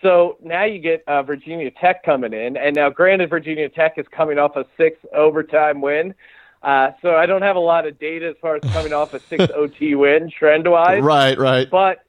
[0.00, 4.06] So now you get uh, Virginia Tech coming in, and now granted, Virginia Tech is
[4.12, 6.14] coming off a six overtime win.
[6.62, 9.20] Uh, so I don't have a lot of data as far as coming off a
[9.20, 11.02] six OT win trend wise.
[11.02, 11.70] Right, right.
[11.70, 12.04] But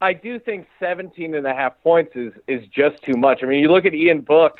[0.00, 3.42] I do think 17 and a half points is, is just too much.
[3.42, 4.58] I mean, you look at Ian Book,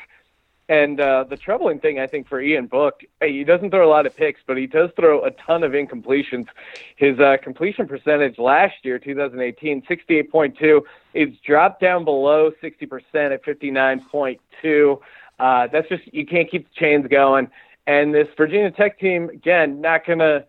[0.67, 4.07] and uh, the troubling thing, I think, for Ian Book, he doesn't throw a lot
[4.07, 6.47] of picks, but he does throw a ton of incompletions.
[6.95, 10.81] His uh, completion percentage last year, 2018, 68.2,
[11.13, 14.99] it's dropped down below 60% at 59.2.
[15.37, 17.47] Uh, that's just, you can't keep the chains going.
[17.87, 20.45] And this Virginia Tech team, again, not to.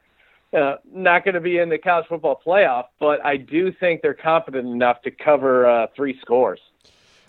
[0.56, 4.66] Uh, not to be in the college football playoff, but I do think they're confident
[4.66, 6.60] enough to cover uh, three scores.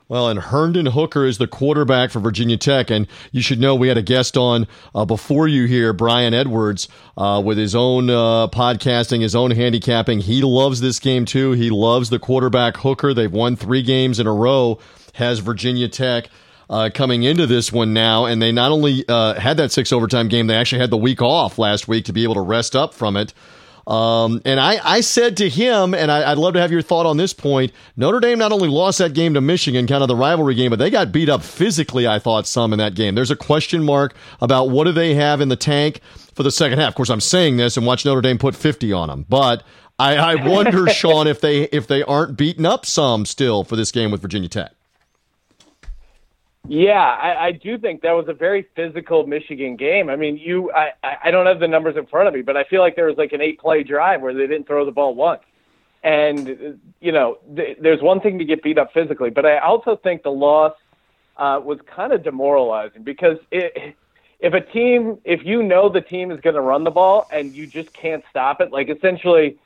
[0.10, 3.90] Well, and Herndon Hooker is the quarterback for Virginia Tech, and you should know we
[3.90, 4.66] had a guest on
[4.96, 10.22] uh, before you here, Brian Edwards, uh, with his own uh, podcasting, his own handicapping.
[10.22, 11.52] He loves this game too.
[11.52, 13.14] He loves the quarterback Hooker.
[13.14, 14.80] They've won three games in a row.
[15.16, 16.30] Has Virginia Tech.
[16.70, 20.28] Uh, coming into this one now, and they not only uh, had that six overtime
[20.28, 22.94] game, they actually had the week off last week to be able to rest up
[22.94, 23.34] from it.
[23.88, 27.06] Um, and I, I said to him, and I, would love to have your thought
[27.06, 27.72] on this point.
[27.96, 30.78] Notre Dame not only lost that game to Michigan, kind of the rivalry game, but
[30.78, 32.06] they got beat up physically.
[32.06, 33.16] I thought some in that game.
[33.16, 36.02] There's a question mark about what do they have in the tank
[36.36, 36.90] for the second half.
[36.90, 39.64] Of course, I'm saying this and watch Notre Dame put 50 on them, but
[39.98, 43.94] I, I wonder, Sean, if they if they aren't beaten up some still for this
[43.94, 44.74] game with Virginia Tech.
[46.70, 50.10] Yeah, I, I do think that was a very physical Michigan game.
[50.10, 50.92] I mean, you, I,
[51.24, 53.18] I don't have the numbers in front of me, but I feel like there was
[53.18, 55.42] like an eight-play drive where they didn't throw the ball once.
[56.04, 59.96] And you know, th- there's one thing to get beat up physically, but I also
[59.96, 60.74] think the loss
[61.38, 63.96] uh, was kind of demoralizing because it,
[64.42, 67.56] if a team, if you know the team is going to run the ball and
[67.56, 69.58] you just can't stop it, like essentially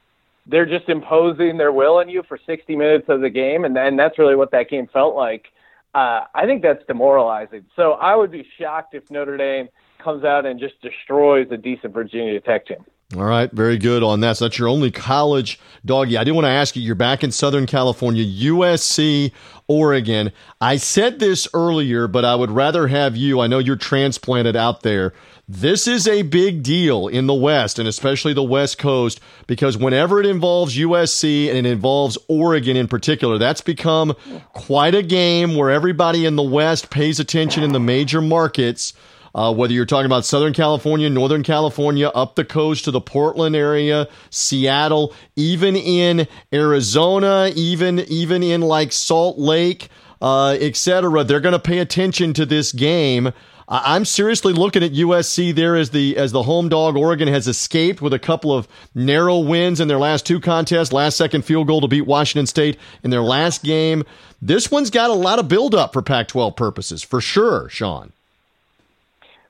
[0.46, 3.98] they're just imposing their will on you for 60 minutes of the game, and, and
[3.98, 5.48] that's really what that game felt like
[5.94, 7.66] uh, I think that's demoralizing.
[7.76, 9.70] So I would be shocked if Notre Dame
[10.04, 12.86] comes out and just destroys a decent Virginia Tech team.
[13.16, 14.38] All right, very good on that.
[14.38, 16.18] So that's your only college doggy.
[16.18, 16.82] I did want to ask you.
[16.82, 19.34] You're back in Southern California, USC,
[19.68, 20.32] Oregon.
[20.62, 23.42] I said this earlier, but I would rather have you.
[23.42, 25.12] I know you're transplanted out there.
[25.48, 30.20] This is a big deal in the West and especially the West Coast because whenever
[30.20, 34.16] it involves USC and it involves Oregon in particular, that's become
[34.54, 38.94] quite a game where everybody in the West pays attention in the major markets.
[39.34, 43.56] Uh, whether you're talking about Southern California, Northern California, up the coast to the Portland
[43.56, 49.88] area, Seattle, even in Arizona, even even in like Salt Lake,
[50.22, 51.24] uh, etc.
[51.24, 53.32] They're going to pay attention to this game.
[53.74, 56.98] I'm seriously looking at USC there as the as the home dog.
[56.98, 60.92] Oregon has escaped with a couple of narrow wins in their last two contests.
[60.92, 64.04] Last second field goal to beat Washington State in their last game.
[64.42, 68.12] This one's got a lot of build up for Pac-12 purposes, for sure, Sean.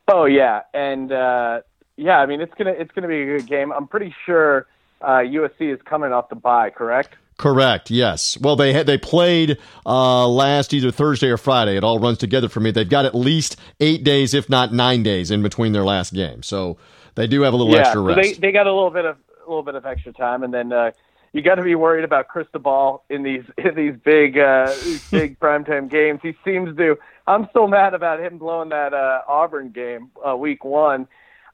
[0.07, 1.61] Oh yeah, and uh,
[1.97, 3.71] yeah, I mean it's gonna it's gonna be a good game.
[3.71, 4.67] I'm pretty sure
[5.01, 7.15] uh, USC is coming off the bye, correct?
[7.41, 7.89] Correct.
[7.89, 8.37] Yes.
[8.39, 11.75] Well, they had, they played uh, last either Thursday or Friday.
[11.75, 12.69] It all runs together for me.
[12.69, 16.43] They've got at least eight days, if not nine days, in between their last game.
[16.43, 16.77] So
[17.15, 18.15] they do have a little yeah, extra rest.
[18.15, 20.53] So they they got a little bit of a little bit of extra time, and
[20.53, 20.91] then uh,
[21.33, 25.39] you got to be worried about Cristobal in these in these big uh, these big
[25.39, 26.19] primetime games.
[26.21, 26.95] He seems to.
[27.25, 31.07] I'm still mad about him blowing that uh, Auburn game uh, week one.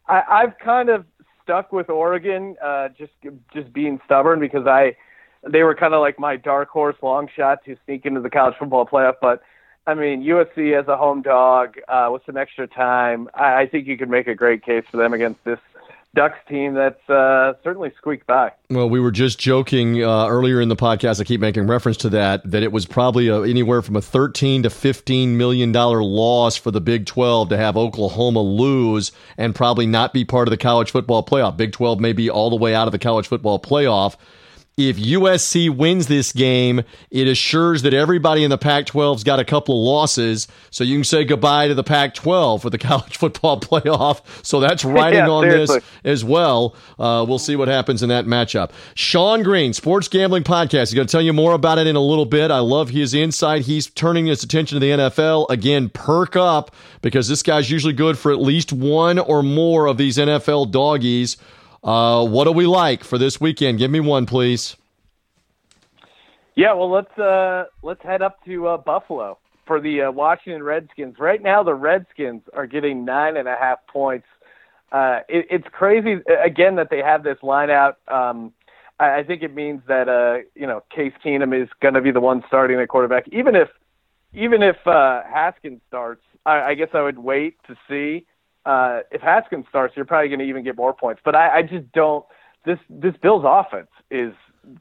[0.06, 1.06] I, I've kind of
[1.44, 3.14] stuck with Oregon, uh, just
[3.54, 4.98] just being stubborn because I
[5.50, 8.56] they were kind of like my dark horse long shot to sneak into the college
[8.58, 9.16] football playoff.
[9.22, 9.42] But
[9.86, 13.88] I mean, USC as a home dog uh, with some extra time, I, I think
[13.88, 15.60] you could make a great case for them against this
[16.16, 18.52] Ducks team that's uh, certainly squeaked by.
[18.72, 21.22] Well, we were just joking uh, earlier in the podcast.
[21.22, 22.50] I keep making reference to that.
[22.50, 26.72] That it was probably a, anywhere from a 13 to 15 million dollar loss for
[26.72, 30.90] the Big 12 to have Oklahoma lose and probably not be part of the college
[30.90, 31.56] football playoff.
[31.56, 34.16] Big 12 may be all the way out of the college football playoff
[34.78, 39.46] if USC wins this game, it assures that everybody in the Pac 12's got a
[39.46, 40.48] couple of losses.
[40.70, 44.22] So you can say goodbye to the Pac 12 for the college football playoff.
[44.46, 45.80] So that's writing yeah, on seriously.
[45.80, 46.76] this as well.
[47.00, 48.70] Uh, we'll see what happens in that matchup.
[48.94, 50.90] Sean Green, Sports Gambling Podcast.
[50.90, 52.52] He's going to tell you more about it in a little bit.
[52.52, 53.64] I love his insight.
[53.64, 55.50] He's turning his attention to the NFL.
[55.50, 59.98] Again, perk up because this guy's usually good for at least one or more of
[59.98, 61.38] these NFL doggies.
[61.88, 63.80] Uh, what do we like for this weekend?
[63.80, 64.76] Give me one, please.
[66.54, 71.18] Yeah, well, let's uh, let's head up to uh, Buffalo for the uh, Washington Redskins.
[71.18, 74.28] Right now, the Redskins are getting nine and a half points.
[74.92, 78.00] Uh, it, it's crazy again that they have this line out.
[78.10, 78.52] Um,
[79.00, 82.12] I, I think it means that uh, you know Case Keenum is going to be
[82.12, 83.30] the one starting at quarterback.
[83.32, 83.70] Even if
[84.34, 88.26] even if uh, Haskins starts, I, I guess I would wait to see
[88.68, 91.22] uh, if Haskins starts, you're probably going to even get more points.
[91.24, 92.26] But I, I just don't.
[92.66, 94.34] This this Bills offense is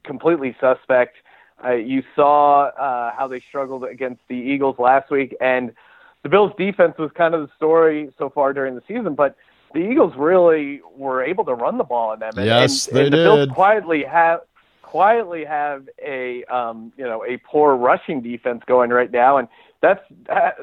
[0.03, 1.15] completely suspect.
[1.63, 5.71] Uh, you saw uh, how they struggled against the Eagles last week, and
[6.23, 9.15] the Bills' defense was kind of the story so far during the season.
[9.15, 9.37] But
[9.73, 12.33] the Eagles really were able to run the ball on them.
[12.35, 13.23] And, yes, and, they and the did.
[13.23, 14.41] Bills quietly have
[14.89, 19.47] quietly have a um, you know a poor rushing defense going right now, and
[19.81, 20.01] that's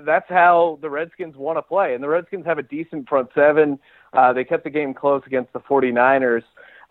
[0.05, 1.94] that's how the Redskins want to play.
[1.94, 3.78] And the Redskins have a decent front seven.
[4.12, 6.42] Uh, they kept the game close against the 49ers.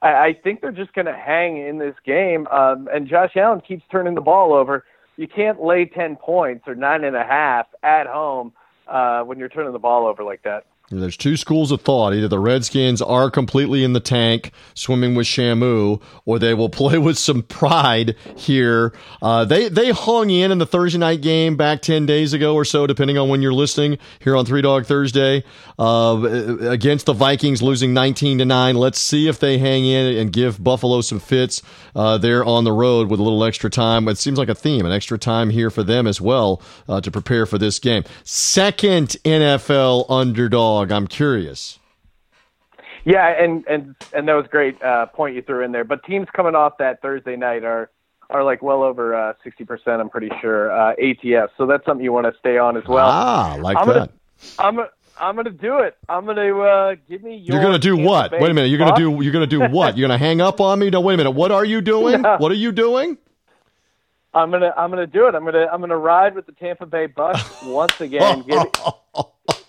[0.01, 2.47] I, I think they're just going to hang in this game.
[2.47, 4.83] Um, and Josh Allen keeps turning the ball over.
[5.15, 8.51] You can't lay 10 points or nine and a half at home
[8.87, 10.65] uh, when you're turning the ball over like that.
[10.99, 12.13] There's two schools of thought.
[12.13, 16.97] Either the Redskins are completely in the tank, swimming with Shamu, or they will play
[16.97, 18.93] with some pride here.
[19.21, 22.65] Uh, they they hung in in the Thursday night game back ten days ago or
[22.65, 25.43] so, depending on when you're listening here on Three Dog Thursday,
[25.79, 26.21] uh,
[26.69, 28.75] against the Vikings, losing 19 to nine.
[28.75, 31.61] Let's see if they hang in and give Buffalo some fits
[31.95, 34.07] uh, there on the road with a little extra time.
[34.07, 37.11] It seems like a theme, an extra time here for them as well uh, to
[37.11, 38.03] prepare for this game.
[38.23, 41.79] Second NFL underdog I'm curious.
[43.05, 45.83] Yeah, and and and that was great uh, point you threw in there.
[45.83, 47.89] But teams coming off that Thursday night are
[48.29, 50.01] are like well over uh, sixty uh, percent.
[50.01, 51.51] I'm pretty sure uh, ATS.
[51.57, 53.07] So that's something you want to stay on as well.
[53.07, 54.11] Ah, like I'm that.
[54.57, 54.87] Gonna, I'm
[55.19, 55.97] I'm gonna do it.
[56.07, 57.55] I'm gonna uh, give me your.
[57.55, 58.31] You're gonna do what?
[58.31, 58.69] Wait a minute.
[58.69, 59.21] You're gonna do.
[59.21, 59.97] You're gonna do what?
[59.97, 60.89] You're gonna hang up on me?
[60.89, 61.31] No, wait a minute.
[61.31, 62.21] What are you doing?
[62.23, 62.37] No.
[62.37, 63.17] What are you doing?
[64.33, 65.35] I'm gonna I'm gonna do it.
[65.35, 68.43] I'm gonna I'm gonna ride with the Tampa Bay Bucks once again.
[68.43, 68.63] Give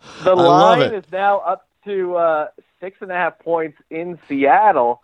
[0.24, 2.48] the line is now up to uh,
[2.80, 5.02] six and a half points in Seattle.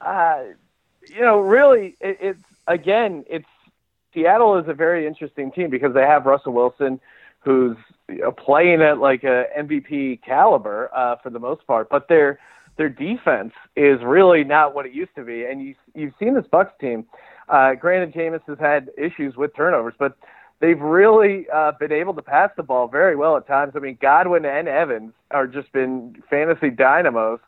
[0.00, 0.44] Uh,
[1.08, 3.46] you know, really, it, it's again, it's
[4.12, 7.00] Seattle is a very interesting team because they have Russell Wilson,
[7.40, 7.76] who's
[8.36, 12.38] playing at like a MVP caliber uh, for the most part, but their
[12.76, 15.44] their defense is really not what it used to be.
[15.44, 17.06] And you you've seen this Bucks team.
[17.48, 20.16] Uh, granted, Jameis has had issues with turnovers, but
[20.60, 23.72] they've really uh, been able to pass the ball very well at times.
[23.76, 27.40] I mean, Godwin and Evans are just been fantasy dynamos.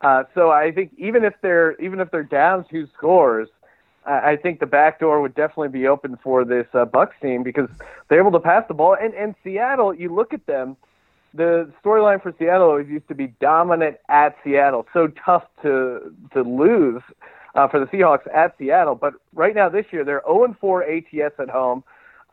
[0.00, 3.48] Uh, so I think even if they're even if they're down two scores,
[4.06, 7.42] uh, I think the back door would definitely be open for this uh, Bucks team
[7.42, 7.68] because
[8.08, 8.96] they're able to pass the ball.
[9.00, 10.76] And and Seattle, you look at them.
[11.32, 16.42] The storyline for Seattle always used to be dominant at Seattle, so tough to to
[16.42, 17.02] lose
[17.54, 18.94] uh, for the Seahawks at Seattle.
[18.94, 21.82] But right now, this year, they're 0 4 ATS at home.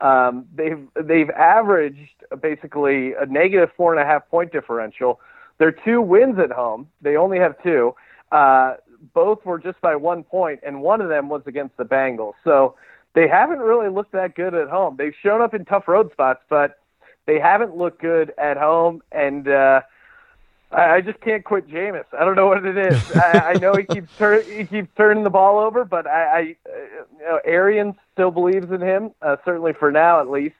[0.02, 5.20] Um, they've they've averaged basically a negative four and a half point differential.
[5.58, 7.94] Their two wins at home, they only have two.
[8.32, 8.74] Uh,
[9.14, 12.34] both were just by one point, and one of them was against the Bengals.
[12.42, 12.74] So
[13.14, 14.96] they haven't really looked that good at home.
[14.96, 16.78] They've shown up in tough road spots, but
[17.26, 19.02] they haven't looked good at home.
[19.12, 19.82] And uh,
[20.72, 22.04] I, I just can't quit Jameis.
[22.18, 23.16] I don't know what it is.
[23.16, 26.40] I, I know he keeps tur- he keeps turning the ball over, but I, I
[26.40, 26.76] uh,
[27.18, 30.54] you know, Arians still believes in him, uh, certainly for now at least.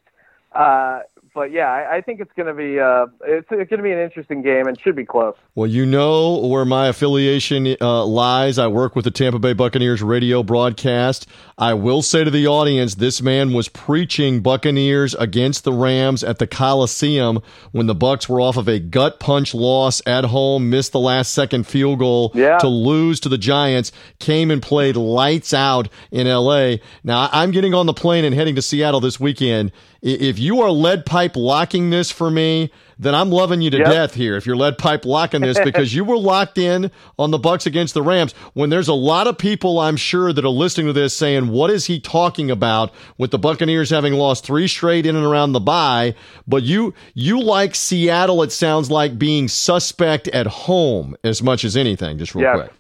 [0.52, 1.00] Uh,
[1.34, 3.92] but yeah, I, I think it's going to be uh, it's, it's going to be
[3.92, 5.34] an interesting game and should be close.
[5.54, 8.58] Well, you know where my affiliation uh, lies.
[8.58, 11.26] I work with the Tampa Bay Buccaneers radio broadcast.
[11.58, 16.38] I will say to the audience, this man was preaching Buccaneers against the Rams at
[16.38, 17.40] the Coliseum
[17.70, 21.32] when the Bucks were off of a gut punch loss at home, missed the last
[21.32, 22.58] second field goal yeah.
[22.58, 23.92] to lose to the Giants.
[24.18, 26.80] Came and played lights out in L.A.
[27.04, 29.72] Now I'm getting on the plane and heading to Seattle this weekend.
[30.02, 33.86] If you are lead pipe locking this for me, then I'm loving you to yep.
[33.86, 34.36] death here.
[34.36, 37.94] If you're lead pipe locking this because you were locked in on the Bucks against
[37.94, 41.16] the Rams when there's a lot of people I'm sure that are listening to this
[41.16, 45.26] saying, what is he talking about with the Buccaneers having lost three straight in and
[45.26, 46.14] around the bye?
[46.46, 51.76] But you, you like Seattle, it sounds like being suspect at home as much as
[51.76, 52.54] anything, just real yeah.
[52.54, 52.72] quick.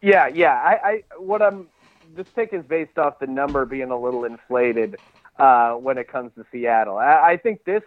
[0.00, 0.28] Yeah.
[0.28, 0.54] Yeah.
[0.54, 1.68] I, I, what I'm,
[2.14, 4.96] this pick is based off the number being a little inflated
[5.38, 6.98] uh, when it comes to Seattle.
[6.98, 7.82] I, I think this,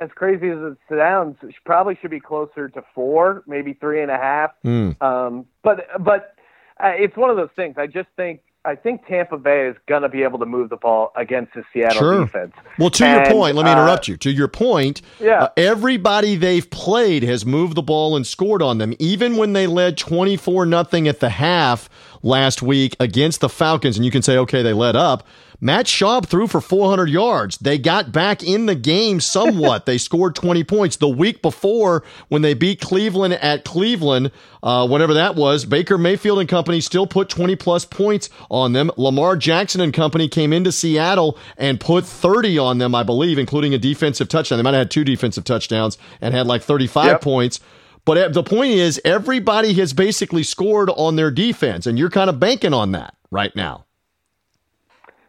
[0.00, 4.16] as crazy as it sounds, probably should be closer to four, maybe three and a
[4.16, 4.50] half.
[4.64, 5.00] Mm.
[5.00, 6.34] Um, but but
[6.82, 7.76] uh, it's one of those things.
[7.78, 10.76] I just think I think Tampa Bay is going to be able to move the
[10.76, 12.24] ball against the Seattle sure.
[12.24, 12.54] defense.
[12.78, 14.16] Well, to and, your point, let me interrupt uh, you.
[14.18, 15.44] To your point, yeah.
[15.44, 19.66] Uh, everybody they've played has moved the ball and scored on them, even when they
[19.66, 21.88] led twenty four nothing at the half
[22.22, 23.96] last week against the Falcons.
[23.96, 25.26] And you can say, okay, they let up.
[25.64, 27.56] Matt Schaub threw for 400 yards.
[27.56, 29.86] They got back in the game somewhat.
[29.86, 30.96] they scored 20 points.
[30.96, 34.30] The week before, when they beat Cleveland at Cleveland,
[34.62, 38.90] uh, whatever that was, Baker Mayfield and company still put 20 plus points on them.
[38.98, 43.72] Lamar Jackson and company came into Seattle and put 30 on them, I believe, including
[43.72, 44.58] a defensive touchdown.
[44.58, 47.20] They might have had two defensive touchdowns and had like 35 yep.
[47.22, 47.60] points.
[48.04, 52.38] But the point is, everybody has basically scored on their defense, and you're kind of
[52.38, 53.83] banking on that right now.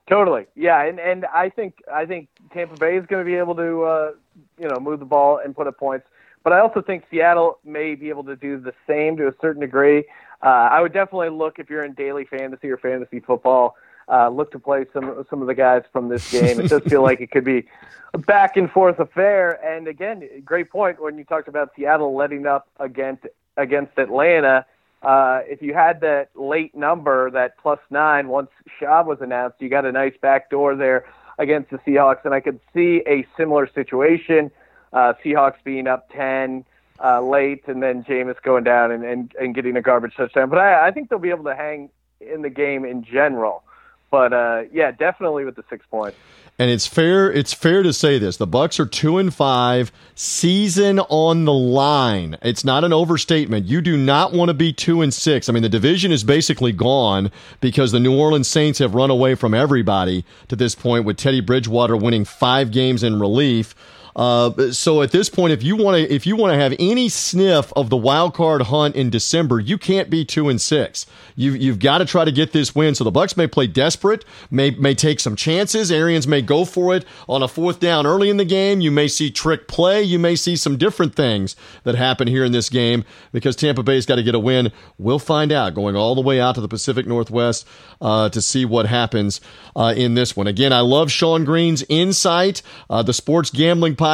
[0.07, 3.55] Totally, yeah, and and I think I think Tampa Bay is going to be able
[3.55, 4.11] to uh,
[4.59, 6.05] you know move the ball and put up points,
[6.43, 9.61] but I also think Seattle may be able to do the same to a certain
[9.61, 10.05] degree.
[10.43, 13.75] Uh, I would definitely look if you're in daily fantasy or fantasy football,
[14.07, 16.59] uh, look to play some some of the guys from this game.
[16.59, 17.65] It does feel like it could be
[18.13, 19.53] a back and forth affair.
[19.65, 23.25] And again, great point when you talked about Seattle letting up against
[23.57, 24.67] against Atlanta
[25.01, 28.49] uh, if you had that late number, that plus nine, once
[28.79, 31.05] Schaub was announced, you got a nice back door there
[31.37, 32.25] against the Seahawks.
[32.25, 34.51] And I could see a similar situation,
[34.93, 36.65] uh, Seahawks being up 10
[37.03, 40.49] uh, late and then Jameis going down and, and, and getting a garbage touchdown.
[40.49, 41.89] But I, I think they'll be able to hang
[42.21, 43.63] in the game in general.
[44.09, 46.17] But uh, yeah, definitely with the six points.
[46.57, 47.29] And it's fair.
[47.29, 52.37] It's fair to say this: the Bucks are two and five, season on the line.
[52.41, 53.65] It's not an overstatement.
[53.65, 55.49] You do not want to be two and six.
[55.49, 57.29] I mean, the division is basically gone
[57.59, 61.41] because the New Orleans Saints have run away from everybody to this point, with Teddy
[61.41, 63.75] Bridgewater winning five games in relief.
[64.15, 67.09] Uh, so at this point, if you want to, if you want to have any
[67.09, 71.05] sniff of the wild card hunt in December, you can't be two and six.
[71.35, 72.95] You, you've got to try to get this win.
[72.95, 75.91] So the Bucks may play desperate, may may take some chances.
[75.91, 78.79] Arians may go for it on a fourth down early in the game.
[78.79, 80.01] You may see trick play.
[80.01, 84.05] You may see some different things that happen here in this game because Tampa Bay's
[84.05, 84.71] got to get a win.
[84.97, 85.73] We'll find out.
[85.73, 87.67] Going all the way out to the Pacific Northwest
[87.99, 89.41] uh, to see what happens
[89.75, 90.47] uh, in this one.
[90.47, 92.61] Again, I love Sean Green's insight.
[92.89, 94.04] Uh, the sports gambling podcast,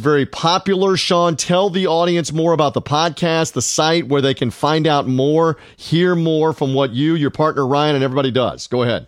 [0.00, 0.96] very popular.
[0.96, 5.06] Sean, tell the audience more about the podcast, the site where they can find out
[5.06, 8.66] more, hear more from what you, your partner Ryan, and everybody does.
[8.66, 9.06] Go ahead.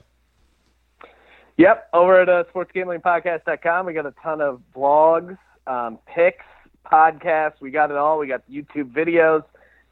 [1.57, 5.37] Yep, over at uh, sportsgamblingpodcast.com, we got a ton of blogs,
[5.67, 6.45] um, picks,
[6.87, 7.61] podcasts.
[7.61, 8.19] We got it all.
[8.19, 9.43] We got YouTube videos.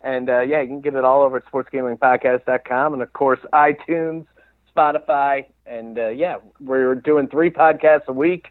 [0.01, 2.93] And uh, yeah, you can get it all over at sportsgamblingpodcast.com.
[2.93, 4.27] And of course, iTunes,
[4.77, 5.47] Spotify.
[5.67, 8.47] And uh, yeah, we're doing three podcasts a week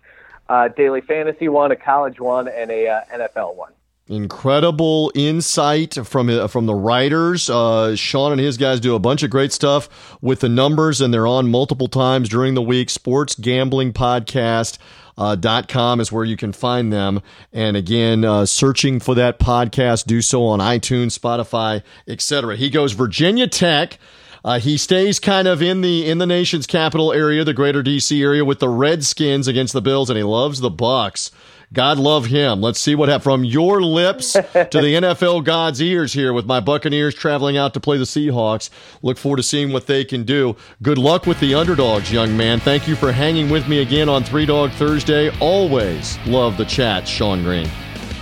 [0.49, 3.71] uh, daily fantasy one, a college one, and a uh, NFL one.
[4.07, 7.49] Incredible insight from uh, from the writers.
[7.49, 11.11] Uh, Sean and his guys do a bunch of great stuff with the numbers, and
[11.11, 12.91] they're on multiple times during the week.
[12.91, 14.77] Sports Gambling Podcast.
[15.17, 17.21] Uh, com is where you can find them.
[17.53, 22.57] And again, uh, searching for that podcast, do so on iTunes, Spotify, etc.
[22.57, 23.97] He goes Virginia Tech.
[24.45, 28.21] Uh, he stays kind of in the in the nation's capital area, the greater DC
[28.21, 31.31] area, with the Redskins against the Bills, and he loves the Bucks.
[31.73, 32.61] God love him.
[32.61, 36.59] Let's see what happens from your lips to the NFL God's ears here with my
[36.59, 38.69] Buccaneers traveling out to play the Seahawks.
[39.01, 40.55] Look forward to seeing what they can do.
[40.83, 42.59] Good luck with the underdogs, young man.
[42.59, 45.35] Thank you for hanging with me again on Three Dog Thursday.
[45.39, 47.67] Always love the chat, Sean Green.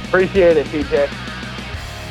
[0.05, 1.42] Appreciate it, TJ.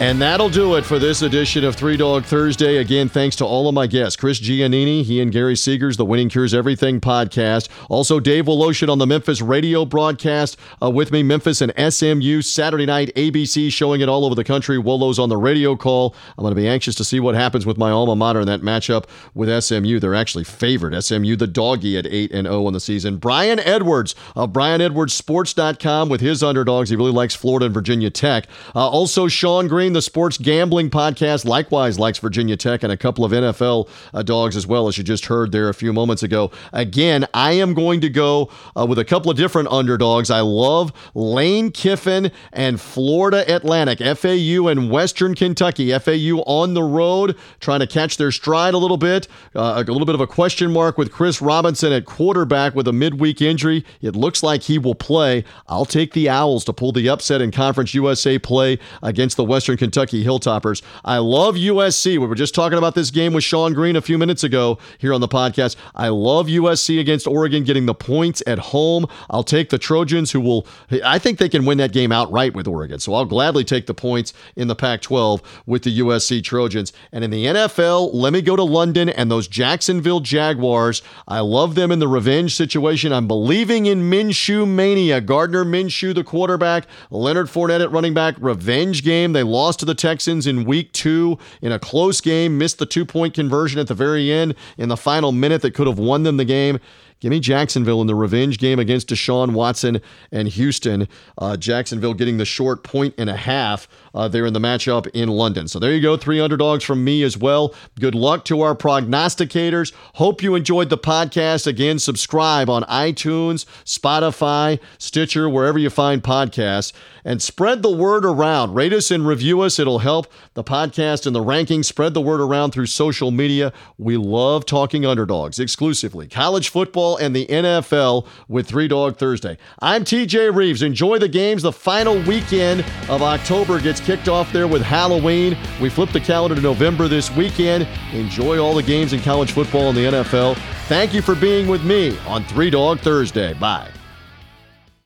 [0.00, 2.78] And that'll do it for this edition of Three Dog Thursday.
[2.78, 6.28] Again, thanks to all of my guests Chris Giannini, he and Gary Seegers, the Winning
[6.28, 7.68] Cures Everything podcast.
[7.88, 11.22] Also, Dave Woloshin on the Memphis radio broadcast uh, with me.
[11.22, 14.76] Memphis and SMU Saturday night, ABC showing it all over the country.
[14.76, 16.16] Wolo's on the radio call.
[16.36, 18.62] I'm going to be anxious to see what happens with my alma mater in that
[18.62, 19.04] matchup
[19.34, 20.00] with SMU.
[20.00, 21.00] They're actually favored.
[21.00, 23.18] SMU, the doggy at 8 and 0 on the season.
[23.18, 26.90] Brian Edwards of BrianEdwardsSports.com with his underdogs.
[26.90, 28.48] He really likes Florida and Virginia Tech.
[28.74, 33.24] Uh, also, Sean Green the Sports Gambling Podcast likewise likes Virginia Tech and a couple
[33.24, 36.52] of NFL uh, dogs as well, as you just heard there a few moments ago.
[36.72, 40.30] Again, I am going to go uh, with a couple of different underdogs.
[40.30, 45.90] I love Lane Kiffin and Florida Atlantic, FAU and Western Kentucky.
[45.98, 49.26] FAU on the road, trying to catch their stride a little bit.
[49.56, 52.92] Uh, a little bit of a question mark with Chris Robinson at quarterback with a
[52.92, 53.84] midweek injury.
[54.00, 55.44] It looks like he will play.
[55.66, 59.71] I'll take the Owls to pull the upset in Conference USA play against the Western
[59.76, 60.82] Kentucky Hilltoppers.
[61.04, 62.18] I love USC.
[62.18, 65.12] We were just talking about this game with Sean Green a few minutes ago here
[65.12, 65.76] on the podcast.
[65.94, 69.06] I love USC against Oregon getting the points at home.
[69.30, 70.66] I'll take the Trojans, who will,
[71.04, 72.98] I think they can win that game outright with Oregon.
[72.98, 76.92] So I'll gladly take the points in the Pac 12 with the USC Trojans.
[77.12, 81.02] And in the NFL, let me go to London and those Jacksonville Jaguars.
[81.26, 83.12] I love them in the revenge situation.
[83.12, 85.20] I'm believing in Minshew mania.
[85.20, 89.32] Gardner Minshew, the quarterback, Leonard Fournette at running back, revenge game.
[89.32, 92.86] They lost lost to the Texans in week two in a close game, missed the
[92.86, 96.24] two point conversion at the very end in the final minute that could have won
[96.24, 96.80] them the game.
[97.22, 100.00] Give me Jacksonville in the revenge game against Deshaun Watson
[100.32, 101.06] and Houston.
[101.38, 105.28] Uh, Jacksonville getting the short point and a half uh, there in the matchup in
[105.28, 105.68] London.
[105.68, 107.76] So there you go, three underdogs from me as well.
[108.00, 109.92] Good luck to our prognosticators.
[110.14, 111.64] Hope you enjoyed the podcast.
[111.68, 116.92] Again, subscribe on iTunes, Spotify, Stitcher, wherever you find podcasts,
[117.24, 118.74] and spread the word around.
[118.74, 119.78] Rate us and review us.
[119.78, 121.84] It'll help the podcast and the rankings.
[121.84, 123.72] Spread the word around through social media.
[123.96, 126.26] We love talking underdogs exclusively.
[126.26, 129.56] College football and the NFL with Three Dog Thursday.
[129.80, 130.82] I'm TJ Reeves.
[130.82, 131.62] Enjoy the games.
[131.62, 135.56] The final weekend of October gets kicked off there with Halloween.
[135.80, 137.86] We flip the calendar to November this weekend.
[138.12, 140.56] Enjoy all the games in college football and the NFL.
[140.86, 143.54] Thank you for being with me on Three Dog Thursday.
[143.54, 143.88] Bye.